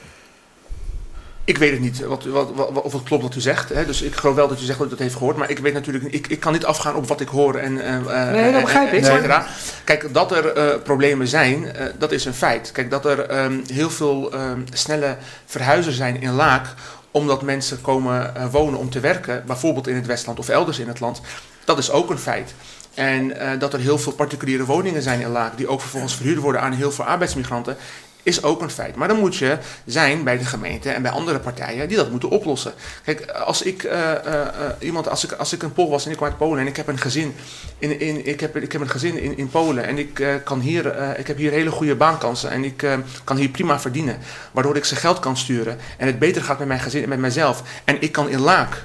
ik 1.47 1.57
weet 1.57 1.71
het 1.71 1.79
niet 1.79 1.99
wat, 1.99 2.25
wat, 2.25 2.51
wat, 2.53 2.81
of 2.81 2.93
het 2.93 3.03
klopt 3.03 3.23
wat 3.23 3.35
u 3.35 3.39
zegt. 3.39 3.69
Hè? 3.69 3.85
Dus 3.85 4.01
ik 4.01 4.15
geloof 4.15 4.35
wel 4.35 4.47
dat 4.47 4.61
u 4.61 4.63
zegt 4.63 4.77
dat 4.77 4.87
u 4.87 4.89
dat 4.89 4.99
heeft 4.99 5.15
gehoord. 5.15 5.37
Maar 5.37 5.49
ik 5.49 5.59
weet 5.59 5.73
natuurlijk. 5.73 6.03
Ik, 6.03 6.27
ik 6.27 6.39
kan 6.39 6.53
niet 6.53 6.65
afgaan 6.65 6.95
op 6.95 7.07
wat 7.07 7.21
ik 7.21 7.27
hoor. 7.27 7.55
En, 7.55 7.81
eh, 7.81 7.95
eh, 7.95 8.31
Nee, 8.31 8.51
dat 8.51 8.61
begrijp 8.61 8.93
ik. 8.93 9.05
cetera. 9.05 9.47
Kijk, 9.83 10.13
dat 10.13 10.31
er 10.31 10.53
eh, 10.53 10.81
problemen 10.83 11.27
zijn, 11.27 11.73
eh, 11.73 11.85
dat 11.97 12.11
is 12.11 12.25
een 12.25 12.33
feit. 12.33 12.71
Kijk, 12.71 12.89
dat 12.89 13.05
er 13.05 13.19
ehm, 13.19 13.59
heel 13.73 13.89
veel 13.89 14.33
ehm, 14.33 14.61
snelle 14.73 15.17
verhuizers 15.45 15.95
zijn 15.95 16.21
in 16.21 16.31
Laak 16.31 16.65
omdat 17.11 17.41
mensen 17.41 17.81
komen 17.81 18.33
wonen 18.51 18.79
om 18.79 18.89
te 18.89 18.99
werken, 18.99 19.43
bijvoorbeeld 19.45 19.87
in 19.87 19.95
het 19.95 20.05
Westland 20.05 20.39
of 20.39 20.49
elders 20.49 20.79
in 20.79 20.87
het 20.87 20.99
land, 20.99 21.21
dat 21.65 21.77
is 21.77 21.91
ook 21.91 22.09
een 22.09 22.19
feit. 22.19 22.53
En 22.97 23.39
eh, 23.39 23.59
dat 23.59 23.73
er 23.73 23.79
heel 23.79 23.97
veel 23.97 24.11
particuliere 24.11 24.65
woningen 24.65 25.01
zijn 25.01 25.21
in 25.21 25.29
Laak, 25.29 25.57
die 25.57 25.67
ook 25.67 25.81
vervolgens 25.81 26.15
verhuurd 26.15 26.37
worden 26.37 26.61
aan 26.61 26.71
heel 26.71 26.91
veel 26.91 27.05
arbeidsmigranten, 27.05 27.77
is 28.23 28.43
ook 28.43 28.61
een 28.61 28.69
feit. 28.69 28.95
Maar 28.95 29.07
dan 29.07 29.19
moet 29.19 29.35
je 29.35 29.57
zijn 29.85 30.23
bij 30.23 30.37
de 30.37 30.45
gemeente 30.45 30.89
en 30.89 31.01
bij 31.01 31.11
andere 31.11 31.39
partijen 31.39 31.87
die 31.87 31.97
dat 31.97 32.11
moeten 32.11 32.29
oplossen. 32.29 32.73
Kijk, 33.03 33.31
als 33.31 33.61
ik, 33.61 33.83
eh, 33.83 34.11
eh, 34.11 34.71
iemand, 34.79 35.09
als 35.09 35.23
ik, 35.23 35.31
als 35.31 35.53
ik 35.53 35.63
een 35.63 35.73
Pool 35.73 35.89
was 35.89 36.05
en 36.05 36.11
ik 36.11 36.17
kwam 36.17 36.29
uit 36.29 36.37
Polen 36.37 36.59
en 36.59 36.67
ik 36.67 36.75
heb 36.75 36.87
een 36.87 36.97
gezin 36.97 37.35
in, 37.77 37.99
in, 37.99 38.25
ik 38.25 38.39
heb, 38.39 38.55
ik 38.55 38.71
heb 38.71 38.81
een 38.81 38.89
gezin 38.89 39.19
in, 39.19 39.37
in 39.37 39.49
Polen 39.49 39.85
en 39.85 39.97
ik, 39.97 40.41
kan 40.43 40.59
hier, 40.59 41.17
ik 41.19 41.27
heb 41.27 41.37
hier 41.37 41.51
hele 41.51 41.71
goede 41.71 41.95
baankansen 41.95 42.49
en 42.49 42.63
ik 42.63 42.87
kan 43.23 43.37
hier 43.37 43.49
prima 43.49 43.79
verdienen, 43.79 44.17
waardoor 44.51 44.75
ik 44.75 44.85
ze 44.85 44.95
geld 44.95 45.19
kan 45.19 45.37
sturen 45.37 45.77
en 45.97 46.07
het 46.07 46.19
beter 46.19 46.43
gaat 46.43 46.59
met 46.59 46.67
mijn 46.67 46.79
gezin 46.79 47.03
en 47.03 47.09
met 47.09 47.19
mijzelf. 47.19 47.63
En 47.83 48.01
ik 48.01 48.11
kan 48.11 48.29
in 48.29 48.39
Laak 48.39 48.83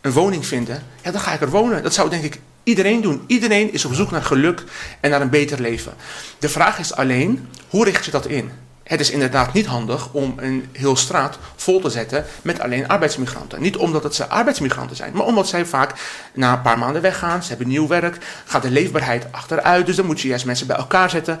een 0.00 0.12
woning 0.12 0.46
vinden, 0.46 0.82
ja, 1.02 1.10
dan 1.10 1.20
ga 1.20 1.32
ik 1.32 1.40
er 1.40 1.50
wonen. 1.50 1.82
Dat 1.82 1.94
zou 1.94 2.10
denk 2.10 2.24
ik 2.24 2.40
iedereen 2.64 3.00
doen. 3.00 3.24
Iedereen 3.26 3.72
is 3.72 3.84
op 3.84 3.94
zoek 3.94 4.10
naar 4.10 4.22
geluk 4.22 4.64
en 5.00 5.10
naar 5.10 5.20
een 5.20 5.30
beter 5.30 5.60
leven. 5.60 5.92
De 6.38 6.48
vraag 6.48 6.78
is 6.78 6.94
alleen, 6.94 7.48
hoe 7.68 7.84
richt 7.84 8.04
je 8.04 8.10
dat 8.10 8.26
in? 8.26 8.50
Het 8.84 9.00
is 9.00 9.10
inderdaad 9.10 9.52
niet 9.52 9.66
handig 9.66 10.12
om 10.12 10.34
een 10.36 10.68
heel 10.72 10.96
straat 10.96 11.38
vol 11.56 11.80
te 11.80 11.90
zetten 11.90 12.24
met 12.42 12.60
alleen 12.60 12.88
arbeidsmigranten. 12.88 13.60
Niet 13.60 13.76
omdat 13.76 14.02
het 14.02 14.14
ze 14.14 14.26
arbeidsmigranten 14.26 14.96
zijn, 14.96 15.12
maar 15.14 15.26
omdat 15.26 15.48
zij 15.48 15.66
vaak 15.66 15.92
na 16.34 16.52
een 16.52 16.62
paar 16.62 16.78
maanden 16.78 17.02
weggaan. 17.02 17.42
Ze 17.42 17.48
hebben 17.48 17.68
nieuw 17.68 17.86
werk, 17.86 18.18
gaat 18.44 18.62
de 18.62 18.70
leefbaarheid 18.70 19.26
achteruit. 19.30 19.86
Dus 19.86 19.96
dan 19.96 20.06
moet 20.06 20.20
je 20.20 20.28
juist 20.28 20.44
mensen 20.44 20.66
bij 20.66 20.76
elkaar 20.76 21.10
zetten. 21.10 21.40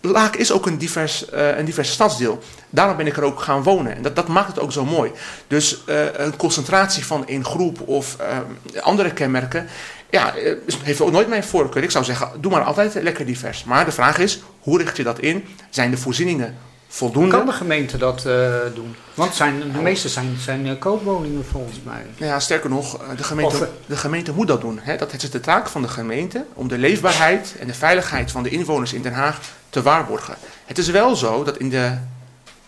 Laak 0.00 0.36
is 0.36 0.52
ook 0.52 0.66
een 0.66 0.78
divers, 0.78 1.28
eh, 1.28 1.56
een 1.58 1.64
divers 1.64 1.92
stadsdeel. 1.92 2.42
Daarom 2.70 2.96
ben 2.96 3.06
ik 3.06 3.16
er 3.16 3.22
ook 3.22 3.40
gaan 3.40 3.62
wonen. 3.62 3.96
En 3.96 4.02
dat, 4.02 4.16
dat 4.16 4.28
maakt 4.28 4.48
het 4.48 4.58
ook 4.58 4.72
zo 4.72 4.84
mooi. 4.84 5.12
Dus 5.46 5.84
eh, 5.84 6.04
een 6.12 6.36
concentratie 6.36 7.06
van 7.06 7.26
één 7.26 7.44
groep 7.44 7.88
of 7.88 8.16
eh, 8.18 8.38
andere 8.80 9.12
kenmerken. 9.12 9.66
Ja, 10.10 10.34
heeft 10.82 11.00
ook 11.00 11.12
nooit 11.12 11.28
mijn 11.28 11.44
voorkeur. 11.44 11.82
Ik 11.82 11.90
zou 11.90 12.04
zeggen, 12.04 12.30
doe 12.40 12.50
maar 12.52 12.62
altijd 12.62 12.94
lekker 12.94 13.26
divers. 13.26 13.64
Maar 13.64 13.84
de 13.84 13.92
vraag 13.92 14.18
is, 14.18 14.42
hoe 14.60 14.78
richt 14.78 14.96
je 14.96 15.02
dat 15.02 15.18
in? 15.18 15.44
Zijn 15.70 15.90
de 15.90 15.96
voorzieningen 15.96 16.56
voldoende? 16.92 17.36
Kan 17.36 17.46
de 17.46 17.52
gemeente 17.52 17.96
dat 17.98 18.26
eh, 18.26 18.54
doen? 18.74 18.96
Want 19.14 19.34
zijn, 19.34 19.72
de 19.72 19.80
meeste 19.80 20.08
zijn, 20.08 20.36
zijn 20.38 20.66
eh, 20.66 20.78
koopwoningen 20.78 21.44
volgens 21.44 21.80
mij. 21.84 22.06
Nou 22.18 22.30
Ja, 22.32 22.40
sterker 22.40 22.70
nog, 22.70 23.02
eh, 23.02 23.16
de 23.16 23.22
gemeente, 23.22 23.56
Of, 23.56 23.68
de 23.86 23.96
gemeente 23.96 24.32
moet 24.32 24.46
dat 24.46 24.60
doen. 24.60 24.78
Hè? 24.82 24.96
Dat 24.96 25.12
het 25.12 25.22
is 25.22 25.30
de 25.30 25.40
taak 25.40 25.68
van 25.68 25.82
de 25.82 25.88
gemeente 25.88 26.44
om 26.54 26.68
de 26.68 26.78
leefbaarheid 26.78 27.54
en 27.58 27.66
de 27.66 27.74
veiligheid 27.74 28.30
van 28.30 28.42
de 28.42 28.48
inwoners 28.48 28.92
in 28.92 29.02
Den 29.02 29.12
Haag 29.12 29.38
te 29.70 29.82
waarborgen. 29.82 30.36
Het 30.64 30.78
is 30.78 30.88
wel 30.88 31.16
zo 31.16 31.44
dat 31.44 31.58
in 31.58 31.68
de 31.68 31.96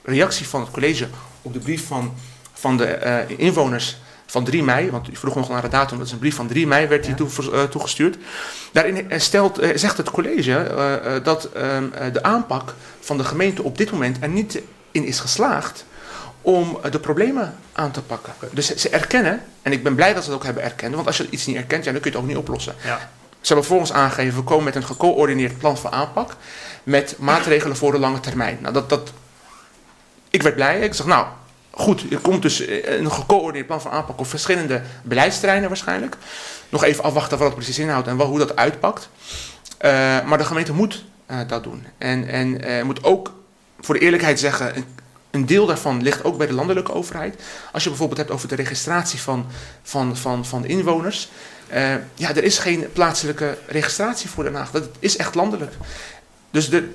reactie 0.04 0.48
van 0.48 0.60
het 0.60 0.70
college 0.70 1.06
op 1.42 1.52
de 1.52 1.58
brief 1.58 1.86
van, 1.86 2.14
van 2.52 2.76
de 2.76 3.24
inwoners 3.36 3.96
van 4.32 4.44
3 4.44 4.62
mei, 4.62 4.90
want 4.90 5.08
u 5.08 5.16
vroeg 5.16 5.34
nog 5.34 5.48
naar 5.48 5.62
de 5.62 5.68
datum, 5.68 5.98
dat 5.98 6.06
is 6.06 6.12
een 6.12 6.18
brief 6.18 6.34
van 6.34 6.46
3 6.46 6.66
mei, 6.66 6.86
werd 6.86 7.04
die 7.04 7.14
toe, 7.14 7.28
eh, 7.52 7.62
toegestuurd. 7.62 8.16
Daarin 8.72 9.10
eh, 9.10 9.18
stelt, 9.20 9.58
eh, 9.58 9.76
zegt 9.76 9.96
het 9.96 10.10
college 10.10 11.20
dat 11.22 11.44
ehm, 11.44 11.84
eh, 11.92 12.12
de 12.12 12.22
aanpak 12.22 12.74
van 13.00 13.16
de 13.16 13.24
gemeente 13.24 13.62
op 13.62 13.78
dit 13.78 13.90
moment 13.90 14.16
er 14.20 14.28
niet 14.28 14.60
in 14.90 15.04
is 15.04 15.20
geslaagd 15.20 15.84
om 16.40 16.78
de 16.90 16.98
problemen 16.98 17.54
aan 17.72 17.90
te 17.90 18.02
pakken. 18.02 18.32
Dus 18.52 18.74
ze- 18.74 18.88
erkennen, 18.88 19.42
en 19.62 19.72
ik 19.72 19.82
ben 19.82 19.94
blij 19.94 20.14
dat 20.14 20.22
ze 20.24 20.28
het 20.30 20.38
ook 20.38 20.44
hebben 20.44 20.62
erkend, 20.62 20.94
want 20.94 21.06
als 21.06 21.16
je 21.16 21.26
iets 21.30 21.46
niet 21.46 21.56
erkent, 21.56 21.84
ja, 21.84 21.92
dan 21.92 22.00
kun 22.00 22.10
je 22.10 22.16
het 22.16 22.26
ook 22.26 22.32
niet 22.32 22.40
oplossen. 22.42 22.74
Ja. 22.84 22.98
Ze 23.40 23.46
hebben 23.52 23.64
vervolgens 23.66 23.92
aangegeven, 23.92 24.38
we 24.38 24.44
komen 24.44 24.64
met 24.64 24.74
een 24.74 24.84
gecoördineerd 24.84 25.58
plan 25.58 25.78
van 25.78 25.92
aanpak 25.92 26.36
met 26.82 27.14
maatregelen 27.18 27.76
voor 27.76 27.92
de 27.92 27.98
lange 27.98 28.20
termijn. 28.20 28.58
Nou, 28.60 28.74
dat, 28.74 28.88
dat, 28.88 29.12
ik 30.30 30.42
werd 30.42 30.54
blij. 30.54 30.80
Ik 30.80 30.94
zeg, 30.94 31.06
nou, 31.06 31.26
goed, 31.72 32.12
er 32.12 32.18
komt 32.18 32.42
dus 32.42 32.60
eh, 32.60 32.98
een 32.98 33.12
gecoördineerd 33.12 33.66
plan 33.66 33.80
van 33.80 33.90
aanpak 33.90 34.18
op 34.18 34.26
verschillende 34.26 34.82
beleidsterreinen 35.02 35.68
waarschijnlijk. 35.68 36.16
Nog 36.68 36.84
even 36.84 37.04
afwachten 37.04 37.38
wat 37.38 37.46
het 37.46 37.56
precies 37.56 37.78
inhoudt 37.78 38.08
en 38.08 38.16
wel, 38.16 38.26
hoe 38.26 38.38
dat 38.38 38.56
uitpakt. 38.56 39.08
Eh, 39.78 39.90
maar 40.24 40.38
de 40.38 40.44
gemeente 40.44 40.72
moet 40.72 41.04
eh, 41.26 41.38
dat 41.46 41.62
doen. 41.62 41.86
En, 41.98 42.28
en 42.28 42.86
moet 42.86 43.04
ook 43.04 43.32
voor 43.80 43.94
de 43.94 44.00
eerlijkheid 44.00 44.40
zeggen, 44.40 44.84
een, 45.30 45.46
deel 45.46 45.66
daarvan 45.66 46.02
ligt 46.02 46.24
ook 46.24 46.38
bij 46.38 46.46
de 46.46 46.52
landelijke 46.52 46.92
overheid. 46.92 47.42
Als 47.72 47.82
je 47.82 47.88
bijvoorbeeld 47.88 48.18
hebt 48.18 48.30
over 48.30 48.48
de 48.48 48.54
registratie 48.54 49.20
van, 49.20 49.46
van, 49.82 50.16
van, 50.16 50.46
van 50.46 50.64
inwoners. 50.64 51.28
ja, 52.14 52.28
er 52.28 52.44
is 52.44 52.58
geen 52.58 52.86
plaatselijke 52.92 53.58
registratie 53.66 54.30
voor 54.30 54.44
Den. 54.44 54.66
Dat 54.72 54.88
is 54.98 55.16
echt 55.16 55.34
landelijk. 55.34 55.72
Dus 56.50 56.68
de, 56.68 56.90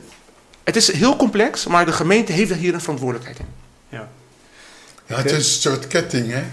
het 0.63 0.75
is 0.75 0.91
heel 0.91 1.15
complex, 1.15 1.67
maar 1.67 1.85
de 1.85 1.91
gemeente 1.91 2.31
heeft 2.31 2.53
hier 2.53 2.73
een 2.73 2.81
verantwoordelijkheid 2.81 3.39
in. 3.39 3.66
Ja. 5.07 5.15
Het 5.15 5.31
is 5.31 5.37
een 5.37 5.61
soort 5.61 5.87
ketting, 5.87 6.31
hè. 6.31 6.43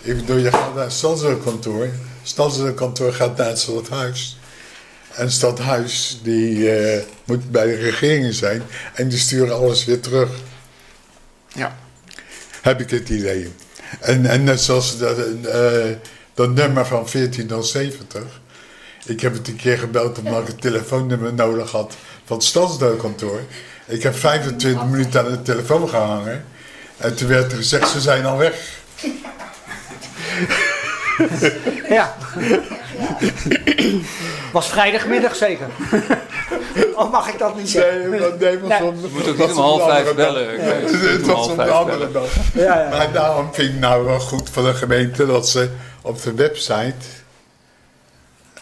Ik 0.00 0.16
bedoel, 0.16 0.36
je 0.36 0.50
gaat 0.50 0.74
naar 0.74 0.84
het 0.84 0.92
stadsdeelkantoor. 0.92 1.82
Het 1.82 1.92
stadsdeelkantoor 2.22 3.12
gaat 3.12 3.36
naar 3.36 3.46
het 3.46 3.58
stadhuis. 3.58 4.38
En 5.14 5.24
het 5.24 5.32
stadhuis, 5.32 6.20
die 6.22 6.70
eh, 6.70 7.02
moet 7.24 7.50
bij 7.50 7.66
de 7.66 7.74
regering 7.74 8.34
zijn. 8.34 8.62
En 8.94 9.08
die 9.08 9.18
sturen 9.18 9.56
alles 9.56 9.84
weer 9.84 10.00
terug. 10.00 10.30
Ja. 11.48 11.76
Heb 12.62 12.80
ik 12.80 12.90
het 12.90 13.08
idee. 13.08 13.52
En, 14.00 14.26
en 14.26 14.44
net 14.44 14.60
zoals 14.60 14.98
dat, 14.98 15.18
eh, 15.44 15.90
dat 16.34 16.54
nummer 16.54 16.86
van 16.86 17.06
1470. 17.12 18.40
Ik 19.06 19.20
heb 19.20 19.32
het 19.32 19.48
een 19.48 19.56
keer 19.56 19.78
gebeld 19.78 20.18
omdat 20.18 20.40
ik 20.40 20.46
het 20.46 20.60
telefoonnummer 20.60 21.34
nodig 21.34 21.70
had 21.70 21.94
van 22.24 22.36
het 22.36 22.46
stadsdeelkantoor. 22.46 23.40
Ik 23.86 24.02
heb 24.02 24.16
25 24.16 24.84
minuten 24.84 25.24
aan 25.24 25.30
de 25.30 25.42
telefoon 25.42 25.88
gehangen. 25.88 26.44
En 27.02 27.14
toen 27.14 27.28
werd 27.28 27.52
er 27.52 27.56
gezegd, 27.56 27.88
ze 27.88 28.00
zijn 28.00 28.24
al 28.24 28.36
weg. 28.36 28.54
Ja. 31.88 32.14
Was 34.52 34.68
vrijdagmiddag 34.68 35.36
zeker? 35.36 35.66
of 36.94 37.10
mag 37.10 37.28
ik 37.28 37.38
dat 37.38 37.56
niet 37.56 37.70
zeggen? 37.70 38.10
Nee, 38.10 38.20
dat 38.20 38.38
nee, 38.38 38.84
om, 38.84 39.00
Je 39.00 39.08
moet 39.12 39.28
ook 39.28 39.38
niet 39.38 39.50
om 39.50 39.56
half 39.56 39.84
vijf 39.88 40.14
bellen. 40.14 40.48
Het 40.60 41.22
om 41.22 41.26
was 41.26 41.36
half 41.36 41.50
op 41.50 41.56
de 41.56 41.62
vijf 41.62 41.70
andere 41.70 41.96
bellen. 41.96 42.12
dag. 42.12 42.30
Ja, 42.54 42.80
ja. 42.82 42.88
Maar 42.88 43.12
daarom 43.12 43.54
vind 43.54 43.72
ik 43.74 43.78
nou 43.78 44.04
wel 44.04 44.20
goed 44.20 44.50
van 44.50 44.64
de 44.64 44.74
gemeente 44.74 45.26
dat 45.26 45.48
ze 45.48 45.70
op 46.02 46.22
de 46.22 46.34
website, 46.34 47.06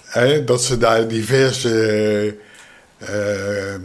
hè, 0.04 0.44
dat 0.44 0.62
ze 0.62 0.78
daar 0.78 1.08
diverse 1.08 2.36
eh, 2.98 3.74
eh, 3.74 3.80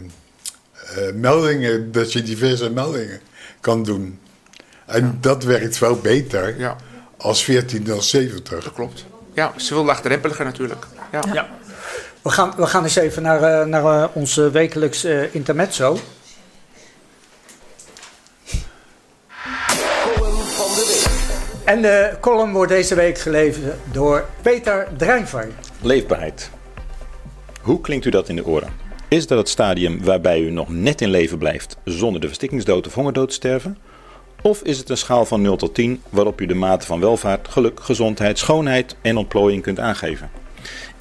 meldingen, 1.14 1.92
dat 1.92 2.12
je 2.12 2.22
diverse 2.22 2.70
meldingen 2.70 3.20
kan 3.60 3.82
doen. 3.82 4.20
En 4.86 5.18
dat 5.20 5.44
werkt 5.44 5.78
wel 5.78 5.96
beter 5.96 6.58
Ja, 6.58 6.76
als 7.16 7.44
1470. 7.46 8.64
dat 8.64 8.72
klopt. 8.72 9.04
Ja, 9.34 9.52
ze 9.56 9.74
wil 9.74 9.84
laagdrempeliger 9.84 10.44
natuurlijk. 10.44 10.86
Ja. 11.12 11.20
Ja. 11.32 11.48
We 12.22 12.30
gaan, 12.30 12.52
we 12.56 12.66
gaan 12.66 12.82
eens 12.82 12.96
even 12.96 13.22
naar, 13.22 13.60
uh, 13.60 13.66
naar 13.66 13.82
uh, 13.82 14.04
onze 14.12 14.50
wekelijks 14.50 15.04
uh, 15.04 15.34
intermezzo. 15.34 15.98
En 21.64 21.82
de 21.82 22.16
column 22.20 22.52
wordt 22.52 22.72
deze 22.72 22.94
week 22.94 23.18
geleverd 23.18 23.74
door 23.92 24.24
Peter 24.42 24.88
Drijver. 24.96 25.48
Leefbaarheid. 25.80 26.50
Hoe 27.62 27.80
klinkt 27.80 28.04
u 28.04 28.10
dat 28.10 28.28
in 28.28 28.36
de 28.36 28.46
oren? 28.46 28.68
Is 29.08 29.26
dat 29.26 29.38
het 29.38 29.48
stadium 29.48 30.04
waarbij 30.04 30.40
u 30.40 30.50
nog 30.50 30.68
net 30.68 31.00
in 31.00 31.08
leven 31.08 31.38
blijft 31.38 31.76
zonder 31.84 32.20
de 32.20 32.26
verstikkingsdood 32.26 32.86
of 32.86 32.94
hongerdood 32.94 33.28
te 33.28 33.34
sterven? 33.34 33.78
Of 34.46 34.62
is 34.62 34.78
het 34.78 34.88
een 34.88 34.96
schaal 34.96 35.24
van 35.24 35.42
0 35.42 35.56
tot 35.56 35.74
10 35.74 36.02
waarop 36.08 36.40
u 36.40 36.46
de 36.46 36.54
mate 36.54 36.86
van 36.86 37.00
welvaart, 37.00 37.48
geluk, 37.48 37.80
gezondheid, 37.80 38.38
schoonheid 38.38 38.96
en 39.02 39.16
ontplooiing 39.16 39.62
kunt 39.62 39.80
aangeven? 39.80 40.30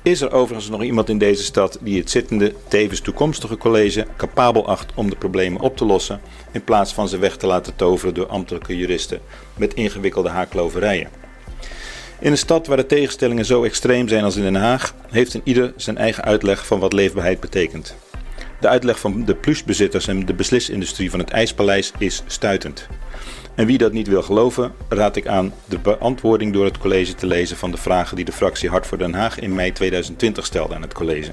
Is 0.02 0.22
er 0.22 0.32
overigens 0.32 0.70
nog 0.70 0.84
iemand 0.84 1.10
in 1.10 1.18
deze 1.18 1.44
stad 1.44 1.78
die 1.82 2.00
het 2.00 2.10
zittende, 2.10 2.54
tevens 2.68 3.00
toekomstige 3.00 3.58
college 3.58 4.08
capabel 4.18 4.68
acht 4.68 4.92
om 4.96 5.10
de 5.10 5.16
problemen 5.16 5.62
op 5.62 5.78
te 5.78 5.86
lossen, 5.86 6.22
in 6.52 6.64
plaats 6.64 6.94
van 6.94 7.08
ze 7.08 7.18
weg 7.18 7.38
te 7.38 7.48
laten 7.48 7.76
toveren 7.76 8.14
door 8.14 8.28
ambtelijke 8.28 8.78
juristen 8.78 9.22
met 9.58 9.74
ingewikkelde 9.74 10.30
haakloverijen? 10.30 11.10
In 12.20 12.32
een 12.32 12.38
stad 12.38 12.68
waar 12.68 12.78
de 12.78 12.86
tegenstellingen 12.86 13.46
zo 13.46 13.64
extreem 13.64 14.08
zijn 14.08 14.24
als 14.24 14.36
in 14.36 14.44
Den 14.44 14.56
Haag, 14.56 14.96
heeft 15.10 15.34
een 15.34 15.42
ieder 15.44 15.74
zijn 15.76 15.98
eigen 15.98 16.24
uitleg 16.24 16.68
van 16.68 16.80
wat 16.80 16.94
leefbaarheid 16.94 17.40
betekent. 17.40 17.96
De 18.60 18.68
uitleg 18.68 19.00
van 19.00 19.26
de 19.26 19.36
plusbezitters 19.36 20.08
en 20.08 20.26
de 20.26 20.34
beslisindustrie 20.34 21.10
van 21.10 21.20
het 21.20 21.30
IJspaleis 21.30 21.92
is 21.98 22.24
stuitend. 22.28 22.88
En 23.56 23.66
wie 23.66 23.78
dat 23.78 23.92
niet 23.92 24.08
wil 24.08 24.22
geloven, 24.22 24.74
raad 24.90 25.16
ik 25.16 25.28
aan 25.28 25.54
de 25.66 25.80
beantwoording 25.80 26.54
door 26.54 26.66
het 26.66 26.78
college 26.78 27.16
te 27.16 27.26
lezen 27.26 27.58
van 27.58 27.72
de 27.72 27.78
vragen 27.78 28.16
die 28.16 28.26
de 28.26 28.32
fractie 28.32 28.70
Hart 28.70 28.88
voor 28.88 28.98
Den 28.98 29.14
Haag 29.14 29.40
in 29.40 29.56
mei 29.56 29.72
2020 29.72 30.46
stelde 30.46 30.76
aan 30.76 30.82
het 30.82 30.94
college. 30.94 31.32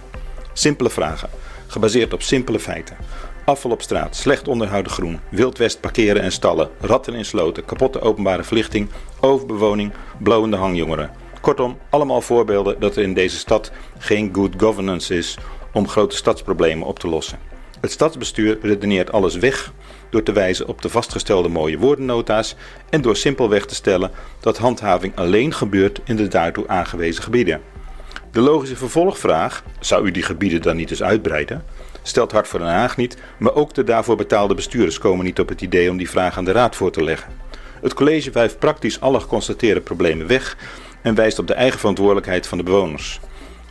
Simpele 0.53 0.91
vragen, 0.91 1.29
gebaseerd 1.67 2.13
op 2.13 2.23
simpele 2.23 2.59
feiten. 2.59 2.97
Afval 3.45 3.71
op 3.71 3.83
straat, 3.83 4.17
slecht 4.17 4.49
onderhouden 4.49 4.93
groen, 4.93 5.21
wildwest 5.31 5.81
parkeren 5.81 6.23
en 6.23 6.33
stallen, 6.33 6.69
ratten 6.81 7.15
in 7.15 7.25
sloten, 7.25 7.65
kapotte 7.65 8.01
openbare 8.01 8.45
verlichting, 8.45 8.89
overbewoning, 9.21 9.93
blowende 10.19 10.57
hangjongeren. 10.57 11.11
Kortom, 11.41 11.79
allemaal 11.91 12.21
voorbeelden 12.21 12.81
dat 12.81 12.97
er 12.97 13.03
in 13.03 13.15
deze 13.15 13.37
stad 13.37 13.73
geen 13.99 14.31
good 14.33 14.55
governance 14.57 15.15
is 15.15 15.39
om 15.73 15.89
grote 15.89 16.17
stadsproblemen 16.17 16.87
op 16.87 16.99
te 16.99 17.09
lossen. 17.09 17.52
Het 17.83 17.91
stadsbestuur 17.91 18.59
redeneert 18.63 19.13
alles 19.13 19.37
weg 19.37 19.73
door 20.11 20.23
te 20.23 20.33
wijzen 20.33 20.69
op 20.69 20.83
de 20.83 20.89
vastgestelde 20.89 21.49
mooie 21.49 21.79
woordennota's 21.79 22.57
en 22.91 23.03
door 23.03 23.17
simpelweg 23.17 23.67
te 23.67 23.75
stellen 23.75 24.11
dat 24.41 24.59
handhaving 24.59 25.17
alleen 25.17 25.55
gebeurt 25.55 26.01
in 26.05 26.17
de 26.17 26.29
daartoe 26.29 26.69
aangewezen 26.69 27.23
gebieden. 27.23 27.61
De 28.31 28.41
logische 28.41 28.77
vervolgvraag, 28.77 29.65
zou 29.81 30.07
u 30.07 30.11
die 30.11 30.23
gebieden 30.23 30.63
dan 30.63 30.77
niet 30.77 30.91
eens 30.91 31.03
uitbreiden, 31.03 31.65
stelt 32.03 32.33
Hart 32.33 32.49
voor 32.49 32.59
Den 32.59 32.69
Haag 32.69 32.97
niet, 32.97 33.17
maar 33.39 33.55
ook 33.55 33.75
de 33.75 33.85
daarvoor 33.85 34.17
betaalde 34.17 34.55
bestuurders 34.55 34.99
komen 34.99 35.25
niet 35.25 35.41
op 35.41 35.49
het 35.49 35.61
idee 35.61 35.91
om 35.91 35.97
die 35.97 36.11
vraag 36.11 36.37
aan 36.39 36.45
de 36.45 36.53
Raad 36.53 36.77
voor 36.77 36.91
te 36.91 37.05
leggen. 37.05 37.33
Het 37.81 37.95
college 37.95 38.31
wijft 38.31 38.59
praktisch 38.59 39.01
alle 39.01 39.21
geconstateerde 39.21 39.81
problemen 39.81 40.27
weg 40.27 40.57
en 41.03 41.15
wijst 41.15 41.39
op 41.39 41.47
de 41.47 41.55
eigen 41.55 41.79
verantwoordelijkheid 41.79 42.47
van 42.47 42.59
de 42.59 42.65
bewoners. 42.65 43.21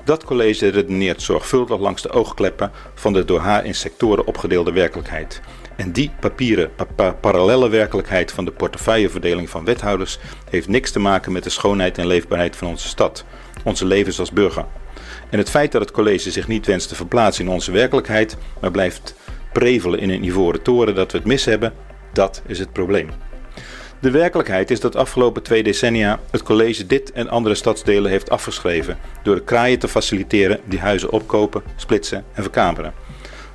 Dat 0.04 0.24
college 0.24 0.68
redeneert 0.68 1.22
zorgvuldig 1.22 1.80
langs 1.80 2.02
de 2.02 2.12
oogkleppen 2.12 2.72
van 2.94 3.14
de 3.14 3.26
door 3.26 3.40
haar 3.40 3.66
in 3.66 3.76
sectoren 3.76 4.28
opgedeelde 4.28 4.72
werkelijkheid. 4.72 5.42
En 5.76 5.92
die 5.92 6.12
papieren 6.20 6.72
pa 6.96 7.12
parallele 7.12 7.70
werkelijkheid 7.70 8.32
van 8.32 8.46
de 8.46 8.52
portefeuilleverdeling 8.52 9.50
van 9.50 9.66
wethouders 9.66 10.20
heeft 10.50 10.68
niks 10.68 10.92
te 10.92 11.00
maken 11.00 11.32
met 11.32 11.44
de 11.44 11.50
schoonheid 11.50 11.98
en 11.98 12.08
leefbaarheid 12.08 12.56
van 12.56 12.68
onze 12.68 12.88
stad, 12.88 13.26
onze 13.64 13.86
levens 13.86 14.20
als 14.20 14.32
burger. 14.32 14.66
En 15.30 15.38
het 15.38 15.50
feit 15.50 15.72
dat 15.72 15.82
het 15.82 15.92
college 15.92 16.32
zich 16.32 16.48
niet 16.48 16.66
wenst 16.66 16.90
te 16.90 16.96
verplaatsen 16.96 17.46
in 17.46 17.52
onze 17.52 17.72
werkelijkheid, 17.72 18.38
maar 18.62 18.72
blijft 18.72 19.16
prevelen 19.54 20.00
in 20.00 20.10
een 20.10 20.24
ivoren 20.24 20.62
toren 20.62 20.96
dat 20.96 21.12
we 21.12 21.18
het 21.18 21.28
mis 21.28 21.46
hebben, 21.46 21.74
dat 22.14 22.42
is 22.48 22.60
het 22.60 22.74
probleem. 22.74 23.10
De 24.02 24.12
werkelijkheid 24.12 24.72
is 24.72 24.80
dat 24.80 24.96
afgelopen 24.96 25.44
twee 25.44 25.64
decennia 25.64 26.20
het 26.32 26.44
college 26.44 26.86
dit 26.86 27.12
en 27.12 27.30
andere 27.30 27.56
stadsdelen 27.56 28.12
heeft 28.12 28.30
afgeschreven 28.30 28.98
door 29.24 29.36
de 29.36 29.44
kraaien 29.44 29.80
te 29.80 29.88
faciliteren 29.88 30.60
die 30.66 30.80
huizen 30.80 31.12
opkopen, 31.12 31.62
splitsen 31.76 32.26
en 32.34 32.44
verkameren. 32.44 32.94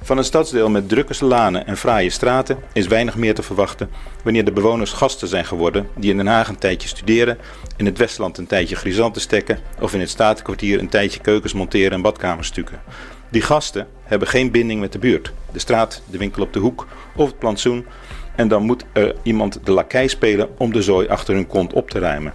Van 0.03 0.19
een 0.19 0.25
stadsdeel 0.25 0.71
met 0.71 0.89
drukke 0.89 1.25
lanen 1.25 1.67
en 1.67 1.77
fraaie 1.77 2.11
straten 2.11 2.59
is 2.73 2.87
weinig 2.87 3.17
meer 3.17 3.35
te 3.35 3.43
verwachten 3.43 3.91
wanneer 4.25 4.45
de 4.45 4.53
bewoners 4.53 4.93
gasten 4.93 5.29
zijn 5.29 5.45
geworden 5.45 5.89
die 5.95 6.11
in 6.11 6.17
Den 6.17 6.27
Haag 6.27 6.49
een 6.49 6.59
tijdje 6.59 6.89
studeren, 6.89 7.39
in 7.77 7.87
het 7.87 7.99
Westland 7.99 8.39
een 8.39 8.47
tijdje 8.47 8.77
grisanten 8.77 9.21
stekken 9.21 9.59
of 9.81 9.95
in 9.95 10.01
het 10.01 10.11
Statenkwartier 10.11 10.79
een 10.79 10.89
tijdje 10.89 11.21
keukens 11.21 11.53
monteren 11.53 11.93
en 11.93 12.03
badkamers 12.03 12.49
stukken. 12.49 12.81
Die 13.29 13.43
gasten 13.43 13.89
hebben 14.03 14.29
geen 14.29 14.51
binding 14.51 14.81
met 14.81 14.93
de 14.93 14.99
buurt, 14.99 15.33
de 15.53 15.59
straat, 15.59 16.03
de 16.11 16.19
winkel 16.19 16.43
op 16.43 16.53
de 16.53 16.59
hoek 16.59 16.87
of 17.17 17.27
het 17.27 17.39
plantsoen 17.39 17.87
en 18.37 18.49
dan 18.49 18.63
moet 18.63 18.85
er 18.93 19.15
iemand 19.23 19.61
de 19.65 19.73
lakij 19.73 20.09
spelen 20.09 20.49
om 20.59 20.73
de 20.73 20.83
zooi 20.83 21.09
achter 21.09 21.35
hun 21.35 21.47
kont 21.47 21.73
op 21.73 21.91
te 21.91 21.99
ruimen. 21.99 22.33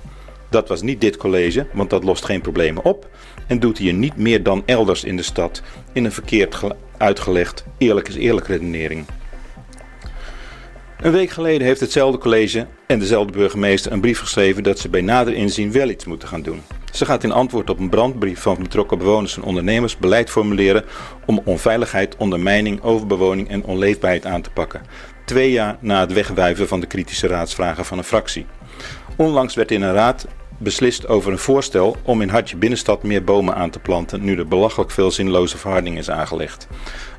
Dat 0.50 0.68
was 0.68 0.82
niet 0.82 1.02
dit 1.02 1.18
college, 1.18 1.68
want 1.74 1.90
dat 1.90 2.04
lost 2.04 2.26
geen 2.26 2.42
problemen 2.42 2.84
op 2.86 3.10
en 3.48 3.60
doet 3.60 3.78
hier 3.78 3.94
niet 3.94 4.18
meer 4.18 4.44
dan 4.44 4.64
elders 4.66 5.04
in 5.04 5.16
de 5.16 5.24
stad 5.24 5.62
in 5.94 6.06
een 6.06 6.12
verkeerd 6.12 6.62
uitgelegd 6.98 7.66
eerlijk 7.78 8.08
is 8.08 8.16
eerlijk 8.16 8.48
redenering. 8.48 9.06
Een 11.02 11.12
week 11.12 11.30
geleden 11.30 11.68
heeft 11.68 11.80
hetzelfde 11.80 12.18
college 12.18 12.68
en 12.88 13.00
dezelfde 13.00 13.32
burgemeester 13.32 13.92
een 13.92 14.02
brief 14.02 14.20
geschreven 14.20 14.64
dat 14.64 14.80
ze 14.80 14.90
bij 14.90 15.02
nader 15.02 15.34
inzien 15.34 15.72
wel 15.72 15.90
iets 15.90 16.06
moeten 16.06 16.28
gaan 16.28 16.42
doen. 16.42 16.62
Ze 16.92 17.06
gaat 17.06 17.24
in 17.24 17.32
antwoord 17.32 17.70
op 17.70 17.80
een 17.80 17.90
brandbrief 17.90 18.42
van 18.42 18.58
betrokken 18.60 18.98
bewoners 18.98 19.38
en 19.38 19.44
ondernemers 19.44 19.98
beleid 19.98 20.30
formuleren 20.30 20.84
om 21.26 21.42
onveiligheid, 21.46 22.16
ondermijning, 22.18 22.82
overbewoning 22.82 23.50
en 23.50 23.64
onleefbaarheid 23.64 24.26
aan 24.26 24.42
te 24.42 24.50
pakken. 24.50 24.82
Twee 25.26 25.52
jaar 25.52 25.78
na 25.80 26.00
het 26.00 26.14
wegwuiven 26.14 26.68
van 26.68 26.80
de 26.80 26.88
kritische 26.88 27.28
raadsvragen 27.28 27.86
van 27.86 27.98
een 27.98 28.04
fractie. 28.04 28.46
Onlangs 29.16 29.56
werd 29.56 29.72
in 29.72 29.82
een 29.82 29.94
raad 29.94 30.28
beslist 30.62 31.08
over 31.08 31.32
een 31.32 31.38
voorstel 31.38 31.98
om 32.04 32.22
in 32.22 32.30
Hartje 32.30 32.58
Binnenstad 32.58 33.04
meer 33.04 33.24
bomen 33.24 33.56
aan 33.56 33.70
te 33.70 33.80
planten, 33.80 34.24
nu 34.24 34.38
er 34.38 34.48
belachelijk 34.48 34.92
veel 34.92 35.12
zinloze 35.12 35.58
verharding 35.58 35.98
is 35.98 36.10
aangelegd. 36.10 36.68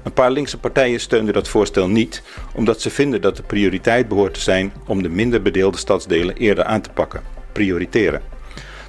Een 0.03 0.12
paar 0.12 0.30
linkse 0.30 0.59
partijen 0.59 1.00
steunden 1.00 1.34
dat 1.34 1.48
voorstel 1.48 1.88
niet, 1.88 2.22
omdat 2.55 2.80
ze 2.80 2.90
vinden 2.90 3.20
dat 3.20 3.36
de 3.36 3.42
prioriteit 3.42 4.09
behoort 4.09 4.34
te 4.34 4.40
zijn 4.40 4.72
om 4.86 5.03
de 5.03 5.09
minder 5.09 5.42
bedeelde 5.42 5.78
stadsdelen 5.78 6.36
eerder 6.36 6.64
aan 6.64 6.80
te 6.80 6.90
pakken. 6.90 7.22
Prioriteren. 7.53 8.22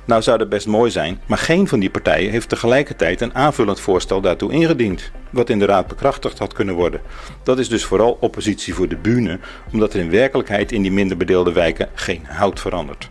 Nou 0.06 0.22
zou 0.22 0.38
dat 0.38 0.50
best 0.50 0.68
mooi 0.68 0.92
zijn, 0.92 1.22
maar 1.26 1.38
geen 1.38 1.68
van 1.68 1.80
die 1.80 1.90
partijen 1.90 2.32
heeft 2.32 2.50
tegelijkertijd 2.50 3.22
een 3.22 3.36
aanvullend 3.36 3.80
voorstel 3.80 4.22
daartoe 4.22 4.52
ingediend, 4.52 5.12
wat 5.30 5.50
in 5.50 5.60
de 5.60 5.66
raad 5.66 5.88
bekrachtigd 5.88 6.40
had 6.40 6.54
kunnen 6.54 6.76
worden. 6.76 7.02
Dat 7.44 7.60
is 7.60 7.70
dus 7.70 7.86
vooral 7.86 8.18
oppositie 8.20 8.74
voor 8.74 8.88
de 8.88 8.96
bühne, 8.96 9.40
omdat 9.72 9.94
er 9.94 10.00
in 10.00 10.10
werkelijkheid 10.10 10.72
in 10.72 10.82
die 10.82 10.92
minder 10.92 11.18
bedeelde 11.18 11.52
wijken 11.52 11.90
geen 11.94 12.26
hout 12.26 12.60
verandert. 12.60 13.10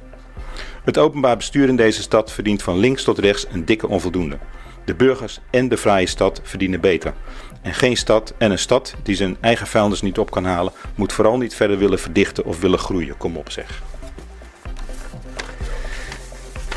Het 0.84 0.98
openbaar 0.98 1.36
bestuur 1.36 1.68
in 1.68 1.76
deze 1.76 2.02
stad 2.02 2.32
verdient 2.32 2.62
van 2.62 2.78
links 2.78 3.04
tot 3.04 3.18
rechts 3.18 3.46
een 3.52 3.64
dikke 3.64 3.88
onvoldoende. 3.88 4.38
De 4.84 4.94
burgers 4.94 5.40
en 5.50 5.68
de 5.68 5.76
fraaie 5.76 6.06
stad 6.06 6.40
verdienen 6.42 6.80
beter. 6.80 7.14
En 7.62 7.74
geen 7.74 7.96
stad 7.96 8.34
en 8.38 8.50
een 8.50 8.58
stad 8.58 8.94
die 9.02 9.16
zijn 9.16 9.36
eigen 9.40 9.66
vuilnis 9.66 10.02
niet 10.02 10.18
op 10.18 10.30
kan 10.30 10.44
halen, 10.44 10.72
moet 10.94 11.12
vooral 11.12 11.36
niet 11.36 11.54
verder 11.54 11.78
willen 11.78 11.98
verdichten 11.98 12.44
of 12.44 12.60
willen 12.60 12.78
groeien. 12.78 13.16
Kom 13.16 13.36
op 13.36 13.50
zeg. 13.50 13.82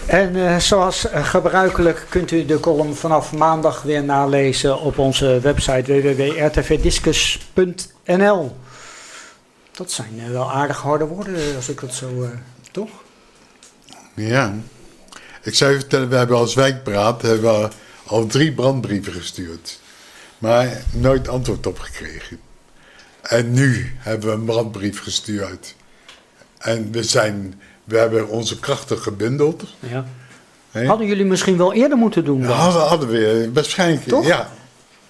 En 0.05 0.35
uh, 0.35 0.57
zoals 0.57 1.07
gebruikelijk 1.13 2.05
kunt 2.09 2.31
u 2.31 2.45
de 2.45 2.59
column 2.59 2.95
vanaf 2.95 3.33
maandag 3.33 3.81
weer 3.81 4.03
nalezen 4.03 4.79
op 4.79 4.97
onze 4.97 5.39
website 5.39 6.01
www.rtvdiscus.nl. 6.01 8.55
Dat 9.71 9.91
zijn 9.91 10.19
uh, 10.19 10.29
wel 10.29 10.51
aardig 10.51 10.77
harde 10.77 11.05
woorden 11.05 11.55
als 11.55 11.69
ik 11.69 11.79
dat 11.79 11.93
zo, 11.93 12.29
toch? 12.71 12.89
Ja. 14.15 14.53
Ik 15.43 15.55
zou 15.55 15.73
vertellen, 15.73 16.09
we 16.09 16.15
hebben 16.15 16.37
als 16.37 16.53
wijkpraat 16.53 17.21
hebben 17.21 17.61
we 17.61 17.69
al 18.05 18.25
drie 18.25 18.53
brandbrieven 18.53 19.13
gestuurd. 19.13 19.79
Maar 20.37 20.83
nooit 20.91 21.27
antwoord 21.27 21.67
op 21.67 21.79
gekregen. 21.79 22.39
En 23.21 23.53
nu 23.53 23.95
hebben 23.97 24.29
we 24.29 24.35
een 24.35 24.45
brandbrief 24.45 25.01
gestuurd. 25.01 25.75
En 26.57 26.91
we, 26.91 27.03
zijn, 27.03 27.61
we 27.85 27.97
hebben 27.97 28.27
onze 28.27 28.59
krachten 28.59 28.97
gebundeld. 28.97 29.63
Ja. 29.79 30.05
Hadden 30.85 31.07
jullie 31.07 31.25
misschien 31.25 31.57
wel 31.57 31.73
eerder 31.73 31.97
moeten 31.97 32.25
doen? 32.25 32.41
Dan? 32.41 32.51
Hadden, 32.51 32.81
hadden 32.81 33.09
we, 33.09 33.49
waarschijnlijk. 33.53 34.07
Toch? 34.07 34.25
Ja. 34.25 34.49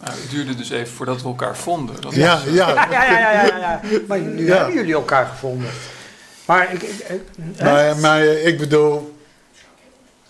Nou, 0.04 0.18
het 0.22 0.30
duurde 0.30 0.56
dus 0.56 0.70
even 0.70 0.94
voordat 0.94 1.22
we 1.22 1.28
elkaar 1.28 1.58
vonden. 1.58 2.02
Dat 2.02 2.16
ja, 2.16 2.34
was, 2.34 2.54
ja. 2.54 2.70
Ja, 2.74 2.88
ja, 2.92 3.20
ja, 3.20 3.32
ja, 3.46 3.58
ja. 3.58 3.82
Maar 4.08 4.20
nu 4.20 4.46
Ja. 4.46 4.56
hebben 4.56 4.74
jullie 4.76 4.94
elkaar 4.94 5.26
gevonden. 5.26 5.70
Maar 6.46 6.74
ik... 6.74 6.82
ik, 6.84 6.90
ik- 7.08 7.22
hè? 7.56 7.64
Maar, 7.72 7.98
maar 7.98 8.24
ik 8.26 8.58
bedoel, 8.58 9.16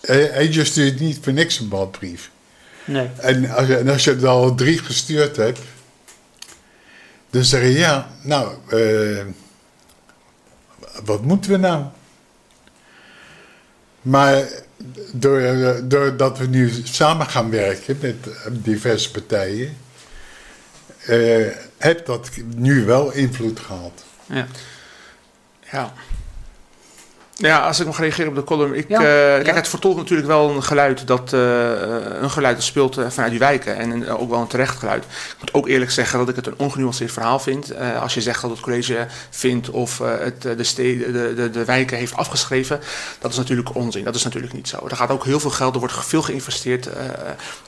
eh, 0.00 0.36
eh, 0.40 0.52
je 0.52 0.64
stuurt 0.64 1.00
niet 1.00 1.18
voor 1.22 1.32
niks 1.32 1.58
een 1.58 1.68
brandbrief. 1.68 2.30
Nee. 2.84 3.10
En 3.16 3.50
als 3.50 3.66
je, 3.66 3.76
en 3.76 3.88
als 3.88 4.04
je 4.04 4.14
er 4.16 4.26
al 4.28 4.54
drie 4.54 4.78
gestuurd 4.78 5.36
hebt, 5.36 5.60
dan 7.30 7.44
zeg 7.44 7.62
je 7.62 7.72
ja, 7.72 8.08
nou, 8.22 8.52
eh, 8.68 9.24
wat 11.04 11.22
moeten 11.22 11.50
we 11.50 11.56
nou? 11.56 11.84
Maar 14.06 14.44
door- 15.12 15.80
doordat 15.88 16.38
we 16.38 16.46
nu 16.46 16.70
samen 16.84 17.26
gaan 17.26 17.50
werken 17.50 17.98
met 18.00 18.16
diverse 18.50 19.10
partijen, 19.10 19.76
eh 21.06 21.46
heeft 21.76 22.06
dat 22.06 22.30
nu 22.56 22.84
wel 22.84 23.12
invloed 23.12 23.60
gehad. 23.60 24.04
Ja. 24.26 24.46
Ja. 25.72 25.92
Ja, 27.38 27.58
als 27.66 27.80
ik 27.80 27.86
mag 27.86 27.98
reageren 27.98 28.28
op 28.28 28.34
de 28.34 28.44
column. 28.44 28.74
Ik, 28.74 28.88
Ja, 28.88 28.98
eh, 28.98 29.04
kijk, 29.04 29.46
ja. 29.46 29.54
het 29.54 29.68
vertolkt 29.68 29.98
natuurlijk 29.98 30.28
wel 30.28 30.50
een 30.50 30.62
geluid 30.62 31.06
dat, 31.06 31.32
eh, 31.32 31.40
een 32.20 32.30
geluid 32.30 32.54
dat 32.56 32.64
speelt 32.64 32.96
eh, 32.98 33.04
vanuit 33.08 33.30
die 33.30 33.40
wijken. 33.40 33.76
En 33.76 33.90
een- 33.90 34.08
ook 34.08 34.30
wel 34.30 34.40
een 34.40 34.46
terecht 34.46 34.78
geluid. 34.78 35.04
Ik 35.04 35.36
moet 35.40 35.54
ook 35.54 35.68
eerlijk 35.68 35.90
zeggen 35.90 36.18
dat 36.18 36.28
ik 36.28 36.36
het 36.36 36.46
een 36.46 36.54
ongenuanceerd 36.56 37.12
verhaal 37.12 37.38
vind. 37.38 37.72
Als 38.00 38.14
je 38.14 38.20
zegt 38.20 38.40
dat 38.42 38.50
het 38.50 38.60
college 38.60 39.06
vindt 39.30 39.70
of 39.70 39.98
het 39.98 40.42
de, 40.42 40.64
steden, 40.64 41.12
de, 41.12 41.34
de, 41.34 41.50
de 41.50 41.64
wijken 41.64 41.96
heeft 41.98 42.14
afgeschreven. 42.16 42.80
Dat 43.18 43.30
is 43.30 43.36
natuurlijk 43.36 43.74
onzin. 43.74 44.04
Dat 44.04 44.14
is 44.14 44.24
natuurlijk 44.24 44.52
niet 44.52 44.68
zo. 44.68 44.86
Er 44.88 44.96
gaat 44.96 45.10
ook 45.10 45.24
heel 45.24 45.40
veel 45.40 45.50
geld, 45.50 45.72
er 45.74 45.80
wordt 45.80 45.94
veel 46.06 46.22
geïnvesteerd. 46.22 46.88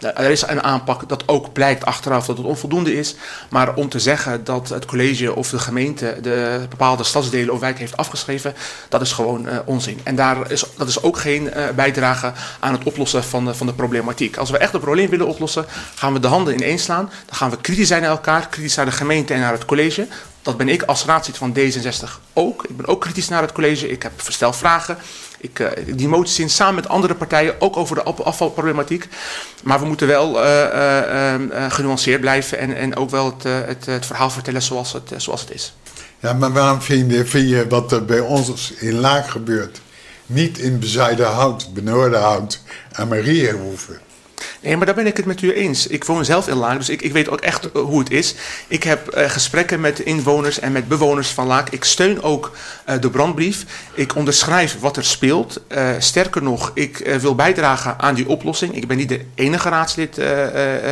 er 0.01 0.31
is 0.31 0.43
een 0.47 0.63
aanpak 0.63 1.09
dat 1.09 1.23
ook 1.27 1.53
blijkt 1.53 1.85
achteraf 1.85 2.27
dat 2.27 2.37
het 2.37 2.47
onvoldoende 2.47 2.95
is. 2.95 3.15
Maar 3.51 3.75
om 3.75 3.89
te 3.89 3.99
zeggen 3.99 4.45
dat 4.45 4.69
het 4.69 4.85
college 4.85 5.35
of 5.35 5.51
de 5.51 5.59
gemeente 5.59 6.19
de 6.23 6.67
bepaalde 6.69 7.05
stadsdelen 7.05 7.55
of 7.55 7.61
wijken 7.61 7.81
heeft 7.81 7.97
afgeschreven, 7.97 8.55
dat 8.89 9.01
is 9.01 9.13
gewoon 9.13 9.49
onzin. 9.65 10.01
En 10.05 10.17
daar 10.17 10.51
is, 10.51 10.65
dat 10.77 10.89
is 10.89 11.03
ook 11.03 11.19
geen 11.19 11.53
eh, 11.53 11.65
bijdrage 11.75 12.33
aan 12.61 12.73
het 12.73 12.83
oplossen 12.85 13.25
van 13.25 13.45
de, 13.45 13.55
van 13.55 13.67
de 13.67 13.73
problematiek. 13.75 14.37
Als 14.37 14.51
we 14.51 14.59
echt 14.59 14.73
het 14.73 14.81
probleem 14.81 15.09
willen 15.11 15.27
oplossen, 15.27 15.67
gaan 15.95 16.13
we 16.13 16.21
de 16.21 16.29
handen 16.29 16.55
ineens 16.55 16.83
slaan. 16.83 17.11
Dan 17.27 17.37
gaan 17.37 17.51
we 17.51 17.61
kritisch 17.61 17.89
zijn 17.89 18.03
naar 18.03 18.11
elkaar, 18.11 18.49
kritisch 18.49 18.75
naar 18.75 18.85
de 18.85 18.93
gemeente 18.93 19.35
en 19.35 19.41
naar 19.41 19.53
het 19.53 19.65
college. 19.65 20.07
Dat 20.43 20.57
ben 20.57 20.69
ik 20.69 20.83
als 20.83 21.05
raadslid 21.05 21.37
van 21.37 21.57
D66 21.59 22.09
ook. 22.33 22.65
Ik 22.69 22.77
ben 22.77 22.87
ook 22.87 23.01
kritisch 23.01 23.29
naar 23.29 23.43
het 23.43 23.53
college. 23.53 23.89
Ik 23.91 24.03
heb 24.03 24.13
verstel 24.17 24.53
vragen. 24.53 24.99
Ik 25.41 25.59
eh, 25.59 25.85
die 25.97 26.09
moties 26.09 26.39
in 26.39 26.51
samen 26.51 26.75
met 26.75 26.89
andere 26.89 27.15
partijen, 27.15 27.55
ook 27.61 27.77
over 27.77 27.95
de 27.97 28.03
af- 28.03 28.21
afvalproblematiek. 28.21 29.09
Maar 29.63 29.81
we 29.81 29.87
moeten 29.87 30.07
wel 30.07 30.43
eh, 30.45 30.63
eh, 30.65 31.35
eh, 31.35 31.65
eh, 31.65 31.73
genuanceerd 31.73 32.21
blijven 32.21 32.59
en, 32.59 32.77
en 32.77 32.97
ook 32.97 33.11
wel 33.11 33.27
het, 33.27 33.45
eh, 33.45 33.53
het, 33.67 33.87
het 33.87 34.07
verhaal 34.07 34.31
vertellen 34.31 34.63
zoals 34.63 34.93
het, 34.93 35.13
eh, 35.13 35.19
zoals 35.19 35.41
het 35.41 35.51
is. 35.51 35.73
Ja, 36.21 36.33
maar 36.33 36.53
waarom 36.53 36.81
vind 36.81 37.11
je, 37.13 37.27
vind 37.27 37.49
je 37.49 37.69
wat 37.69 37.93
er 37.93 38.05
bij 38.05 38.21
ons 38.21 38.73
in 38.73 38.95
Laag 38.95 39.31
gebeurt, 39.31 39.81
niet 40.27 40.59
in 40.59 40.79
Bezuidenhout, 40.79 41.75
Benoordenhout 41.75 42.61
en 42.93 43.09
Mariehoeven? 43.09 44.08
Nee, 44.61 44.77
maar 44.77 44.87
daar 44.87 44.95
ben 44.95 45.07
ik 45.07 45.17
het 45.17 45.27
met 45.27 45.43
u 45.43 45.53
eens. 45.53 45.87
Ik 45.87 46.05
woon 46.05 46.25
zelf 46.25 46.49
in 46.49 46.57
Laak, 46.57 46.79
dus 46.79 46.89
ik, 46.89 47.03
ik 47.03 47.13
weet 47.13 47.29
ook 47.29 47.41
echt 47.41 47.73
eh, 47.73 47.83
hoe 47.83 47.99
het 47.99 48.11
is. 48.11 48.35
Ik 48.69 48.83
heb 48.83 49.09
eh, 49.09 49.31
gesprekken 49.31 49.81
met 49.81 50.01
inwoners 50.01 50.59
en 50.59 50.73
met 50.73 50.89
bewoners 50.89 51.29
van 51.29 51.47
Laak. 51.47 51.69
Ik 51.71 51.85
steun 51.85 52.23
ook 52.23 52.57
eh, 52.85 53.01
de 53.01 53.11
brandbrief. 53.11 53.65
Ik 53.95 54.17
onderschrijf 54.17 54.81
wat 54.81 54.97
er 54.97 55.05
speelt. 55.05 55.61
Sterker 55.99 56.43
nog, 56.43 56.71
ik 56.75 57.17
wil 57.21 57.35
bijdragen 57.35 57.99
aan 57.99 58.15
die 58.15 58.29
oplossing. 58.29 58.75
Ik 58.75 58.89
ben 58.89 58.97
niet 58.97 59.09
de 59.09 59.25
enige 59.35 59.69
raadslid 59.69 60.15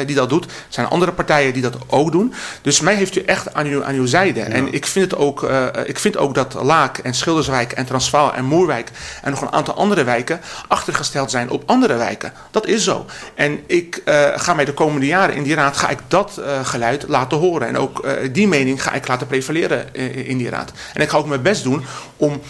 die 0.06 0.16
dat 0.16 0.28
doet. 0.28 0.44
Er 0.44 0.50
zijn 0.68 0.86
andere 0.86 1.12
partijen 1.12 1.52
die 1.52 1.62
dat 1.62 1.76
ook 1.86 2.12
doen. 2.12 2.34
Dus 2.62 2.80
mij 2.80 2.94
heeft 2.94 3.16
u 3.16 3.20
echt 3.20 3.54
aan 3.54 3.66
uw, 3.66 3.84
aan 3.84 3.94
uw 3.94 4.06
zijde. 4.06 4.40
En 4.40 4.72
ik 4.72 4.86
vind, 4.86 5.10
het 5.10 5.20
ook, 5.20 5.50
ik 5.84 5.98
vind 5.98 6.16
ook 6.16 6.34
dat 6.34 6.54
Laak 6.54 6.98
en 6.98 7.14
Schilderswijk 7.14 7.72
en 7.72 7.86
Transvaal 7.86 8.34
en 8.34 8.44
Moerwijk 8.44 8.90
en 9.22 9.30
nog 9.30 9.40
een 9.40 9.52
aantal 9.52 9.74
andere 9.74 10.04
wijken 10.04 10.40
achtergesteld 10.68 11.30
zijn 11.30 11.50
op 11.50 11.62
andere 11.66 11.94
wijken. 11.94 12.32
Dat 12.50 12.66
is 12.66 12.84
zo. 12.84 13.06
En 13.34 13.55
ik 13.66 14.02
eh, 14.04 14.28
ga 14.34 14.54
mij 14.54 14.64
de 14.64 14.74
komende 14.74 15.07
jaren 15.07 15.34
in 15.34 15.42
die 15.42 15.54
raad 15.54 15.76
ga 15.76 15.88
ik 15.88 15.98
dat 16.09 16.38
eh, 16.38 16.66
geluid 16.66 17.04
laten 17.09 17.38
horen. 17.38 17.68
En 17.68 17.78
ook 17.78 18.04
eh, 18.04 18.12
die 18.32 18.48
mening 18.48 18.82
ga 18.82 18.92
ik 18.92 19.09
laten 19.09 19.26
prevaleren 19.26 19.94
in 20.26 20.38
die 20.38 20.48
raad. 20.48 20.72
En 20.94 21.02
ik 21.02 21.09
ga 21.09 21.16
ook 21.16 21.26
mijn 21.26 21.42
best 21.42 21.62
doen 21.62 21.84
om 22.16 22.40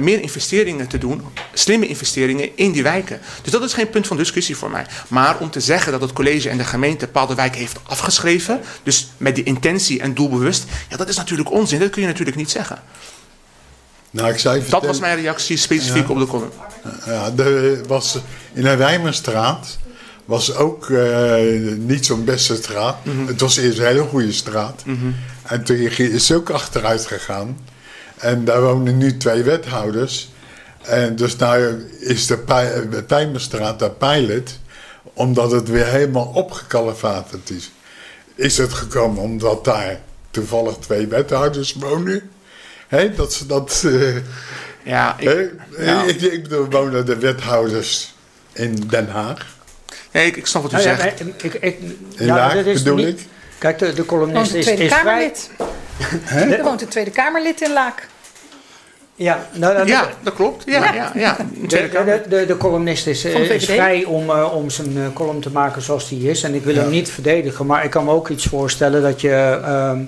meer 0.00 0.20
investeringen 0.20 0.86
te 0.86 0.98
doen, 0.98 1.22
slimme 1.52 1.86
investeringen 1.86 2.56
in 2.56 2.72
die 2.72 2.82
wijken. 2.82 3.20
Dus 3.42 3.52
dat 3.52 3.62
is 3.62 3.72
geen 3.72 3.90
punt 3.90 4.06
van 4.06 4.16
discussie 4.16 4.56
voor 4.56 4.70
mij. 4.70 4.86
Maar 5.08 5.38
om 5.38 5.50
te 5.50 5.60
zeggen 5.60 5.92
dat 5.92 6.00
het 6.00 6.12
college 6.12 6.48
en 6.48 6.56
de 6.56 6.64
gemeente 6.64 7.04
bepaalde 7.04 7.34
wijken 7.34 7.58
heeft 7.60 7.78
afgeschreven, 7.82 8.60
dus 8.82 9.08
met 9.16 9.34
die 9.34 9.44
intentie 9.44 10.00
en 10.00 10.14
doelbewust, 10.14 10.64
ja, 10.88 10.96
dat 10.96 11.08
is 11.08 11.16
natuurlijk 11.16 11.50
onzin. 11.50 11.80
Dat 11.80 11.90
kun 11.90 12.02
je 12.02 12.08
natuurlijk 12.08 12.36
niet 12.36 12.50
zeggen. 12.50 12.82
Nou, 14.14 14.30
ik 14.30 14.38
zei 14.38 14.62
Dat 14.68 14.86
was 14.86 15.00
mijn 15.00 15.16
reactie 15.16 15.56
specifiek 15.56 16.06
Ja. 16.06 16.12
op 16.12 16.18
de 16.18 16.26
column. 16.26 16.52
Ja, 17.06 17.30
er 17.36 17.86
was, 17.86 18.18
in 18.52 18.62
de 18.62 18.76
Wijmerstraat 18.76 19.78
was 20.24 20.54
ook 20.56 20.90
eh, 20.90 21.36
niet 21.76 22.06
zo'n 22.06 22.24
beste 22.24 22.54
straat. 22.56 22.96
Het 23.26 23.40
was 23.40 23.56
eerst 23.56 23.78
een 23.78 23.84
hele 23.86 24.02
goede 24.02 24.32
straat. 24.32 24.82
En 25.42 25.64
toen 25.64 25.76
is 25.76 26.28
het 26.28 26.38
ook 26.38 26.50
achteruit 26.50 27.06
gegaan. 27.06 27.58
En 28.16 28.44
daar 28.44 28.62
wonen 28.62 28.98
nu 28.98 29.16
twee 29.16 29.42
wethouders. 29.42 30.32
En 30.82 31.16
dus 31.16 31.36
nou 31.36 31.84
is 32.00 32.26
de 32.26 32.38
Pij- 32.38 32.88
de 32.90 33.04
Wijmerstraat 33.08 33.78
daar 33.78 33.90
pilot. 33.90 34.58
Omdat 35.12 35.50
het 35.50 35.68
weer 35.68 35.86
helemaal 35.86 36.24
opgekalefaterd 36.34 37.50
is. 37.50 37.70
Is 38.34 38.56
het 38.58 38.72
gekomen 38.72 39.22
omdat 39.22 39.64
daar 39.64 40.00
toevallig 40.30 40.76
twee 40.76 41.06
wethouders 41.06 41.72
wonen? 41.74 42.30
Hè, 42.88 43.14
dat 43.14 43.32
ze 43.32 43.46
dat... 43.46 43.82
eh, 43.86 44.14
Ja, 44.82 45.18
ik, 45.18 45.52
ja. 45.78 46.02
Ik, 46.04 46.20
ik 46.20 46.42
bedoel, 46.42 46.66
wonen 46.70 47.06
de 47.06 47.16
wethouders 47.16 48.14
in 48.52 48.74
Den 48.74 49.08
Haag. 49.08 49.53
Nee, 50.14 50.26
ik, 50.26 50.36
ik 50.36 50.46
snap 50.46 50.62
wat 50.62 50.72
u 50.72 50.74
Nou 50.74 50.88
ja, 50.88 50.96
zegt. 50.96 51.24
maar 51.24 51.34
ik, 51.42 51.54
ik, 51.54 51.78
In 51.80 52.26
ja, 52.26 52.34
Laag 52.34 52.54
dat 52.54 52.66
is 52.66 52.82
bedoel 52.82 52.96
niet- 52.96 53.20
ik. 53.20 53.26
Kijk, 53.58 53.78
de, 53.78 53.92
de 53.92 54.04
columnist 54.06 54.52
een 54.52 54.58
is, 54.58 54.64
Tweede 54.64 54.82
is 54.84 54.92
vrij... 54.92 55.02
Kamerlid. 55.04 55.50
Er 56.58 56.62
woont 56.64 56.82
een 56.82 56.88
Tweede 56.88 57.10
Kamerlid 57.10 57.60
in 57.60 57.72
Laak. 57.72 58.08
Ja, 59.16 59.46
nou, 59.52 59.74
nou, 59.74 59.86
Ja, 59.86 60.08
dat 60.22 60.34
klopt. 60.34 60.62
Ja, 60.66 60.94
ja, 60.94 61.12
ja. 61.14 61.36
De, 61.68 61.88
de, 62.04 62.22
de, 62.28 62.46
de 62.46 62.56
columnist 62.56 63.06
is, 63.06 63.24
eh, 63.24 63.34
de 63.34 63.54
is 63.54 63.64
vrij 63.64 64.04
om, 64.04 64.30
eh, 64.30 64.54
om 64.54 64.70
zijn 64.70 64.96
eh, 64.96 65.02
column 65.14 65.40
te 65.40 65.50
maken 65.50 65.82
zoals 65.82 66.08
die 66.08 66.30
is. 66.30 66.42
En 66.42 66.54
ik 66.54 66.64
wil 66.64 66.74
hem 66.74 66.90
niet 66.90 67.10
verdedigen. 67.10 67.66
Maar 67.66 67.84
ik 67.84 67.90
kan 67.90 68.04
me 68.04 68.10
ook 68.10 68.28
iets 68.28 68.44
voorstellen 68.46 69.02
dat 69.02 69.20
je, 69.20 69.60
ehm, 69.64 70.00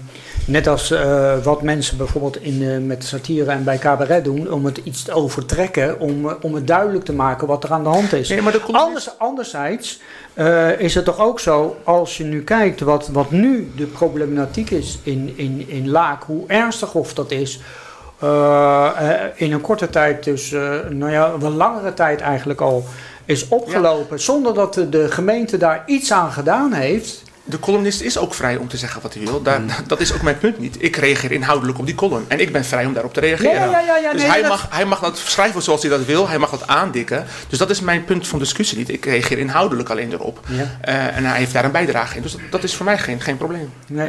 net 0.46 0.66
als 0.66 0.90
eh, 0.90 1.38
wat 1.42 1.62
mensen 1.62 1.96
bijvoorbeeld 1.96 2.42
in, 2.42 2.62
eh, 2.62 2.78
met 2.78 3.04
satire 3.04 3.50
en 3.50 3.64
bij 3.64 3.78
cabaret 3.78 4.24
doen, 4.24 4.52
om 4.52 4.64
het 4.64 4.80
iets 4.84 5.02
te 5.02 5.12
overtrekken, 5.12 6.00
om, 6.00 6.28
eh, 6.28 6.34
om 6.40 6.54
het 6.54 6.66
duidelijk 6.66 7.04
te 7.04 7.12
maken 7.12 7.46
wat 7.46 7.64
er 7.64 7.72
aan 7.72 7.82
de 7.82 7.88
hand 7.88 8.12
is. 8.12 8.28
Nee, 8.28 8.42
maar 8.42 8.60
Anders, 8.72 9.18
anderzijds 9.18 10.00
is 10.78 10.94
het 10.94 11.04
toch 11.04 11.20
ook 11.20 11.40
zo, 11.40 11.76
als 11.84 12.16
je 12.16 12.24
nu 12.24 12.44
kijkt 12.44 12.80
wat, 12.80 13.08
wat 13.08 13.30
nu 13.30 13.70
de 13.76 13.86
problematiek 13.86 14.70
is 14.70 14.98
in, 15.02 15.32
in, 15.36 15.68
in 15.68 15.90
Laak, 15.90 16.22
hoe 16.22 16.44
ernstig 16.46 16.94
of 16.94 17.14
dat 17.14 17.30
is. 17.30 17.60
in 19.34 19.52
een 19.52 19.60
korte 19.60 19.90
tijd, 19.90 20.24
dus 20.24 20.50
nou 20.90 21.10
ja, 21.10 21.32
een 21.40 21.56
langere 21.56 21.94
tijd 21.94 22.20
eigenlijk 22.20 22.60
al, 22.60 22.84
is 23.24 23.48
opgelopen. 23.48 24.20
Zonder 24.20 24.54
dat 24.54 24.74
de, 24.74 24.88
de 24.88 25.10
gemeente 25.10 25.56
daar 25.56 25.82
iets 25.86 26.12
aan 26.12 26.32
gedaan 26.32 26.72
heeft. 26.72 27.22
De 27.48 27.58
columnist 27.58 28.00
is 28.00 28.18
ook 28.18 28.34
vrij 28.34 28.56
om 28.56 28.68
te 28.68 28.76
zeggen 28.76 29.02
wat 29.02 29.14
hij 29.14 29.22
wil. 29.24 29.42
Daar, 29.42 29.62
Dat 29.86 30.00
is 30.00 30.12
ook 30.12 30.22
mijn 30.22 30.38
punt 30.38 30.58
niet. 30.58 30.76
Ik 30.78 30.96
reageer 30.96 31.32
inhoudelijk 31.32 31.78
op 31.78 31.86
die 31.86 31.94
column. 31.94 32.24
En 32.28 32.40
ik 32.40 32.52
ben 32.52 32.64
vrij 32.64 32.86
om 32.86 32.92
daarop 32.92 33.14
te 33.14 33.20
reageren. 33.20 33.52
Ja, 33.52 33.64
ja, 33.70 33.80
ja, 33.80 33.96
ja, 33.96 34.12
dus 34.12 34.20
nee, 34.20 34.30
hij, 34.30 34.40
dat- 34.40 34.50
mag, 34.50 34.66
hij 34.70 34.84
mag 34.84 35.00
dat 35.00 35.18
schrijven 35.18 35.62
zoals 35.62 35.80
hij 35.82 35.90
dat 35.90 36.04
wil. 36.04 36.28
Hij 36.28 36.38
mag 36.38 36.50
dat 36.50 36.66
aandikken. 36.66 37.26
Dus 37.48 37.58
dat 37.58 37.70
is 37.70 37.80
mijn 37.80 38.04
punt 38.04 38.28
van 38.28 38.38
discussie 38.38 38.78
niet. 38.78 38.88
Ik 38.88 39.04
reageer 39.04 39.38
inhoudelijk 39.38 39.88
alleen 39.88 40.12
erop. 40.12 40.40
Ja. 40.48 40.76
Eh, 40.80 41.16
en 41.16 41.24
hij 41.24 41.38
heeft 41.38 41.52
daar 41.52 41.64
een 41.64 41.70
bijdrage 41.70 42.16
in. 42.16 42.22
Dus 42.22 42.32
dat, 42.32 42.40
dat 42.50 42.62
is 42.62 42.74
voor 42.74 42.84
mij 42.84 42.98
geen, 42.98 43.20
geen 43.20 43.36
probleem. 43.36 43.72
Nee. 43.88 44.08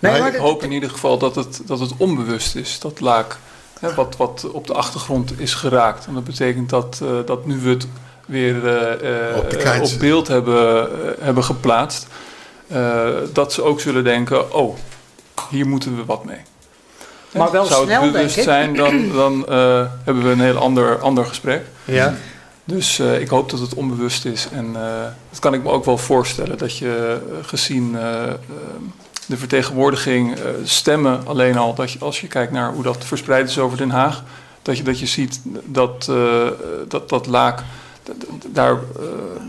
Maar 0.00 0.26
ik 0.28 0.36
hoop 0.36 0.62
in 0.62 0.72
ieder 0.72 0.90
geval 0.90 1.18
dat 1.18 1.34
het, 1.34 1.60
dat 1.66 1.80
het 1.80 1.90
onbewust 1.96 2.56
is, 2.56 2.78
dat 2.78 3.00
laak. 3.00 3.36
Hè, 3.80 3.94
wat, 3.94 4.16
wat 4.16 4.50
op 4.52 4.66
de 4.66 4.74
achtergrond 4.74 5.40
is 5.40 5.54
geraakt. 5.54 6.06
En 6.06 6.14
dat 6.14 6.24
betekent 6.24 6.68
dat, 6.70 7.00
eh, 7.02 7.08
dat 7.26 7.46
nu 7.46 7.58
we 7.58 7.68
het 7.68 7.86
weer 8.26 8.66
eh, 8.66 9.30
eh, 9.30 9.36
Op 9.36 9.82
op 9.82 9.98
beeld 9.98 10.28
hebben, 10.28 10.88
hebben 11.20 11.44
geplaatst. 11.44 12.06
Eh, 12.66 13.08
dat 13.32 13.52
ze 13.52 13.62
ook 13.62 13.80
zullen 13.80 14.04
denken, 14.04 14.54
oh, 14.54 14.76
hier 15.50 15.66
moeten 15.66 15.96
we 15.96 16.04
wat 16.04 16.24
mee. 16.24 16.40
Maar 17.32 17.50
wel 17.50 17.64
Zou 17.64 17.84
snel, 17.84 18.02
het 18.02 18.12
denk 18.12 18.24
bewust 18.24 18.42
zijn, 18.42 18.74
dan, 18.74 19.12
dan 19.12 19.48
eh, 19.48 19.84
hebben 20.04 20.24
we 20.24 20.30
een 20.30 20.40
heel 20.40 20.56
ander, 20.56 20.98
ander 20.98 21.26
gesprek. 21.26 21.62
Ja. 21.84 22.14
Dus 22.64 22.98
eh, 22.98 23.20
ik 23.20 23.28
hoop 23.28 23.50
dat 23.50 23.60
het 23.60 23.74
onbewust 23.74 24.24
is. 24.24 24.48
En 24.52 24.66
eh, 24.76 25.04
dat 25.30 25.38
kan 25.38 25.54
ik 25.54 25.62
me 25.62 25.70
ook 25.70 25.84
wel 25.84 25.98
voorstellen. 25.98 26.58
Dat 26.58 26.78
je 26.78 27.20
gezien 27.42 27.96
de 29.26 29.36
vertegenwoordiging, 29.36 30.34
eh, 30.34 30.42
stemmen 30.64 31.26
alleen 31.26 31.56
al, 31.56 31.74
dat 31.74 31.92
je, 31.92 31.98
als 31.98 32.20
je 32.20 32.26
kijkt 32.26 32.52
naar 32.52 32.72
hoe 32.72 32.82
dat 32.82 33.04
verspreid 33.04 33.48
is 33.48 33.58
over 33.58 33.78
Den 33.78 33.90
Haag, 33.90 34.22
dat 34.62 34.76
je, 34.76 34.82
dat 34.82 34.98
je 34.98 35.06
ziet 35.06 35.40
dat, 35.64 36.06
eh, 36.10 36.48
dat, 36.88 37.08
dat 37.08 37.26
Laak, 37.26 37.62
daar 38.46 38.72
eh, 38.72 38.78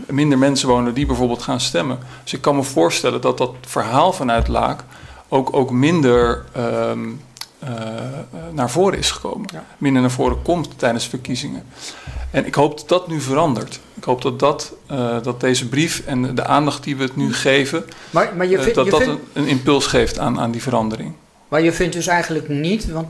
minder 0.06 0.38
mensen 0.38 0.68
wonen 0.68 0.94
die 0.94 1.06
bijvoorbeeld 1.06 1.42
gaan 1.42 1.60
stemmen. 1.60 1.98
Dus 2.22 2.32
ik 2.32 2.40
kan 2.40 2.56
me 2.56 2.62
voorstellen 2.62 3.20
dat 3.20 3.38
dat 3.38 3.52
verhaal 3.60 4.12
vanuit 4.12 4.48
Laak 4.48 4.84
ook, 5.28 5.56
ook 5.56 5.70
minder 5.70 6.44
ehm, 6.52 7.08
eh, 7.58 7.70
naar 8.52 8.70
voren 8.70 8.98
is 8.98 9.10
gekomen. 9.10 9.48
Minder 9.78 10.00
naar 10.00 10.10
voren 10.10 10.42
komt 10.42 10.78
tijdens 10.78 11.06
verkiezingen. 11.06 11.64
En 12.30 12.46
ik 12.46 12.54
hoop 12.54 12.78
dat 12.78 12.88
dat 12.88 13.08
nu 13.08 13.20
verandert. 13.20 13.80
Ik 13.94 14.04
hoop 14.04 14.22
dat, 14.22 14.38
dat, 14.38 14.74
eh, 14.86 15.22
dat 15.22 15.40
deze 15.40 15.68
brief 15.68 16.02
en 16.06 16.34
de 16.34 16.44
aandacht 16.44 16.84
die 16.84 16.96
we 16.96 17.02
het 17.02 17.16
nu 17.16 17.34
geven, 17.34 17.84
Maar, 18.10 18.32
maar 18.36 18.46
je 18.46 18.56
dat 18.56 18.84
je 18.84 18.90
dat 18.90 19.00
een, 19.00 19.18
een 19.32 19.46
impuls 19.46 19.86
geeft 19.86 20.18
aan, 20.18 20.40
aan 20.40 20.50
die 20.50 20.62
verandering. 20.62 21.12
Maar 21.48 21.62
je 21.62 21.72
vindt 21.72 21.94
dus 21.94 22.06
eigenlijk 22.06 22.48
niet, 22.48 22.92
want 22.92 23.08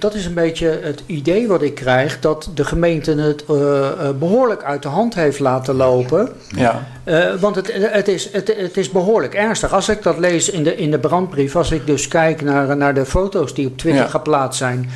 dat 0.00 0.14
is 0.14 0.26
een 0.26 0.34
beetje 0.34 0.78
het 0.82 1.02
idee 1.06 1.46
wat 1.48 1.62
ik 1.62 1.74
krijg, 1.74 2.20
dat 2.20 2.50
de 2.54 2.64
gemeente 2.64 3.14
het 3.14 3.44
eh, 3.48 3.88
eh, 3.88 4.16
behoorlijk 4.18 4.62
uit 4.62 4.82
de 4.82 4.88
hand 4.88 5.14
heeft 5.14 5.38
laten 5.38 5.74
lopen. 5.74 6.28
Ja. 6.56 6.86
Eh, 7.04 7.34
want 7.34 7.56
het, 7.56 7.72
het, 7.74 8.08
is, 8.08 8.32
het, 8.32 8.54
het 8.56 8.76
is 8.76 8.90
behoorlijk 8.90 9.34
ernstig. 9.34 9.72
Als 9.72 9.88
ik 9.88 10.02
dat 10.02 10.18
lees 10.18 10.50
in 10.50 10.62
de, 10.62 10.76
in 10.76 10.90
de 10.90 10.98
brandbrief, 10.98 11.56
als 11.56 11.70
ik 11.70 11.86
dus 11.86 12.08
kijk 12.08 12.42
naar, 12.42 12.76
naar 12.76 12.94
de 12.94 13.06
foto's 13.06 13.54
die 13.54 13.66
op 13.66 13.78
Twitter 13.78 14.02
Ja. 14.02 14.08
geplaatst 14.08 14.58
zijn, 14.58 14.90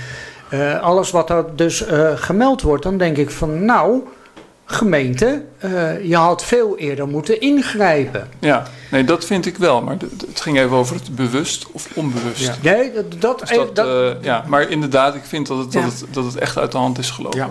alles 0.80 1.10
wat 1.10 1.30
er 1.30 1.44
dus 1.56 1.84
gemeld 2.14 2.62
wordt, 2.62 2.82
dan 2.82 2.98
denk 2.98 3.16
ik 3.16 3.30
van 3.30 3.64
nou, 3.64 4.02
gemeente, 4.72 5.42
eh, 5.58 6.04
je 6.04 6.16
had 6.16 6.44
veel 6.44 6.78
eerder 6.78 7.08
moeten 7.08 7.40
ingrijpen. 7.40 8.28
Ja, 8.38 8.62
nee, 8.90 9.04
dat 9.04 9.24
vind 9.24 9.46
ik 9.46 9.56
wel. 9.56 9.82
Maar 9.82 9.96
het 10.28 10.40
ging 10.40 10.58
even 10.58 10.76
over 10.76 10.94
het 10.96 11.14
bewust 11.16 11.66
of 11.72 11.88
onbewust. 11.94 12.40
Ja. 12.44 12.54
Nee, 12.62 12.92
dat, 12.92 13.20
dat, 13.20 13.38
Dus 13.40 13.48
dat, 13.50 13.76
dat- 13.76 14.16
eh, 14.16 14.22
ja, 14.24 14.44
maar 14.46 14.70
inderdaad, 14.70 15.14
ik 15.14 15.24
vind 15.24 15.46
dat 15.46 15.58
het, 15.58 15.72
dat 15.72 15.82
het, 15.84 16.04
dat 16.10 16.24
het 16.24 16.36
echt 16.36 16.58
uit 16.58 16.72
de 16.72 16.78
hand 16.78 16.98
is 16.98 17.10
gelopen. 17.10 17.38
Ja. 17.38 17.48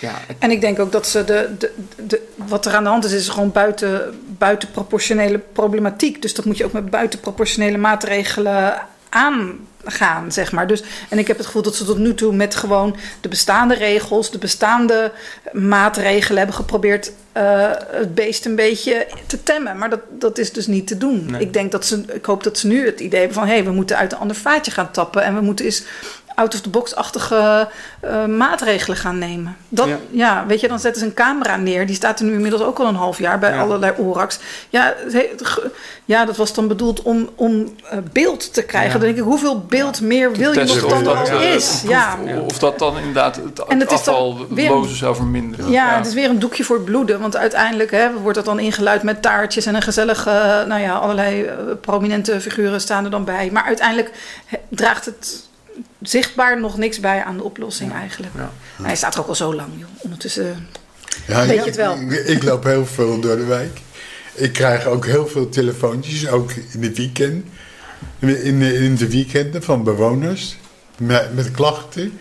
Ja, 0.00 0.12
En 0.38 0.50
ik 0.50 0.60
denk 0.60 0.78
ook 0.78 0.92
dat 0.92 1.06
ze 1.06 1.24
de, 1.24 1.50
de, 1.58 1.72
de, 2.06 2.22
wat 2.34 2.66
er 2.66 2.74
aan 2.74 2.82
de 2.84 2.88
hand 2.90 3.04
is, 3.04 3.12
is 3.12 3.28
gewoon 3.28 3.52
buiten, 3.52 4.20
buitenproportionele 4.38 5.38
problematiek. 5.52 6.22
Dus 6.22 6.34
dat 6.34 6.44
moet 6.44 6.56
je 6.56 6.64
ook 6.64 6.72
met 6.72 6.90
buitenproportionele 6.90 7.76
maatregelen 7.78 8.74
aangaan, 9.86 10.32
zeg 10.32 10.52
maar. 10.52 10.66
Dus, 10.66 10.82
en 11.08 11.18
ik 11.18 11.26
heb 11.26 11.36
het 11.36 11.46
gevoel 11.46 11.62
dat 11.62 11.76
ze 11.76 11.84
tot 11.84 11.98
nu 11.98 12.14
toe 12.14 12.34
met 12.34 12.54
gewoon 12.54 12.96
de 13.20 13.28
bestaande 13.28 13.74
regels, 13.74 14.30
de 14.30 14.38
bestaande 14.38 15.12
maatregelen 15.52 16.38
hebben 16.38 16.56
geprobeerd 16.56 17.12
eh, 17.32 17.70
het 17.90 18.14
beest 18.14 18.44
een 18.44 18.56
beetje 18.56 19.06
te 19.26 19.42
temmen. 19.42 19.78
Maar 19.78 19.90
dat, 19.90 20.00
dat 20.08 20.38
is 20.38 20.52
dus 20.52 20.66
niet 20.66 20.86
te 20.86 20.98
doen. 20.98 21.26
Nee. 21.30 21.40
Ik 21.40 21.52
denk 21.52 21.72
dat 21.72 21.86
ze, 21.86 22.04
ik 22.12 22.24
hoop 22.24 22.42
dat 22.42 22.58
ze 22.58 22.66
nu 22.66 22.86
het 22.86 23.00
idee 23.00 23.18
hebben 23.18 23.38
van 23.38 23.46
hé, 23.46 23.54
hey, 23.54 23.64
we 23.64 23.70
moeten 23.70 23.96
uit 23.96 24.12
een 24.12 24.18
ander 24.18 24.36
vaatje 24.36 24.70
gaan 24.70 24.90
tappen 24.90 25.22
en 25.22 25.34
we 25.34 25.40
moeten 25.40 25.64
eens 25.64 25.82
out-of-the-box-achtige 26.36 27.68
eh, 28.00 28.24
maatregelen 28.24 28.96
gaan 28.96 29.18
nemen. 29.18 29.56
Dat, 29.68 29.86
Ja. 29.88 29.96
ja. 30.10 30.44
weet 30.46 30.60
je, 30.60 30.68
dan 30.68 30.78
zetten 30.80 31.00
ze 31.00 31.06
een 31.08 31.14
camera 31.14 31.56
neer. 31.56 31.86
Die 31.86 31.94
staat 31.96 32.18
er 32.18 32.24
nu 32.24 32.32
inmiddels 32.32 32.62
ook 32.62 32.78
al 32.78 32.86
een 32.86 32.94
half 32.94 33.18
jaar 33.18 33.38
bij 33.38 33.52
Ja. 33.52 33.60
allerlei 33.60 33.92
ORAX. 33.96 34.38
Ja, 34.68 34.94
ja, 36.04 36.24
dat 36.24 36.36
was 36.36 36.54
dan 36.54 36.68
bedoeld 36.68 37.02
om, 37.02 37.28
om 37.34 37.74
eh, 37.90 37.98
beeld 38.12 38.54
te 38.54 38.62
krijgen. 38.62 38.90
Ja. 38.92 38.96
Dan 38.98 39.06
denk 39.06 39.16
ik, 39.18 39.24
hoeveel 39.24 39.60
beeld 39.60 40.00
meer 40.00 40.32
wil 40.32 40.52
je 40.52 40.64
nog 40.64 40.86
dan 40.88 40.98
er 40.98 41.04
dat, 41.04 41.30
al 41.30 41.40
is? 41.40 41.80
of- 41.84 41.88
Ja. 41.90 42.18
Of 42.50 42.58
dat 42.58 42.78
dan 42.78 42.98
inderdaad 42.98 43.36
het, 43.36 43.58
En 43.68 43.80
het 43.80 43.92
afval 43.92 44.46
zou 44.86 45.14
verminderen. 45.14 45.70
Ja, 45.70 45.96
het 45.96 46.06
is 46.06 46.14
weer 46.14 46.30
een 46.30 46.38
doekje 46.38 46.64
voor 46.64 46.76
het 46.76 46.84
bloeden. 46.84 47.20
Want 47.20 47.36
uiteindelijk 47.36 47.90
hè, 47.90 48.12
wordt 48.12 48.36
dat 48.36 48.44
dan 48.44 48.58
ingeluid 48.58 49.02
met 49.02 49.22
taartjes 49.22 49.66
en 49.66 49.74
een 49.74 49.82
gezellige, 49.82 50.30
eh, 50.30 50.64
nou 50.66 50.80
ja, 50.80 50.92
allerlei 50.94 51.50
prominente 51.80 52.40
figuren 52.40 52.80
staan 52.80 53.04
er 53.04 53.10
dan 53.10 53.24
bij. 53.24 53.50
Maar 53.52 53.64
uiteindelijk 53.64 54.10
draagt 54.68 55.04
het 55.04 55.44
zichtbaar 56.02 56.60
nog 56.60 56.76
niks 56.76 57.00
bij 57.00 57.22
aan 57.24 57.36
de 57.36 57.42
oplossing 57.42 57.92
eigenlijk. 57.92 58.32
Ja. 58.36 58.50
Hij 58.82 58.96
staat 58.96 59.14
er 59.14 59.20
ook 59.20 59.28
al 59.28 59.34
zo 59.34 59.54
lang, 59.54 59.68
joh. 59.76 59.88
Ondertussen. 59.98 60.68
Ja, 61.26 61.46
Weet 61.46 61.58
je 61.58 61.64
het 61.64 61.76
wel? 61.76 61.98
Ik, 62.26 62.42
loop 62.42 62.64
heel 62.64 62.86
veel 62.86 63.20
door 63.20 63.36
de 63.36 63.44
wijk. 63.44 63.80
Ik 64.34 64.52
krijg 64.52 64.86
ook 64.86 65.06
heel 65.06 65.26
veel 65.26 65.48
telefoontjes, 65.48 66.28
ook 66.28 66.50
in 66.72 66.80
de 66.80 66.94
weekend. 66.94 67.46
In 68.18 68.58
de, 68.58 68.74
in 68.74 68.96
de 68.96 69.08
weekenden 69.08 69.62
van 69.62 69.84
bewoners. 69.84 70.56
Met, 70.98 71.34
met 71.34 71.50
klachten. 71.50 72.18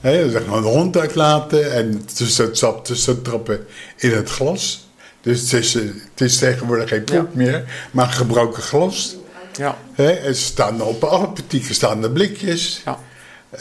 Hè, 0.00 0.30
zeg 0.30 0.46
maar 0.46 0.56
een 0.56 0.62
hond 0.62 0.96
uitlaten 0.96 1.72
en 1.72 2.04
tussen 2.14 2.44
het 2.44 2.58
sap 2.58 2.84
tussen 2.84 3.22
trappen 3.22 3.66
in 3.96 4.10
het 4.10 4.30
glas. 4.30 4.88
Dus 5.20 5.40
het 5.40 5.52
is, 5.52 5.74
eh, 5.74 5.82
het 5.82 6.20
is 6.20 6.38
tegenwoordig 6.38 6.88
geen 6.88 7.04
poep 7.04 7.34
meer, 7.34 7.64
maar 7.90 8.08
gebroken 8.08 8.62
glas. 8.62 9.16
Ja. 9.58 9.76
Hè, 9.92 10.10
en 10.10 10.34
ze 10.34 10.42
staan 10.42 10.80
op 10.80 11.04
alle 11.04 11.28
portieken 11.28 11.74
staan 11.74 12.02
er 12.02 12.10
blikjes. 12.10 12.82
Ja. 12.84 12.98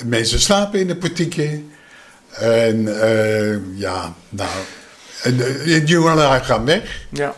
Mensen 0.06 0.40
slapen 0.40 0.80
in 0.80 0.88
de 0.88 0.96
portieken. 0.96 1.72
En 2.32 3.02
eh, 3.02 3.58
ja, 3.76 4.14
nou. 4.30 4.50
En, 5.24 5.34
eh, 5.34 5.64
de 5.64 5.84
jongelui 5.86 6.44
gaan 6.44 6.66
weg. 6.66 7.06
ja. 7.10 7.36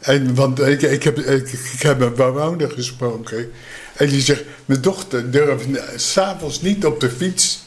En, 0.00 0.34
want 0.34 0.60
ik, 0.60 0.82
ik, 0.82 1.02
heb, 1.02 1.18
ik, 1.18 1.48
ik 1.48 1.82
heb 1.82 2.00
een 2.00 2.14
bewoner 2.14 2.70
gesproken. 2.70 3.52
En 3.96 4.08
die 4.08 4.20
zegt: 4.20 4.42
Mijn 4.64 4.80
dochter 4.80 5.30
durft 5.30 5.66
s'avonds 5.96 6.62
niet 6.62 6.84
op 6.84 7.00
de 7.00 7.10
fiets 7.10 7.64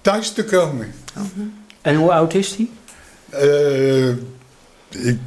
thuis 0.00 0.32
te 0.32 0.44
komen. 0.44 0.94
En 1.82 1.94
hoe 1.94 2.12
oud 2.12 2.34
is 2.34 2.56
die? 2.56 2.70
Eh, 3.30 4.08
ik, 4.88 5.18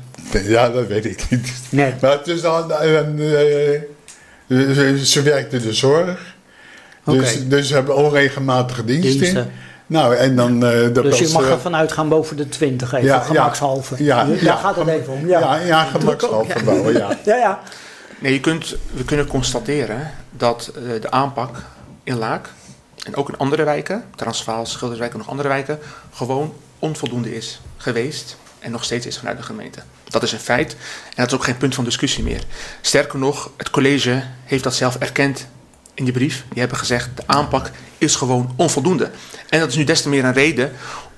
ja, 0.43 0.69
dat 0.69 0.87
weet 0.87 1.05
ik 1.05 1.29
niet. 1.29 1.51
Nee. 1.69 1.93
Maar 2.01 2.11
het 2.11 2.27
is 2.27 2.41
dan. 2.41 2.71
een, 2.71 3.19
eh, 3.19 3.81
ze 5.03 5.21
werkt 5.23 5.53
in 5.53 5.61
de 5.61 5.73
zorg. 5.73 6.35
Dus, 7.03 7.47
dus 7.47 7.67
ze 7.67 7.73
hebben 7.73 7.95
onregelmatige 7.95 8.85
diensten. 8.85 9.19
Diensten. 9.19 9.51
Nou, 9.87 10.15
en 10.15 10.35
dan. 10.35 10.65
eh, 10.65 10.93
dat 10.93 11.03
Dus 11.03 11.17
je 11.17 11.23
was, 11.23 11.33
mag 11.33 11.43
eh, 11.43 11.51
ervan 11.51 11.75
uitgaan 11.75 12.09
boven 12.09 12.37
de 12.37 12.49
20 12.49 12.93
even, 12.93 13.05
Ja, 13.05 13.19
gemakshalve. 13.19 14.03
Ja, 14.03 14.25
Daar 14.25 14.43
ja. 14.43 14.55
gaat 14.55 14.75
het 14.75 14.87
even 14.87 15.13
om. 15.13 15.27
Ja, 15.27 15.39
Ja, 15.39 15.55
ja, 15.55 15.65
ja 15.65 15.83
gemakshalve 15.83 16.63
bouwen, 16.63 16.93
ja. 16.93 17.09
ja. 17.25 17.35
ja. 17.35 17.59
Nee, 18.19 18.33
je 18.33 18.39
kunt, 18.39 18.75
we 18.93 19.03
kunnen 19.03 19.27
constateren 19.27 20.11
dat 20.31 20.71
eh, 20.75 21.01
de 21.01 21.11
aanpak 21.11 21.57
in 22.03 22.17
Laak 22.17 22.49
en 23.05 23.15
ook 23.15 23.29
in 23.29 23.37
andere 23.37 23.63
wijken, 23.63 24.03
Transvaal, 24.15 24.65
Schilderswijk 24.65 25.11
en 25.11 25.17
nog 25.17 25.29
andere 25.29 25.47
wijken, 25.47 25.79
gewoon 26.13 26.53
onvoldoende 26.79 27.35
is 27.35 27.61
geweest 27.77 28.37
en 28.59 28.71
nog 28.71 28.83
steeds 28.83 29.05
is 29.05 29.17
vanuit 29.17 29.37
de 29.37 29.43
gemeente. 29.43 29.79
Dat 30.03 30.23
is 30.23 30.31
een 30.31 30.39
feit 30.39 30.71
en 30.71 31.15
dat 31.15 31.27
is 31.27 31.33
ook 31.33 31.43
geen 31.43 31.57
punt 31.57 31.75
van 31.75 31.83
discussie 31.83 32.23
meer. 32.23 32.43
Sterker 32.81 33.19
nog, 33.19 33.51
het 33.57 33.69
college 33.69 34.23
heeft 34.45 34.63
dat 34.63 34.75
zelf 34.75 34.95
erkend 34.95 35.47
in 35.93 36.03
die 36.03 36.13
brief. 36.13 36.43
Die 36.49 36.59
hebben 36.59 36.77
gezegd, 36.77 37.09
de 37.15 37.23
aanpak 37.25 37.71
is 37.97 38.15
gewoon 38.15 38.53
onvoldoende. 38.55 39.11
En 39.49 39.59
dat 39.59 39.69
is 39.69 39.75
nu 39.75 39.83
des 39.83 40.01
te 40.01 40.09
meer 40.09 40.25
een 40.25 40.33
reden 40.33 40.71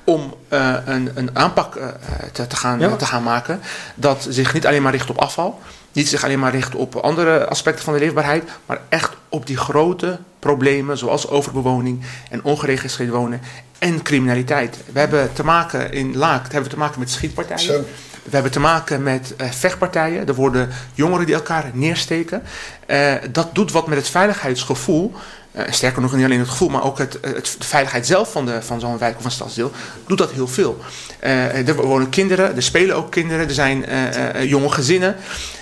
om 0.04 0.34
eh, 0.48 0.76
een, 0.86 1.12
een 1.14 1.30
aanpak 1.38 1.76
eh, 1.76 1.88
te, 2.32 2.48
te, 2.48 2.56
gaan, 2.56 2.80
Ja. 2.80 2.96
te 2.96 3.06
gaan 3.06 3.24
maken 3.24 3.60
dat 3.96 4.28
zich 4.30 4.54
niet 4.54 4.68
alleen 4.68 4.82
maar 4.82 4.92
richt 4.92 5.10
op 5.10 5.18
afval, 5.18 5.60
niet 5.92 6.08
zich 6.10 6.24
alleen 6.24 6.39
maar 6.39 6.52
richt 6.52 6.76
op 6.76 6.96
andere 6.96 7.48
aspecten 7.48 7.84
van 7.84 7.94
de 7.94 8.00
leefbaarheid, 8.00 8.44
maar 8.66 8.82
echt 8.89 9.12
op 9.30 9.48
die 9.48 9.58
grote 9.58 10.20
problemen 10.39 10.98
zoals 10.98 11.28
overbewoning 11.28 12.02
en 12.30 12.44
ongeregistreerd 12.44 13.10
wonen 13.10 13.42
en 13.82 14.02
criminaliteit. 14.02 14.78
We 14.92 15.00
hebben 15.00 15.34
te 15.34 15.44
maken 15.44 15.92
in 15.92 16.18
Laak, 16.18 16.42
hebben 16.44 16.64
we 16.64 16.70
te 16.70 16.78
maken 16.78 17.00
met 17.00 17.10
schietpartijen. 17.10 17.60
Zo. 17.60 17.84
We 18.24 18.30
hebben 18.30 18.52
te 18.52 18.60
maken 18.60 19.04
met 19.04 19.34
eh, 19.38 19.50
vechtpartijen. 19.50 20.28
Er 20.28 20.36
worden 20.36 20.70
jongeren 20.94 21.26
die 21.26 21.36
elkaar 21.36 21.70
neersteken. 21.74 22.44
Eh, 22.86 23.14
dat 23.32 23.56
doet 23.56 23.72
wat 23.72 23.88
met 23.88 23.98
het 23.98 24.10
veiligheidsgevoel. 24.10 25.14
Eh, 25.52 25.72
sterker 25.72 26.02
nog, 26.02 26.16
niet 26.16 26.26
alleen 26.26 26.39
het 26.39 26.49
gevoel, 26.49 26.70
maar 26.70 26.84
ook 26.84 26.97
het, 26.97 27.18
het, 27.22 27.56
de 27.58 27.66
veiligheid 27.66 28.08
zelf 28.08 28.32
van, 28.32 28.49
van 28.62 28.80
zo'n 28.80 28.97
wijk 28.97 29.18
of 29.18 29.26
een 29.26 29.32
stadsdeel. 29.32 29.72
Doet 30.08 30.18
dat 30.18 30.32
heel 30.32 30.47
veel. 30.47 30.80
Eh, 31.22 31.68
er 31.68 31.76
wonen 31.76 32.10
kinderen, 32.10 32.56
er 32.56 32.64
spelen 32.64 32.95
ook 32.95 33.12
kinderen, 33.12 33.47
er 33.47 33.54
zijn 33.54 33.86
eh, 33.86 34.36
eh, 34.36 34.49
jonge 34.49 34.70
gezinnen. 34.70 35.16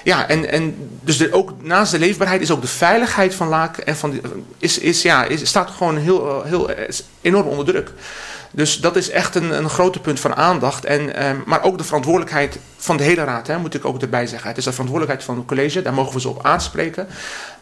Ja, 0.03 0.27
en, 0.27 0.51
en 0.51 0.75
dus 1.01 1.31
ook 1.31 1.53
naast 1.61 1.91
de 1.91 1.99
leefbaarheid 1.99 2.41
is 2.41 2.51
ook 2.51 2.61
de 2.61 2.67
veiligheid 2.67 3.35
van 3.35 3.47
Laak 3.47 3.77
en 3.77 3.95
van 3.95 4.21
is, 4.57 4.77
is, 4.77 5.01
ja, 5.01 5.23
is, 5.23 5.47
staat 5.47 5.69
gewoon 5.69 5.97
heel, 5.97 6.43
heel, 6.43 6.69
enorm 7.21 7.47
onder 7.47 7.65
druk. 7.65 7.91
Dus 8.51 8.79
dat 8.79 8.95
is 8.95 9.09
echt 9.09 9.35
een, 9.35 9.57
een 9.57 9.69
grote 9.69 9.99
punt 9.99 10.19
van 10.19 10.35
aandacht. 10.35 10.85
En, 10.85 11.15
eh, 11.15 11.31
maar 11.45 11.63
ook 11.63 11.77
de 11.77 11.83
verantwoordelijkheid 11.83 12.59
van 12.77 12.97
de 12.97 13.03
hele 13.03 13.23
raad, 13.23 13.47
hè, 13.47 13.57
moet 13.57 13.73
ik 13.73 13.85
ook 13.85 14.01
erbij 14.01 14.27
zeggen. 14.27 14.47
Het 14.47 14.57
is 14.57 14.63
de 14.63 14.71
verantwoordelijkheid 14.71 15.27
van 15.27 15.37
het 15.37 15.47
college, 15.47 15.81
daar 15.81 15.93
mogen 15.93 16.13
we 16.13 16.19
ze 16.19 16.29
op 16.29 16.45
aanspreken. 16.45 17.07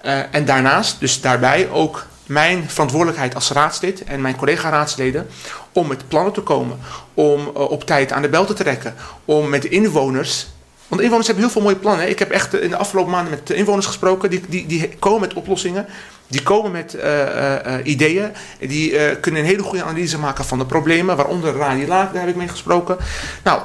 Eh, 0.02 0.20
en 0.32 0.46
daarnaast, 0.46 1.00
dus 1.00 1.22
daarbij 1.22 1.70
ook 1.70 2.06
mijn 2.26 2.70
verantwoordelijkheid 2.70 3.36
als 3.36 3.52
raadslid 3.52 4.04
en 4.04 4.22
mijn 4.22 4.36
collega-raadsleden 4.36 5.28
om 5.72 5.88
met 5.88 6.08
plannen 6.08 6.34
te 6.34 6.42
komen, 6.42 6.80
om 7.14 7.52
eh, 7.56 7.70
op 7.70 7.84
tijd 7.84 8.12
aan 8.12 8.22
de 8.22 8.30
bel 8.30 8.46
te 8.46 8.54
trekken, 8.54 8.96
om 9.26 9.50
met 9.50 9.62
de 9.62 9.70
inwoners. 9.70 10.48
Want 10.88 11.02
inwoners 11.02 11.28
hebben 11.28 11.46
heel 11.46 11.54
veel 11.54 11.62
mooie 11.62 11.76
plannen. 11.76 12.10
Ik 12.10 12.20
heb 12.20 12.32
echt 12.32 12.54
in 12.54 12.70
de 12.70 12.78
afgelopen 12.78 13.12
maanden 13.12 13.34
met 13.34 13.48
de 13.48 13.56
inwoners 13.56 13.86
gesproken. 13.86 14.30
Die, 14.30 14.44
die, 14.48 14.66
die 14.66 14.90
komen 15.00 15.22
met 15.22 15.34
oplossingen. 15.34 15.86
Die 16.28 16.44
komen 16.44 16.72
met 16.72 16.96
eh, 16.96 17.22
eh, 17.22 17.76
eh, 17.76 17.86
ideeën. 17.86 18.32
Die 18.60 19.16
kunnen 19.20 19.42
een 19.42 19.48
hele 19.48 19.64
goede 19.64 19.84
analyse 19.84 20.20
maken 20.20 20.46
van 20.46 20.58
de 20.58 20.66
problemen. 20.66 21.16
Waaronder 21.16 21.56
Rani 21.56 21.88
Laak, 21.88 22.14
daar 22.14 22.22
heb 22.22 22.30
ik 22.30 22.36
mee 22.36 22.48
gesproken. 22.48 22.98
Nou, 23.44 23.62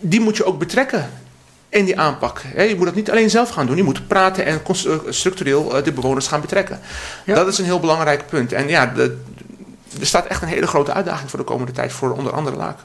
die 0.00 0.20
moet 0.20 0.36
je 0.36 0.44
ook 0.44 0.58
betrekken 0.58 1.10
in 1.68 1.84
die 1.84 2.00
aanpak. 2.00 2.42
hè. 2.44 2.62
Je 2.62 2.76
moet 2.76 2.84
dat 2.84 2.94
niet 2.94 3.10
alleen 3.10 3.30
zelf 3.30 3.48
gaan 3.48 3.66
doen. 3.66 3.76
Je 3.76 3.82
moet 3.82 4.08
praten 4.08 4.44
en 4.44 4.60
structureel 5.08 5.82
de 5.82 5.92
bewoners 5.92 6.26
gaan 6.26 6.40
betrekken. 6.40 6.80
Ja. 7.24 7.34
Dat 7.34 7.48
is 7.48 7.58
een 7.58 7.64
heel 7.64 7.80
belangrijk 7.80 8.26
punt. 8.26 8.52
En 8.52 8.68
ja, 8.68 8.86
de, 8.86 9.18
er 10.00 10.06
staat 10.06 10.26
echt 10.26 10.42
een 10.42 10.48
hele 10.48 10.66
grote 10.66 10.92
uitdaging 10.92 11.30
voor 11.30 11.38
de 11.38 11.44
komende 11.44 11.72
tijd. 11.72 11.92
Voor 11.92 12.12
onder 12.12 12.32
andere 12.32 12.56
Laak. 12.56 12.78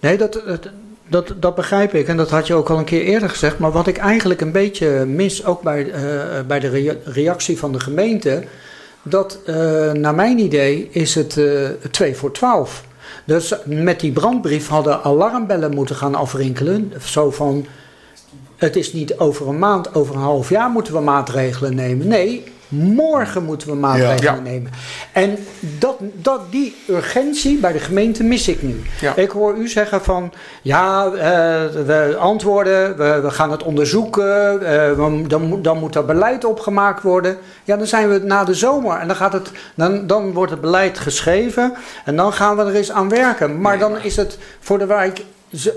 Nee, 0.00 0.16
dat, 0.16 0.32
dat, 0.32 0.68
dat, 1.08 1.32
dat 1.36 1.54
begrijp 1.54 1.94
ik. 1.94 2.08
En 2.08 2.16
dat 2.16 2.30
had 2.30 2.46
je 2.46 2.54
ook 2.54 2.70
al 2.70 2.78
een 2.78 2.84
keer 2.84 3.02
eerder 3.02 3.28
gezegd. 3.28 3.58
Maar 3.58 3.72
wat 3.72 3.86
ik 3.86 3.96
eigenlijk 3.96 4.40
een 4.40 4.52
beetje 4.52 5.04
mis, 5.04 5.44
ook 5.44 5.62
bij, 5.62 5.90
eh, 5.90 6.02
bij 6.46 6.60
de 6.60 6.68
rea- 6.68 6.96
reactie 7.04 7.58
van 7.58 7.72
de 7.72 7.80
gemeente. 7.80 8.42
Dat, 9.02 9.38
eh, 9.46 9.92
naar 9.92 10.14
mijn 10.14 10.38
idee, 10.38 10.88
is 10.90 11.14
het 11.14 11.36
eh 11.36 11.44
2 11.90 12.16
voor 12.16 12.32
12. 12.32 12.84
Dus 13.24 13.54
met 13.64 14.00
die 14.00 14.12
brandbrief 14.12 14.68
hadden 14.68 15.02
alarmbellen 15.02 15.74
moeten 15.74 15.96
gaan 15.96 16.14
afrinkelen. 16.14 16.92
Zo 17.04 17.30
van, 17.30 17.66
het 18.56 18.76
is 18.76 18.92
niet 18.92 19.18
over 19.18 19.48
een 19.48 19.58
maand, 19.58 19.94
over 19.94 20.14
een 20.14 20.20
half 20.20 20.48
jaar 20.48 20.70
moeten 20.70 20.92
we 20.92 21.00
maatregelen 21.00 21.74
nemen. 21.74 22.08
Nee, 22.08 22.44
Morgen 22.68 23.44
moeten 23.44 23.68
we 23.68 23.74
maatregelen 23.74 24.34
Ja. 24.34 24.40
nemen. 24.40 24.70
En 25.12 25.38
dat, 25.78 25.96
dat, 26.14 26.40
die 26.50 26.76
urgentie 26.88 27.58
bij 27.58 27.72
de 27.72 27.78
gemeente 27.78 28.24
mis 28.24 28.48
ik 28.48 28.62
nu. 28.62 28.82
Ja. 29.00 29.16
Ik 29.16 29.30
hoor 29.30 29.56
u 29.56 29.68
zeggen 29.68 30.04
van, 30.04 30.32
ja, 30.62 31.04
eh, 31.04 31.10
we 31.86 32.16
antwoorden, 32.18 32.96
we, 32.96 33.20
we 33.20 33.30
gaan 33.30 33.50
het 33.50 33.62
onderzoeken, 33.62 34.60
eh, 34.66 34.96
dan, 35.28 35.48
moet- 35.48 35.64
dan 35.64 35.78
moet 35.78 35.94
er 35.94 36.04
beleid 36.04 36.44
opgemaakt 36.44 37.02
worden. 37.02 37.36
Ja, 37.64 37.76
dan 37.76 37.86
zijn 37.86 38.08
we 38.08 38.18
na 38.18 38.44
de 38.44 38.54
zomer 38.54 38.98
en 38.98 39.06
dan, 39.06 39.16
gaat 39.16 39.32
het, 39.32 39.50
dan, 39.74 40.06
dan 40.06 40.32
wordt 40.32 40.50
het 40.50 40.60
beleid 40.60 40.98
geschreven 40.98 41.72
en 42.04 42.16
dan 42.16 42.32
gaan 42.32 42.56
we 42.56 42.62
er 42.62 42.74
eens 42.74 42.92
aan 42.92 43.08
werken. 43.08 43.60
Maar 43.60 43.78
dan 43.78 43.98
is 44.02 44.16
het 44.16 44.38
voor 44.60 44.78
de 44.78 44.86
wijk, 44.86 45.24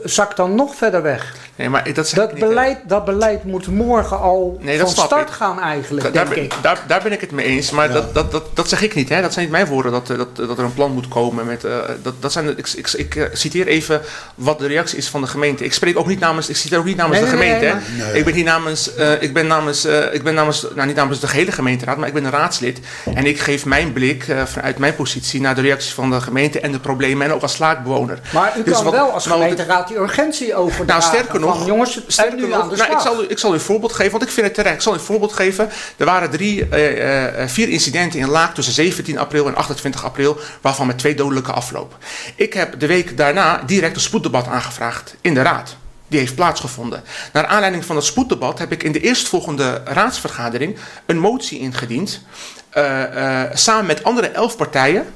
zakt 0.03 0.37
dan 0.37 0.55
nog 0.55 0.75
verder 0.75 1.01
weg. 1.01 1.35
Nee, 1.61 1.69
maar 1.69 1.93
dat 1.93 2.11
Dat 2.15 2.31
niet, 2.33 2.39
beleid, 2.47 2.77
dat 2.87 3.05
beleid 3.05 3.43
moet 3.43 3.67
morgen 3.67 4.19
al 4.19 4.57
Nee, 4.61 4.79
van 4.79 4.87
start 4.89 5.27
ik. 5.29 5.33
gaan 5.35 5.59
eigenlijk, 5.59 6.13
daar, 6.13 6.25
denk 6.25 6.35
ben, 6.35 6.43
ik. 6.43 6.53
Daar, 6.61 6.79
daar 6.87 7.01
ben 7.03 7.11
ik 7.11 7.21
het 7.21 7.31
mee 7.31 7.45
eens, 7.45 7.71
maar 7.71 7.87
Ja. 7.87 7.93
dat, 7.93 8.13
dat, 8.13 8.31
dat, 8.31 8.43
dat 8.53 8.69
zeg 8.69 8.81
ik 8.81 8.95
niet. 8.95 9.09
Hè? 9.09 9.21
Dat 9.21 9.33
zijn 9.33 9.45
niet 9.45 9.53
mijn 9.53 9.65
woorden, 9.67 9.91
dat, 9.91 10.09
eh, 10.09 10.17
dat, 10.17 10.35
dat 10.35 10.57
er 10.57 10.63
een 10.63 10.73
plan 10.73 10.91
moet 10.91 11.07
komen. 11.07 11.45
Met, 11.45 11.63
eh, 11.63 11.77
dat, 12.01 12.13
dat 12.19 12.31
zijn, 12.31 12.57
ik, 12.57 12.67
ik, 12.75 12.91
ik 12.91 13.15
eh, 13.15 13.23
citeer 13.33 13.67
even 13.67 14.01
wat 14.35 14.59
de 14.59 14.67
reactie 14.67 14.97
is 14.97 15.07
van 15.07 15.21
de 15.21 15.27
gemeente. 15.27 15.63
Ik 15.63 15.73
spreek 15.73 15.97
ook 15.99 16.07
niet 16.07 16.19
namens, 16.19 16.49
ik 16.49 16.55
citeer 16.55 16.77
ook 16.77 16.85
niet 16.85 16.97
namens 16.97 17.19
Nee, 17.19 17.29
de 17.29 17.35
nee, 17.35 17.45
gemeente. 17.49 17.77
nee, 17.97 18.05
hè. 18.05 18.13
Ik 18.17 18.25
ben 18.25 18.33
hier 18.33 18.43
namens, 18.43 18.91
ik 19.19 19.33
ben 19.33 19.47
namens, 19.47 19.85
ik 20.11 20.23
ben 20.23 20.33
namens, 20.33 20.65
nou 20.75 20.87
niet 20.87 20.95
namens 20.95 21.19
de 21.19 21.27
gehele 21.27 21.51
gemeenteraad, 21.51 21.97
maar 21.97 22.07
ik 22.07 22.13
ben 22.13 22.23
een 22.25 22.31
raadslid. 22.31 22.79
En 23.15 23.25
ik 23.25 23.39
geef 23.39 23.65
mijn 23.65 23.93
blik 23.93 24.25
vanuit 24.45 24.77
mijn 24.77 24.95
positie 24.95 25.41
naar 25.41 25.55
de 25.55 25.61
reacties 25.61 25.93
van 25.93 26.09
de 26.09 26.21
gemeente 26.21 26.59
en 26.59 26.71
de 26.71 26.79
problemen. 26.79 27.27
En 27.27 27.33
ook 27.33 27.41
als 27.41 27.53
slaakbewoner. 27.53 28.19
Maar 28.33 28.53
u 28.57 28.63
Dus 28.63 28.73
kan 28.73 28.83
wat- 28.83 28.93
wel 28.93 29.11
als 29.11 29.25
nou, 29.25 29.39
gemeenteraad 29.39 29.87
die 29.87 29.97
urgentie 29.97 30.55
overdragen. 30.55 30.85
Nou, 30.85 31.01
sterker 31.01 31.39
nog, 31.39 31.50
van, 31.57 31.65
jongens, 31.65 31.95
nu 32.35 32.47
nog 32.47 32.61
aan 32.61 32.69
de 32.69 32.75
nou, 32.75 32.91
ik, 32.91 32.99
zal 32.99 33.23
u, 33.23 33.25
ik 33.29 33.39
zal 33.39 33.51
u 33.51 33.53
een 33.53 33.59
voorbeeld 33.59 33.93
geven, 33.93 34.11
want 34.11 34.23
ik 34.23 34.29
vind 34.29 34.45
het 34.45 34.55
terecht. 34.55 34.75
Ik 34.75 34.81
zal 34.81 34.93
u 34.93 34.95
een 34.95 35.01
voorbeeld 35.01 35.33
geven. 35.33 35.69
Er 35.97 36.05
waren 36.05 36.29
drie, 36.29 36.69
eh, 36.69 37.41
eh, 37.41 37.49
vier 37.49 37.69
incidenten 37.69 38.19
in 38.19 38.29
Laak 38.29 38.53
tussen 38.53 38.73
17 38.73 39.17
april 39.17 39.47
en 39.47 39.55
28 39.55 40.05
april, 40.05 40.37
waarvan 40.61 40.87
met 40.87 40.97
twee 40.97 41.15
dodelijke 41.15 41.51
afloop. 41.51 41.97
Ik 42.35 42.53
heb 42.53 42.79
de 42.79 42.87
week 42.87 43.17
daarna 43.17 43.61
direct 43.65 43.95
een 43.95 44.01
spoeddebat 44.01 44.47
aangevraagd 44.47 45.15
in 45.21 45.33
de 45.33 45.41
raad. 45.41 45.75
Die 46.11 46.19
heeft 46.19 46.35
plaatsgevonden. 46.35 47.03
Naar 47.33 47.45
aanleiding 47.45 47.85
van 47.85 47.95
het 47.95 48.05
spoeddebat 48.05 48.59
heb 48.59 48.71
ik 48.71 48.83
in 48.83 48.91
de 48.91 48.99
eerstvolgende 48.99 49.81
raadsvergadering 49.85 50.77
een 51.05 51.19
motie 51.19 51.59
ingediend. 51.59 52.21
eh, 52.69 53.43
eh, 53.43 53.49
samen 53.53 53.85
met 53.85 54.03
andere 54.03 54.27
elf 54.27 54.57
partijen. 54.57 55.13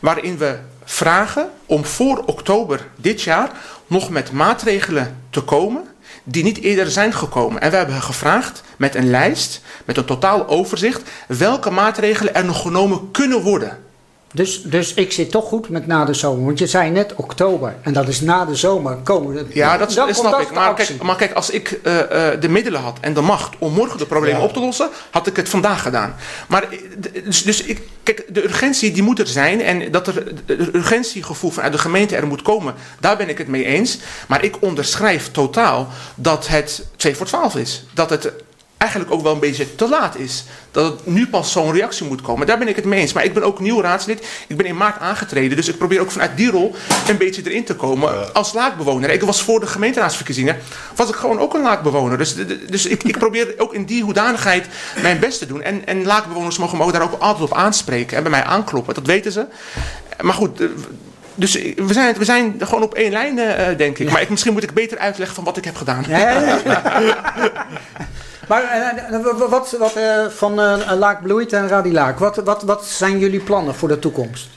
Waarin 0.00 0.38
we 0.38 0.58
vragen 0.84 1.50
om 1.66 1.84
voor 1.84 2.22
oktober 2.26 2.88
dit 2.96 3.22
jaar 3.22 3.50
nog 3.86 4.10
met 4.10 4.32
maatregelen 4.32 5.22
te 5.30 5.40
komen 5.40 5.84
die 6.24 6.42
niet 6.42 6.60
eerder 6.60 6.90
zijn 6.90 7.12
gekomen. 7.12 7.60
En 7.60 7.70
we 7.70 7.76
hebben 7.76 8.02
gevraagd 8.02 8.62
met 8.76 8.94
een 8.94 9.10
lijst, 9.10 9.60
met 9.84 9.96
een 9.96 10.04
totaal 10.04 10.48
overzicht, 10.48 11.10
welke 11.28 11.70
maatregelen 11.70 12.34
er 12.34 12.44
nog 12.44 12.62
genomen 12.62 13.10
kunnen 13.10 13.40
worden. 13.40 13.78
Dus, 14.34 14.62
dus 14.62 14.94
ik 14.94 15.12
zit 15.12 15.30
toch 15.30 15.44
goed 15.48 15.68
met 15.68 15.86
na 15.86 16.04
de 16.04 16.14
zomer. 16.14 16.44
Want 16.44 16.58
je 16.58 16.66
zei 16.66 16.90
net 16.90 17.14
oktober. 17.14 17.74
En 17.82 17.92
dat 17.92 18.08
is 18.08 18.20
na 18.20 18.44
de 18.44 18.54
zomer 18.54 18.96
komen. 18.96 19.34
de- 19.34 19.46
Ja, 19.54 19.78
dat, 19.78 19.92
dan 19.92 20.14
snap 20.14 20.30
dat 20.32 20.40
ik. 20.40 20.50
Maar 20.52 20.74
kijk, 20.74 21.02
maar 21.02 21.16
kijk, 21.16 21.32
als 21.32 21.50
ik 21.50 21.80
eh, 21.82 22.32
eh, 22.32 22.40
de 22.40 22.48
middelen 22.48 22.80
had 22.80 22.98
en 23.00 23.14
de 23.14 23.20
macht 23.20 23.54
om 23.58 23.72
morgen 23.72 23.98
de 23.98 24.06
problemen 24.06 24.38
Ja. 24.40 24.44
op 24.46 24.52
te 24.52 24.60
lossen, 24.60 24.88
had 25.10 25.26
ik 25.26 25.36
het 25.36 25.48
vandaag 25.48 25.82
gedaan. 25.82 26.14
Maar 26.48 26.62
eh, 26.62 26.78
dus, 27.24 27.42
dus 27.42 27.62
ik, 27.62 27.80
kijk, 28.02 28.24
de 28.28 28.44
urgentie 28.44 28.92
die 28.92 29.02
moet 29.02 29.18
er 29.18 29.26
zijn 29.26 29.60
en 29.62 29.90
dat 29.92 30.06
er 30.06 30.14
het 30.46 30.74
urgentiegevoel 30.74 31.50
vanuit 31.50 31.72
de 31.72 31.78
gemeente 31.78 32.16
er 32.16 32.26
moet 32.26 32.42
komen, 32.42 32.74
daar 33.00 33.16
ben 33.16 33.28
ik 33.28 33.38
het 33.38 33.48
mee 33.48 33.64
eens. 33.64 33.98
Maar 34.28 34.44
ik 34.44 34.56
onderschrijf 34.60 35.30
totaal 35.30 35.88
dat 36.14 36.46
het 36.48 36.84
2 36.96 37.16
voor 37.16 37.26
12 37.26 37.56
is. 37.56 37.84
Dat 37.94 38.10
het 38.10 38.32
eigenlijk 38.82 39.10
ook 39.12 39.22
wel 39.22 39.32
een 39.32 39.38
beetje 39.40 39.74
te 39.74 39.88
laat 39.88 40.16
is. 40.16 40.44
Dat 40.70 40.84
het 40.92 41.06
nu 41.06 41.26
pas 41.28 41.52
zo'n 41.52 41.72
reactie 41.72 42.06
moet 42.06 42.20
komen. 42.22 42.46
Daar 42.46 42.58
ben 42.58 42.68
ik 42.68 42.76
het 42.76 42.84
mee 42.84 43.00
eens. 43.00 43.12
Maar 43.12 43.24
ik 43.24 43.34
ben 43.34 43.42
ook 43.42 43.60
nieuw 43.60 43.80
raadslid. 43.80 44.26
Ik 44.46 44.56
ben 44.56 44.66
in 44.66 44.76
maart 44.76 45.00
aangetreden. 45.00 45.56
Dus 45.56 45.68
ik 45.68 45.78
probeer 45.78 46.00
ook 46.00 46.10
vanuit 46.10 46.36
die 46.36 46.50
rol 46.50 46.74
een 47.08 47.16
beetje 47.16 47.42
erin 47.44 47.64
te 47.64 47.74
komen. 47.76 48.34
Als 48.34 48.52
laakbewoner. 48.52 49.10
Ik 49.10 49.22
was 49.22 49.42
voor 49.42 49.60
de 49.60 49.66
gemeenteraadsverkiezingen. 49.66 50.56
Was 50.94 51.08
ik 51.08 51.14
gewoon 51.14 51.38
ook 51.38 51.54
een 51.54 51.62
laakbewoner. 51.62 52.18
Dus, 52.18 52.34
dus 52.70 52.86
ik, 52.86 53.02
ik 53.02 53.18
probeer 53.18 53.54
ook 53.56 53.74
in 53.74 53.84
die 53.84 54.02
hoedanigheid 54.02 54.66
mijn 55.02 55.18
best 55.18 55.38
te 55.38 55.46
doen. 55.46 55.62
En, 55.62 55.86
en 55.86 56.04
laakbewoners 56.04 56.58
mogen 56.58 56.78
me 56.78 56.84
ook 56.84 56.92
daar 56.92 57.02
ook 57.02 57.20
altijd 57.20 57.50
op 57.50 57.56
aanspreken. 57.56 58.16
En 58.16 58.22
bij 58.22 58.30
mij 58.32 58.42
aankloppen. 58.44 58.94
Dat 58.94 59.06
weten 59.06 59.32
ze. 59.32 59.46
Maar 60.20 60.34
goed. 60.34 60.60
eh, 60.60 60.66
Dus 61.34 61.52
we 61.76 61.92
zijn, 61.92 62.14
we 62.18 62.24
zijn 62.24 62.54
gewoon 62.58 62.82
op 62.82 62.94
één 62.94 63.12
lijn, 63.12 63.38
eh, 63.38 63.76
denk 63.76 63.98
ik. 63.98 64.10
Maar 64.10 64.20
ik, 64.22 64.28
misschien 64.28 64.52
moet 64.52 64.62
ik 64.62 64.74
beter 64.74 64.98
uitleggen 64.98 65.34
van 65.34 65.44
wat 65.44 65.56
ik 65.56 65.64
heb 65.64 65.76
gedaan. 65.76 66.04
Ja, 66.08 66.18
ja, 66.18 66.60
ja. 66.64 66.82
maar 68.52 68.62
eh, 68.62 69.14
eh, 69.14 69.48
wat, 69.48 69.76
wat 69.78 69.96
eh, 69.96 70.26
van 70.28 70.54
Laak 70.98 71.22
Bloeit 71.22 71.52
en 71.52 71.68
Radilaak, 71.68 72.18
wat, 72.18 72.36
wat, 72.36 72.62
wat 72.62 72.84
zijn 72.84 73.18
jullie 73.18 73.40
plannen 73.40 73.74
voor 73.74 73.88
de 73.88 73.98
toekomst? 73.98 74.48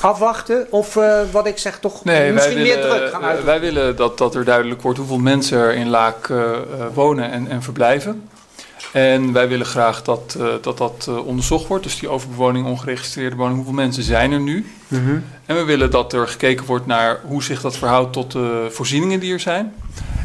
Afwachten 0.00 0.66
of 0.70 0.98
wat 1.30 1.46
ik 1.46 1.58
zeg 1.58 1.78
toch 1.78 2.04
Nee, 2.04 2.32
misschien 2.32 2.62
meer 2.62 2.80
druk 2.80 3.10
gaan 3.10 3.44
wij 3.44 3.60
willen 3.60 3.96
dat, 3.96 4.18
dat 4.18 4.34
er 4.34 4.44
duidelijk 4.44 4.82
wordt 4.82 4.98
hoeveel 4.98 5.18
mensen 5.18 5.58
er 5.58 5.74
in 5.74 5.88
Laak 5.88 6.32
wonen 6.94 7.30
en, 7.30 7.48
en 7.48 7.62
verblijven. 7.62 8.28
En 8.92 9.32
wij 9.32 9.48
willen 9.48 9.66
graag 9.66 10.02
dat 10.02 10.36
dat, 10.60 10.78
dat 10.78 11.08
onderzocht 11.24 11.66
wordt. 11.66 11.84
Dus 11.84 11.98
die 11.98 12.08
overbewoning, 12.08 12.66
ongeregistreerde 12.66 13.36
woning, 13.36 13.56
hoeveel 13.56 13.74
mensen 13.74 14.02
zijn 14.02 14.32
er 14.32 14.40
nu? 14.40 14.72
Mhm. 14.88 15.18
En 15.46 15.56
we 15.56 15.64
willen 15.64 15.90
dat 15.90 16.12
er 16.12 16.28
gekeken 16.28 16.66
wordt 16.66 16.86
naar 16.86 17.20
hoe 17.26 17.42
zich 17.42 17.60
dat 17.60 17.76
verhoudt 17.76 18.12
tot 18.12 18.32
de 18.32 18.66
voorzieningen 18.70 19.20
die 19.20 19.32
er 19.32 19.40
zijn. 19.40 19.74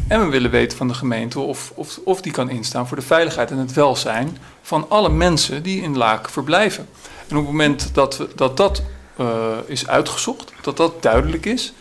En 0.09 0.19
we 0.19 0.29
willen 0.29 0.51
weten 0.51 0.77
van 0.77 0.87
de 0.87 0.93
gemeente 0.93 1.39
of, 1.39 1.71
of, 1.75 1.99
of 2.03 2.21
die 2.21 2.31
kan 2.31 2.49
instaan 2.49 2.87
voor 2.87 2.97
de 2.97 3.03
veiligheid 3.03 3.51
en 3.51 3.57
het 3.57 3.73
welzijn 3.73 4.37
van 4.61 4.85
alle 4.89 5.09
mensen 5.09 5.63
die 5.63 5.81
in 5.81 5.97
Laak 5.97 6.29
verblijven. 6.29 6.87
En 7.27 7.37
op 7.37 7.41
het 7.41 7.51
moment 7.51 7.89
dat 7.93 8.17
we, 8.17 8.27
dat, 8.35 8.57
dat 8.57 8.81
eh, 9.15 9.57
is 9.65 9.87
uitgezocht, 9.87 10.51
dat 10.61 10.77
dat 10.77 11.01
duidelijk 11.01 11.45
is, 11.45 11.73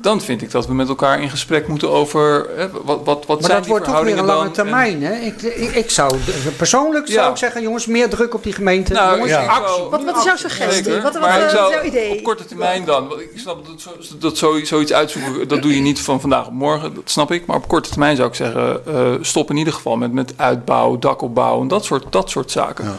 dan 0.00 0.20
vind 0.20 0.42
ik 0.42 0.50
dat 0.50 0.66
we 0.66 0.74
met 0.74 0.88
elkaar 0.88 1.20
in 1.22 1.30
gesprek 1.30 1.68
moeten 1.68 1.90
over 1.90 2.46
hè, 2.56 2.70
wat, 2.70 2.84
wat, 2.84 3.04
wat 3.04 3.26
Maar 3.26 3.36
zijn 3.40 3.52
dat 3.52 3.62
die 3.62 3.70
wordt 3.70 3.84
toch 3.84 4.02
weer 4.02 4.14
verhoudingen 4.14 4.18
een 4.18 4.24
lange 4.26 4.42
dan? 4.44 4.52
termijn. 4.52 5.02
Hè? 5.02 5.14
Ik, 5.14 5.42
ik, 5.42 5.74
ik 5.74 5.90
zou, 5.90 6.16
persoonlijk 6.56 7.06
zou 7.06 7.20
Ja. 7.20 7.30
ik 7.30 7.36
zeggen, 7.36 7.62
jongens, 7.62 7.86
meer 7.86 8.08
druk 8.08 8.34
op 8.34 8.42
die 8.42 8.52
gemeente. 8.52 8.92
Nou, 8.92 9.16
jongens, 9.16 9.34
actie. 9.34 9.82
Wat, 9.90 10.04
wat 10.04 10.16
is 10.16 10.24
jouw 10.24 10.36
suggestie? 10.36 10.84
Zeker, 10.84 11.02
Wat, 11.02 11.12
wat, 11.12 11.22
maar 11.22 11.34
ik 11.36 11.42
wat 11.42 11.52
is 11.52 11.58
zou 11.58 11.72
jouw 11.72 11.82
idee? 11.82 12.10
op 12.10 12.22
korte 12.22 12.44
termijn 12.44 12.84
dan, 12.84 13.08
want 13.08 13.20
ik 13.20 13.30
snap 13.34 13.66
dat, 13.66 13.80
zo, 13.80 13.90
dat 14.18 14.38
zo, 14.38 14.64
zoiets 14.64 14.92
uitzoeken, 14.92 15.48
dat 15.48 15.62
doe 15.62 15.74
je 15.74 15.80
niet 15.80 16.00
van 16.00 16.20
vandaag 16.20 16.46
op 16.46 16.52
morgen, 16.52 16.94
dat 16.94 17.10
snap 17.10 17.32
ik. 17.32 17.46
Maar 17.46 17.56
op 17.56 17.68
korte 17.68 17.88
termijn 17.88 18.16
zou 18.16 18.28
ik 18.28 18.34
zeggen, 18.34 18.86
eh, 18.86 19.12
stop 19.20 19.50
in 19.50 19.56
ieder 19.56 19.72
geval 19.72 19.96
met, 19.96 20.12
met 20.12 20.32
uitbouw, 20.36 20.98
dakopbouw 20.98 21.60
en 21.60 21.68
dat 21.68 21.84
soort, 21.84 22.04
dat 22.10 22.30
soort 22.30 22.50
zaken. 22.50 22.84
Ja. 22.84 22.94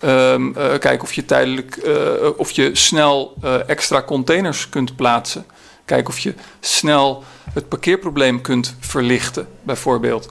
Ehm, 0.00 0.48
eh, 0.56 0.64
kijken 0.78 1.00
of 1.02 1.12
je 1.12 1.24
tijdelijk, 1.24 1.76
eh, 1.76 1.94
of 2.36 2.50
je 2.50 2.70
snel 2.72 3.34
eh, 3.42 3.54
extra 3.68 4.02
containers 4.02 4.68
kunt 4.68 4.96
plaatsen. 4.96 5.44
Kijken 5.90 6.08
of 6.12 6.18
je 6.18 6.34
snel 6.60 7.22
het 7.52 7.68
parkeerprobleem 7.68 8.40
kunt 8.40 8.76
verlichten, 8.80 9.48
bijvoorbeeld. 9.62 10.28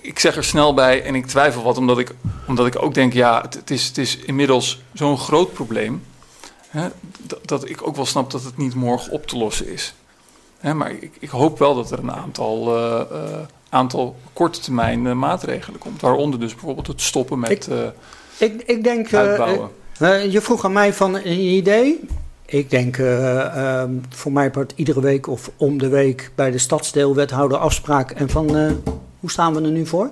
Ik 0.00 0.18
zeg 0.18 0.36
er 0.36 0.44
snel 0.44 0.74
bij 0.74 1.02
en 1.02 1.14
ik 1.14 1.26
twijfel 1.26 1.62
wat, 1.62 1.76
omdat 1.78 1.98
ik, 1.98 2.14
omdat 2.46 2.66
ik 2.66 2.82
ook 2.82 2.94
denk, 2.94 3.12
ja, 3.12 3.40
het, 3.40 3.54
het, 3.54 3.70
is, 3.70 3.86
het 3.86 3.98
is 3.98 4.16
inmiddels 4.16 4.80
zo'n 4.92 5.18
groot 5.18 5.52
probleem. 5.52 6.02
Hè, 6.68 6.88
dat, 7.20 7.48
dat 7.48 7.68
ik 7.68 7.86
ook 7.86 7.96
wel 7.96 8.06
snap 8.06 8.30
dat 8.30 8.42
het 8.44 8.56
niet 8.56 8.74
morgen 8.74 9.12
op 9.12 9.26
te 9.26 9.36
lossen 9.36 9.68
is. 9.72 9.94
Hè, 10.58 10.74
maar 10.74 10.90
ik, 10.90 11.10
ik 11.18 11.28
hoop 11.28 11.58
wel 11.58 11.74
dat 11.74 11.90
er 11.90 11.98
een 11.98 12.12
aantal, 12.12 12.76
eh, 12.76 13.00
eh, 13.00 13.38
aantal 13.68 14.16
korte 14.32 14.60
termijn 14.60 15.06
eh, 15.06 15.12
maatregelen 15.12 15.78
komt. 15.78 16.00
Waaronder 16.00 16.40
dus 16.40 16.52
bijvoorbeeld 16.52 16.86
het 16.86 17.00
stoppen 17.02 17.38
met 17.38 17.50
Ik- 17.50 17.92
Ik, 18.38 18.62
ik 18.66 18.84
denk, 18.84 19.14
uitbouwen. 19.14 19.70
je 20.30 20.40
vroeg 20.40 20.64
aan 20.64 20.72
mij 20.72 20.94
van 20.94 21.14
een 21.14 21.40
idee. 21.40 22.00
Ik 22.50 22.70
denk 22.70 22.98
eh, 22.98 23.80
ehm, 23.80 23.92
voor 24.08 24.32
mij 24.32 24.50
part 24.50 24.72
iedere 24.76 25.00
week 25.00 25.26
of 25.26 25.50
om 25.56 25.78
de 25.78 25.88
week 25.88 26.30
bij 26.34 26.50
de 26.50 26.58
stadsdeelwethouder 26.58 27.58
afspraak. 27.58 28.10
En 28.10 28.30
van, 28.30 28.56
eh, 28.56 28.72
hoe 29.20 29.30
staan 29.30 29.54
we 29.54 29.62
er 29.62 29.70
nu 29.70 29.86
voor? 29.86 30.10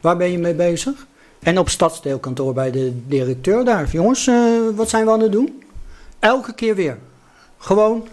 Waar 0.00 0.16
ben 0.16 0.30
je 0.30 0.38
mee 0.38 0.54
bezig? 0.54 1.06
En 1.40 1.58
op 1.58 1.68
stadsdeelkantoor 1.68 2.54
bij 2.54 2.70
de 2.70 3.06
directeur 3.06 3.64
daar. 3.64 3.88
Jongens, 3.90 4.26
eh, 4.26 4.36
wat 4.74 4.88
zijn 4.88 5.04
we 5.04 5.10
aan 5.10 5.20
het 5.20 5.32
doen? 5.32 5.62
Elke 6.18 6.54
keer 6.54 6.74
weer. 6.74 6.98
Gewoon, 7.58 8.08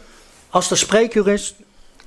als 0.49 0.67
de 0.67 0.75
spreekuur 0.75 1.27
is, 1.27 1.55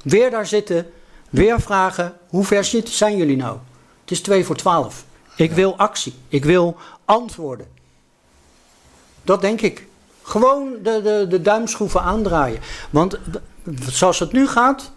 weer 0.02 0.30
daar 0.30 0.46
zitten, 0.46 0.86
weer 1.30 1.60
vragen, 1.60 2.12
hoe 2.28 2.44
ver 2.44 2.64
zijn 2.84 3.16
jullie 3.16 3.36
nou? 3.36 3.58
Het 4.00 4.10
is 4.10 4.20
twee 4.20 4.44
voor 4.44 4.56
twaalf. 4.56 5.04
Ik 5.36 5.52
wil 5.52 5.76
actie. 5.76 6.14
Ik 6.28 6.44
wil 6.44 6.76
antwoorden. 7.04 7.66
Dat 9.22 9.40
denk 9.40 9.60
ik. 9.60 9.88
Gewoon 10.30 10.68
de, 10.82 11.00
de, 11.02 11.26
de 11.28 11.42
duimschroeven 11.42 12.02
aandraaien. 12.02 12.58
Want 12.90 13.18
zoals 13.90 14.18
het 14.18 14.32
nu 14.32 14.48
gaat, 14.48 14.90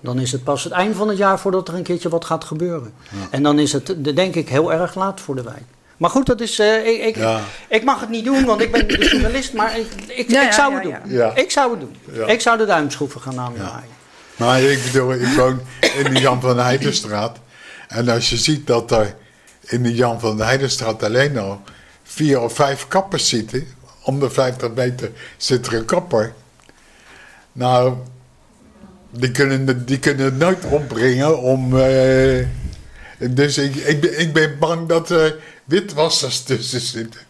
dan 0.00 0.18
is 0.18 0.32
het 0.32 0.44
pas 0.44 0.64
het 0.64 0.72
eind 0.72 0.96
van 0.96 1.08
het 1.08 1.18
jaar 1.18 1.38
voordat 1.40 1.68
er 1.68 1.74
een 1.74 1.82
keertje 1.82 2.08
wat 2.08 2.24
gaat 2.24 2.44
gebeuren. 2.44 2.92
En 3.30 3.42
dan 3.42 3.58
is 3.58 3.72
het, 3.72 3.94
de- 3.98 4.12
denk 4.12 4.34
ik, 4.34 4.48
heel 4.48 4.72
erg 4.72 4.94
laat 4.94 5.20
voor 5.20 5.34
de 5.34 5.42
wijk. 5.42 5.62
Maar 5.96 6.10
goed, 6.10 6.26
dat 6.26 6.40
is, 6.40 6.58
eh, 6.58 6.86
ik, 6.86 7.02
ik, 7.04 7.16
Ja. 7.16 7.40
ik 7.68 7.84
mag 7.84 8.00
het 8.00 8.08
niet 8.08 8.24
doen, 8.24 8.44
want 8.44 8.60
ik 8.60 8.72
ben 8.72 8.88
de 8.88 8.98
journalist, 9.08 9.52
maar 9.52 9.78
ik, 9.78 9.86
ik, 10.06 10.30
Ja, 10.30 10.40
ik 10.42 10.46
ja, 10.48 10.52
zou 10.52 10.72
ja, 10.72 10.78
het 10.78 11.02
doen. 11.04 11.12
Ja. 11.12 11.34
Ik 11.34 11.50
zou 11.50 11.70
het 11.70 11.80
doen. 11.80 11.96
Ja. 12.12 12.26
Ik 12.26 12.40
zou 12.40 12.58
de 12.58 12.64
duimschroeven 12.64 13.20
gaan 13.20 13.38
aandraaien. 13.40 13.90
Maar 14.36 14.60
ik 14.60 14.82
bedoel, 14.84 15.12
ik 15.12 15.26
woon 15.36 15.60
in 16.04 16.14
de 16.14 16.20
Jan 16.20 16.40
van 16.40 16.58
Heidenstraat. 16.58 17.36
En 17.88 18.08
als 18.08 18.30
je 18.30 18.36
ziet 18.36 18.66
dat 18.66 18.90
er 18.90 19.14
in 19.60 19.82
de 19.82 19.94
Jan 19.94 20.20
van 20.20 20.40
Heidenstraat 20.40 21.02
alleen 21.02 21.38
al 21.38 21.60
vier 22.02 22.40
of 22.40 22.54
vijf 22.54 22.88
kappers 22.88 23.28
zitten. 23.28 23.66
Om 24.04 24.20
de 24.20 24.30
50 24.30 24.72
meter 24.74 25.10
zit 25.36 25.66
er 25.66 25.74
een 25.74 25.84
kapper. 25.84 26.32
Nou, 27.52 27.94
die 29.10 29.30
kunnen, 29.30 29.84
die 29.86 29.98
kunnen 29.98 30.24
het 30.24 30.38
nooit 30.38 30.64
opbrengen 30.64 31.38
om... 31.38 31.78
eh, 31.78 32.46
dus 33.30 33.58
ik, 33.58 33.74
ik, 33.74 34.00
ben, 34.00 34.20
ik 34.20 34.32
ben 34.32 34.58
bang 34.58 34.88
dat 34.88 35.10
er 35.10 35.36
witwassers 35.64 36.42
tussen 36.42 36.80
zitten. 36.80 37.20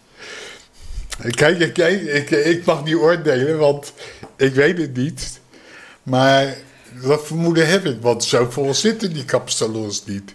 Kijk, 1.31 1.59
ik, 1.59 1.79
ik, 2.07 2.31
ik 2.31 2.65
mag 2.65 2.85
niet 2.85 2.95
oordelen, 2.95 3.59
want 3.59 3.93
ik 4.37 4.55
weet 4.55 4.79
het 4.79 4.97
niet. 4.97 5.41
Maar 6.03 6.57
dat 7.03 7.27
vermoeden 7.27 7.69
heb 7.69 7.85
ik, 7.85 7.97
want 8.01 8.25
zo 8.25 8.51
vol 8.51 8.75
zitten 8.75 9.13
die 9.13 9.25
kapsalons 9.25 10.05
niet. 10.07 10.35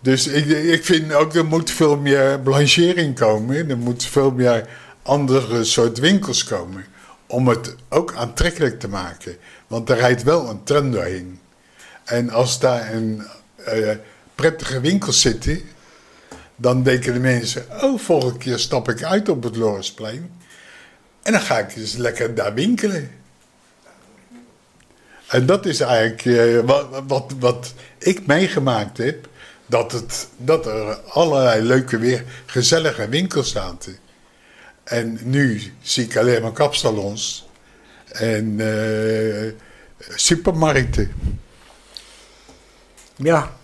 Dus 0.00 0.26
ik, 0.26 0.46
ik 0.46 0.84
vind 0.84 1.12
ook, 1.12 1.34
er 1.34 1.44
moet 1.44 1.70
veel 1.70 1.96
meer 1.96 2.40
blanchering 2.40 3.14
komen. 3.14 3.70
Er 3.70 3.78
moet 3.78 4.04
veel 4.04 4.30
meer 4.30 4.68
andere 5.02 5.64
soort 5.64 5.98
winkels 5.98 6.44
komen. 6.44 6.84
Om 7.26 7.48
het 7.48 7.74
ook 7.88 8.14
aantrekkelijk 8.14 8.80
te 8.80 8.88
maken. 8.88 9.36
Want 9.66 9.90
er 9.90 9.96
rijdt 9.96 10.22
wel 10.22 10.48
een 10.48 10.62
trend 10.62 10.92
doorheen. 10.92 11.40
En 12.04 12.30
als 12.30 12.58
daar 12.58 12.94
een 12.94 13.22
eh, 13.56 13.96
prettige 14.34 14.80
winkels 14.80 15.20
zitten... 15.20 15.60
dan 16.56 16.82
denken 16.82 17.12
de 17.12 17.20
mensen... 17.20 17.66
oh, 17.82 17.98
volgende 17.98 18.38
keer 18.38 18.58
stap 18.58 18.88
ik 18.88 19.02
uit 19.02 19.28
op 19.28 19.42
het 19.42 19.56
Lorisplein. 19.56 20.30
En 21.22 21.32
dan 21.32 21.40
ga 21.40 21.58
ik 21.58 21.76
eens 21.76 21.96
lekker 21.96 22.34
daar 22.34 22.54
winkelen. 22.54 23.10
En 25.26 25.46
dat 25.46 25.66
is 25.66 25.80
eigenlijk 25.80 26.24
eh, 26.24 26.60
wat, 26.60 27.02
wat, 27.06 27.32
wat 27.38 27.74
ik 27.98 28.26
meegemaakt 28.26 28.98
heb. 28.98 29.28
Dat, 29.70 29.92
het, 29.92 30.28
dat 30.36 30.66
er 30.66 30.94
allerlei 30.96 31.62
leuke, 31.62 31.98
weer 31.98 32.24
gezellige 32.46 33.08
winkels 33.08 33.50
zaten. 33.50 33.96
En 34.84 35.18
nu 35.22 35.72
zie 35.82 36.04
ik 36.04 36.16
alleen 36.16 36.42
maar 36.42 36.52
kapsalons 36.52 37.48
en 38.08 38.60
eh, 38.60 39.52
supermarkten. 40.16 41.12
Ja, 43.16 43.59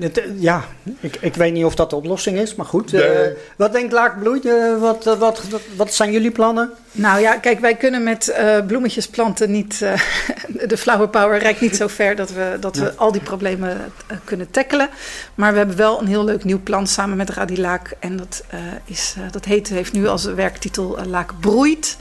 het, 0.00 0.18
eh, 0.18 0.24
ja 0.38 0.64
ik, 1.00 1.16
ik 1.20 1.34
weet 1.34 1.52
niet 1.52 1.64
of 1.64 1.74
dat 1.74 1.90
de 1.90 1.96
oplossing 1.96 2.38
is, 2.38 2.54
maar 2.54 2.66
goed. 2.66 2.92
Nee. 2.92 3.02
eh, 3.02 3.36
wat 3.56 3.72
denkt 3.72 3.92
Laakbloei? 3.92 4.40
Wat, 4.78 5.06
eh, 5.06 5.18
wat, 5.18 5.42
wat, 5.50 5.60
wat 5.76 5.94
zijn 5.94 6.12
jullie 6.12 6.30
plannen? 6.30 6.70
Nou 6.92 7.20
ja, 7.20 7.36
kijk, 7.36 7.60
wij 7.60 7.74
kunnen 7.74 8.02
met 8.02 8.28
eh, 8.28 8.66
bloemetjes 8.66 9.08
planten 9.08 9.50
niet. 9.50 9.82
eh, 9.82 10.00
de 10.68 10.76
flower 10.76 11.08
power 11.08 11.38
reikt 11.38 11.60
niet 11.60 11.76
zo 11.76 11.86
ver 11.86 12.16
dat 12.16 12.30
we, 12.32 12.56
dat 12.60 12.76
we 12.76 12.94
al 12.96 13.12
die 13.12 13.20
problemen 13.20 13.92
kunnen 14.24 14.50
tackelen. 14.50 14.88
Maar 15.34 15.52
we 15.52 15.58
hebben 15.58 15.76
wel 15.76 16.00
een 16.00 16.06
heel 16.06 16.24
leuk 16.24 16.44
nieuw 16.44 16.60
plan 16.62 16.86
samen 16.86 17.16
met 17.16 17.30
Radilaak. 17.30 17.96
En 17.98 18.16
dat, 18.16 18.42
eh, 18.48 18.58
is, 18.84 19.14
eh, 19.16 19.22
dat 19.32 19.44
heet, 19.44 19.68
heeft 19.68 19.92
nu 19.92 20.06
als 20.06 20.24
werktitel 20.24 20.98
Laak 21.06 21.40
Broeit. 21.40 21.96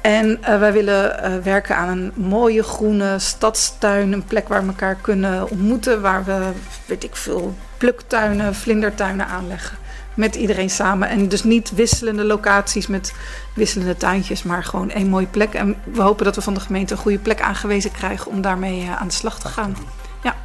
En 0.00 0.42
eh, 0.42 0.58
wij 0.58 0.72
willen 0.72 1.22
eh, 1.22 1.36
werken 1.36 1.76
aan 1.76 1.88
een 1.88 2.12
mooie 2.14 2.62
groene 2.62 3.18
stadstuin. 3.18 4.12
Een 4.12 4.24
plek 4.24 4.48
waar 4.48 4.62
we 4.62 4.68
elkaar 4.68 4.94
kunnen 4.94 5.50
ontmoeten. 5.50 6.00
Waar 6.00 6.24
we, 6.24 6.50
weet 6.86 7.04
ik 7.04 7.16
veel, 7.16 7.54
pluktuinen, 7.76 8.54
vlindertuinen 8.54 9.26
aanleggen. 9.26 9.78
Met 10.14 10.34
iedereen 10.34 10.70
samen. 10.70 11.08
En 11.08 11.28
dus 11.28 11.44
niet 11.44 11.74
wisselende 11.74 12.24
locaties 12.24 12.86
met 12.86 13.14
wisselende 13.54 13.96
tuintjes. 13.96 14.42
Maar 14.42 14.64
gewoon 14.64 14.90
één 14.90 15.08
mooie 15.08 15.26
plek. 15.26 15.54
En 15.54 15.76
we 15.84 16.02
hopen 16.02 16.24
dat 16.24 16.34
we 16.34 16.42
van 16.42 16.54
de 16.54 16.60
gemeente 16.60 16.92
een 16.92 17.00
goede 17.00 17.18
plek 17.18 17.40
aangewezen 17.40 17.92
krijgen. 17.92 18.30
Om 18.30 18.40
daarmee 18.40 18.82
eh, 18.82 19.00
aan 19.00 19.08
de 19.08 19.14
slag 19.14 19.40
te 19.40 19.48
gaan. 19.48 19.76
Ja, 20.22 20.36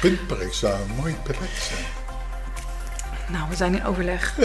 Puntpark 0.00 0.54
zou 0.54 0.74
een 0.74 0.96
mooie 0.96 1.16
plek 1.22 1.36
zijn. 1.36 1.97
Nou, 3.30 3.44
we 3.50 3.56
zijn 3.56 3.74
in 3.74 3.86
overleg. 3.86 4.34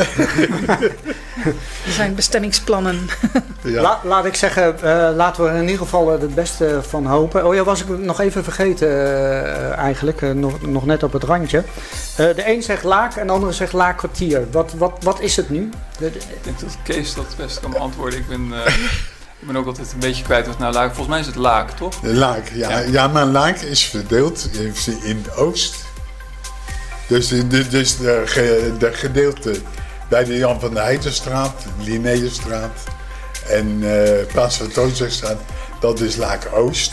er 1.86 1.92
zijn 1.92 2.16
bestemmingsplannen. 2.16 3.00
Ja. 3.66 3.82
La- 3.82 4.00
laat 4.04 4.26
ik 4.26 4.36
zeggen, 4.36 4.76
eh, 4.82 5.16
laten 5.16 5.44
we 5.44 5.50
er 5.50 5.56
in 5.56 5.62
ieder 5.62 5.78
geval 5.78 6.14
eh, 6.14 6.22
het 6.22 6.36
beste 6.36 6.80
van 6.88 7.06
hopen. 7.06 7.46
Oh 7.48 7.56
ja, 7.56 7.64
was 7.64 7.82
ik 7.82 7.88
nog 7.98 8.20
even 8.20 8.44
vergeten 8.44 8.88
eh, 8.90 9.78
eigenlijk, 9.78 10.22
eh, 10.22 10.32
nog, 10.32 10.62
nog 10.62 10.86
net 10.86 11.04
op 11.04 11.14
het 11.14 11.24
randje. 11.24 11.58
Eh, 11.58 11.66
de 12.16 12.44
een 12.46 12.64
zegt 12.64 12.84
laak 12.84 13.16
en 13.16 13.28
de 13.28 13.34
andere 13.34 13.52
zegt 13.52 13.74
laak 13.74 13.98
kwartier. 13.98 14.52
Wat, 14.52 14.74
wat, 14.74 14.92
wat 15.02 15.20
is 15.20 15.36
het 15.36 15.50
nu? 15.50 15.70
De- 16.00 16.12
de- 16.12 16.18
Ik 16.20 16.44
denk 16.44 16.60
dat 16.60 16.78
Kees 16.84 17.14
dat 17.14 17.26
best 17.38 17.60
kan 17.60 17.72
beantwoorden. 17.72 18.20
Ik 18.20 18.28
ben, 18.28 18.48
eh, 18.66 18.74
ik 19.40 19.48
ben 19.48 19.56
ook 19.58 19.66
altijd 19.66 19.92
een 19.94 20.00
beetje 20.00 20.24
kwijt 20.24 20.48
wat 20.48 20.60
nou 20.60 20.74
laak. 20.74 20.88
Volgens 20.88 21.08
mij 21.08 21.20
is 21.20 21.26
het 21.26 21.36
laak, 21.36 21.70
toch? 21.72 21.94
Laak, 22.02 22.48
ja. 22.54 22.70
Ja. 22.70 22.78
ja. 22.80 23.08
maar 23.08 23.26
Laak 23.26 23.58
is 23.58 23.86
verdeeld 23.86 24.50
in 24.52 24.74
in 25.04 25.22
het 25.26 25.36
oost. 25.38 25.76
Dus, 27.14 27.28
de- 27.28 27.68
dus 27.68 27.98
de, 27.98 28.22
ge- 28.26 28.72
de 28.80 28.94
gedeelte 28.94 29.56
bij 30.10 30.24
de 30.24 30.38
Jan 30.38 30.60
van 30.60 30.74
der 30.74 30.84
Heidenstraat, 30.84 31.54
Linnaeusstraat 31.80 32.78
en 33.50 33.80
eh 33.82 34.26
Plaats 34.32 34.58
van 34.58 34.68
Toonzegstraat, 34.72 35.38
dat 35.80 36.00
is 36.00 36.16
Laak 36.16 36.50
Oost. 36.54 36.92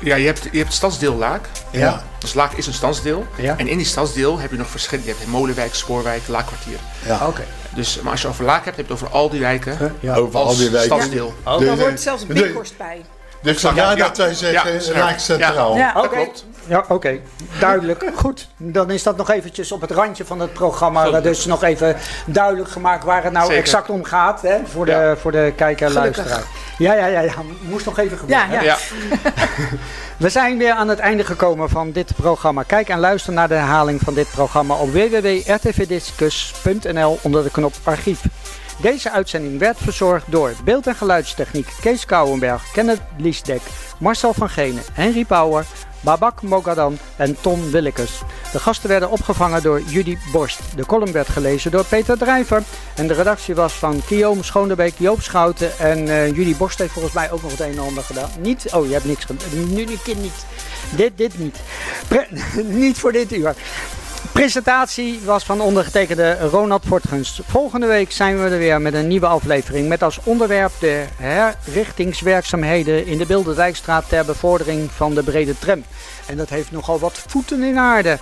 Ja, 0.00 0.16
je 0.16 0.26
hebt, 0.26 0.42
je 0.42 0.48
hebt 0.56 0.64
het 0.66 0.72
stadsdeel 0.72 1.14
Laak. 1.14 1.44
Ja. 1.70 2.02
Dus 2.18 2.34
Laak 2.34 2.52
is 2.52 2.66
een 2.66 2.72
stadsdeel. 2.72 3.26
Ja. 3.36 3.58
En 3.58 3.68
in 3.68 3.76
die 3.76 3.86
stadsdeel 3.86 4.38
heb 4.38 4.50
je 4.50 4.56
nog 4.56 4.68
verschillende. 4.68 5.10
Je 5.10 5.16
hebt 5.18 5.30
Molenwijk, 5.30 5.74
Spoorwijk, 5.74 6.22
Laakkwartier. 6.28 6.76
Ja. 7.06 7.26
Oké. 7.26 7.44
Dus, 7.74 8.00
maar 8.02 8.12
als 8.12 8.22
je 8.22 8.28
over 8.28 8.44
Laak 8.44 8.64
hebt, 8.64 8.76
heb 8.76 8.86
je 8.86 8.92
het 8.92 9.02
over 9.02 9.14
al 9.14 9.30
die 9.30 9.40
wijken. 9.40 9.76
Huh? 9.78 9.90
Ja. 10.00 10.14
Over 10.14 10.40
al 10.40 10.56
die 10.56 10.70
wijken. 10.70 10.96
stadsdeel. 10.96 11.34
Oh, 11.44 11.60
Daar 11.60 11.78
hoort 11.78 12.00
zelfs 12.00 12.26
Binkhorst 12.26 12.76
bij. 12.76 13.04
Dus 13.42 13.60
vandaar 13.60 13.96
Ja, 13.96 14.04
dat 14.06 14.16
wij 14.16 14.34
zeggen 14.34 14.72
ja, 14.72 14.80
scherp. 14.80 14.96
Laak 14.96 15.18
Centraal. 15.18 15.76
Ja. 15.76 15.92
Dat 15.92 16.04
Oké. 16.04 16.14
klopt. 16.14 16.44
Ja, 16.66 16.84
oké. 16.88 17.18
Duidelijk. 17.60 18.10
Goed. 18.22 18.48
Dan 18.56 18.90
is 18.90 19.02
dat 19.02 19.16
nog 19.16 19.30
eventjes 19.30 19.72
op 19.72 19.80
het 19.80 19.90
randje 19.90 20.24
van 20.24 20.40
het 20.40 20.52
programma. 20.52 21.04
Goed. 21.04 21.14
eh, 21.14 21.22
Dus 21.22 21.44
nog 21.46 21.62
even 21.62 21.96
duidelijk 22.26 22.70
gemaakt 22.70 23.04
waar 23.04 23.22
het 23.24 23.32
nou 23.32 23.44
Zeker. 23.46 23.60
exact 23.62 23.90
om 23.90 24.04
gaat. 24.04 24.42
Hè, 24.42 24.56
voor, 24.72 24.84
de, 24.84 24.90
Ja. 24.90 25.16
voor 25.16 25.32
de 25.32 25.52
kijker 25.56 25.86
en 25.86 25.92
luisteraar. 25.92 26.42
Ja, 26.78 26.94
ja, 26.94 27.06
ja, 27.06 27.20
ja. 27.20 27.32
Moest 27.60 27.84
nog 27.84 27.98
even 27.98 28.18
gebeuren. 28.18 28.50
Ja, 28.50 28.56
hè? 28.58 28.64
ja. 28.64 28.66
Ja. 28.72 28.76
We 30.16 30.28
zijn 30.28 30.58
weer 30.58 30.72
aan 30.72 30.88
het 30.88 30.98
einde 30.98 31.24
gekomen 31.24 31.68
van 31.68 31.92
dit 31.92 32.10
programma. 32.16 32.62
Kijk 32.62 32.88
en 32.88 32.98
luister 32.98 33.32
naar 33.32 33.48
de 33.48 33.54
herhaling 33.54 34.00
van 34.04 34.14
dit 34.14 34.30
programma 34.30 34.74
op 34.74 34.92
www.rtvdiscus.nl 34.92 37.18
onder 37.22 37.42
de 37.42 37.50
knop 37.50 37.72
archief. 37.84 38.20
Deze 38.82 39.10
uitzending 39.10 39.58
werd 39.58 39.78
verzorgd 39.78 40.30
door 40.30 40.52
beeld- 40.64 40.86
en 40.86 40.94
geluidstechniek 40.94 41.68
Kees 41.80 42.04
Kouwenberg, 42.04 42.70
Kenneth 42.72 43.00
Liesdek, 43.16 43.60
Marcel 43.98 44.34
van 44.34 44.48
Genen, 44.48 44.82
Henry 44.92 45.24
Bauer, 45.28 45.64
Babak 46.00 46.42
Mogadan 46.42 46.98
en 47.16 47.36
Ton 47.40 47.70
Willekes. 47.70 48.20
De 48.52 48.58
gasten 48.58 48.88
werden 48.88 49.10
opgevangen 49.10 49.62
door 49.62 49.80
Judy 49.80 50.16
Borst. 50.32 50.60
De 50.76 50.86
column 50.86 51.12
werd 51.12 51.28
gelezen 51.28 51.70
door 51.70 51.84
Peter 51.84 52.18
Drijver. 52.18 52.62
En 52.96 53.06
de 53.06 53.14
redactie 53.14 53.54
was 53.54 53.72
van 53.72 54.02
Guillaume 54.06 54.42
Schoonderbeek, 54.42 54.94
Joop 54.96 55.20
Schouten. 55.20 55.78
En 55.78 56.08
eh 56.08 56.26
Judy 56.26 56.56
Borst 56.56 56.78
heeft 56.78 56.92
volgens 56.92 57.14
mij 57.14 57.30
ook 57.30 57.42
nog 57.42 57.50
het 57.50 57.60
een 57.60 57.72
en 57.72 57.78
ander 57.78 58.02
gedaan. 58.02 58.30
Niet? 58.38 58.72
Oh, 58.72 58.86
je 58.86 58.92
hebt 58.92 59.04
niks 59.04 59.24
gedaan. 59.24 59.74
Nu 59.74 59.84
keer 60.02 60.16
niet. 60.16 60.44
Dit, 60.96 61.12
dit 61.16 61.38
niet. 61.38 61.56
Niet 62.84 62.98
voor 62.98 63.12
dit 63.12 63.32
uur. 63.32 63.54
Presentatie 64.32 65.20
was 65.24 65.44
van 65.44 65.60
ondergetekende 65.60 66.38
Ronald 66.38 66.82
Fortgens. 66.86 67.40
Volgende 67.46 67.86
week 67.86 68.12
zijn 68.12 68.42
we 68.42 68.48
er 68.48 68.58
weer 68.58 68.80
met 68.80 68.94
een 68.94 69.08
nieuwe 69.08 69.26
aflevering. 69.26 69.88
Met 69.88 70.02
als 70.02 70.20
onderwerp 70.24 70.72
de 70.78 71.04
herrichtingswerkzaamheden 71.16 73.06
in 73.06 73.18
de 73.18 73.26
Bilderdijkstraat 73.26 74.08
ter 74.08 74.24
bevordering 74.24 74.90
van 74.90 75.14
de 75.14 75.22
brede 75.22 75.58
tram. 75.58 75.84
En 76.26 76.36
dat 76.36 76.48
heeft 76.48 76.70
nogal 76.70 76.98
wat 76.98 77.24
voeten 77.26 77.62
in 77.62 77.78
aarde. 77.78 78.18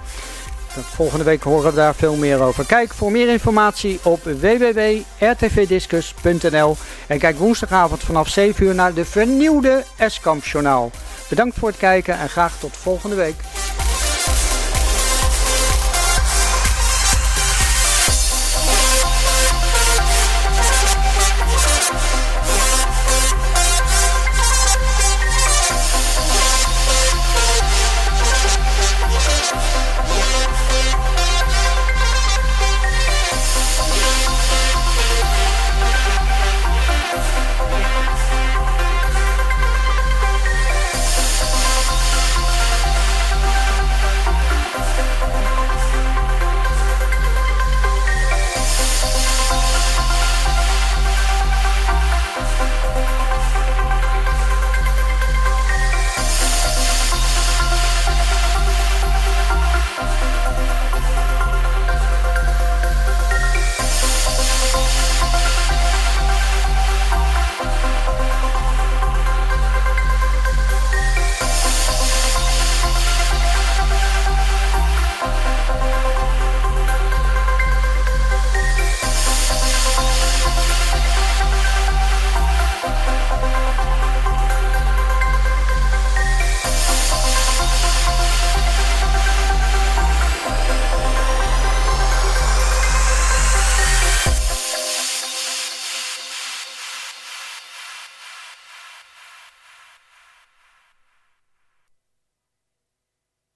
Volgende 0.69 1.25
week 1.25 1.43
horen 1.43 1.71
we 1.71 1.77
daar 1.77 1.95
veel 1.95 2.17
meer 2.17 2.41
over. 2.41 2.67
Kijk 2.67 2.95
voor 2.95 3.11
meer 3.11 3.29
informatie 3.29 4.01
op 4.03 4.23
www.rtvdiscus.nl 4.23 6.77
en 7.07 7.19
kijk 7.19 7.39
woensdagavond 7.39 8.03
vanaf 8.03 8.29
7 8.29 8.65
uur 8.65 8.75
naar 8.75 8.95
de 8.95 9.05
vernieuwde 9.05 9.85
Journaal. 10.43 10.91
Bedankt 11.29 11.59
voor 11.59 11.69
het 11.69 11.79
kijken 11.79 12.19
en 12.19 12.29
graag 12.29 12.59
tot 12.59 12.77
volgende 12.77 13.17
week. 13.17 13.37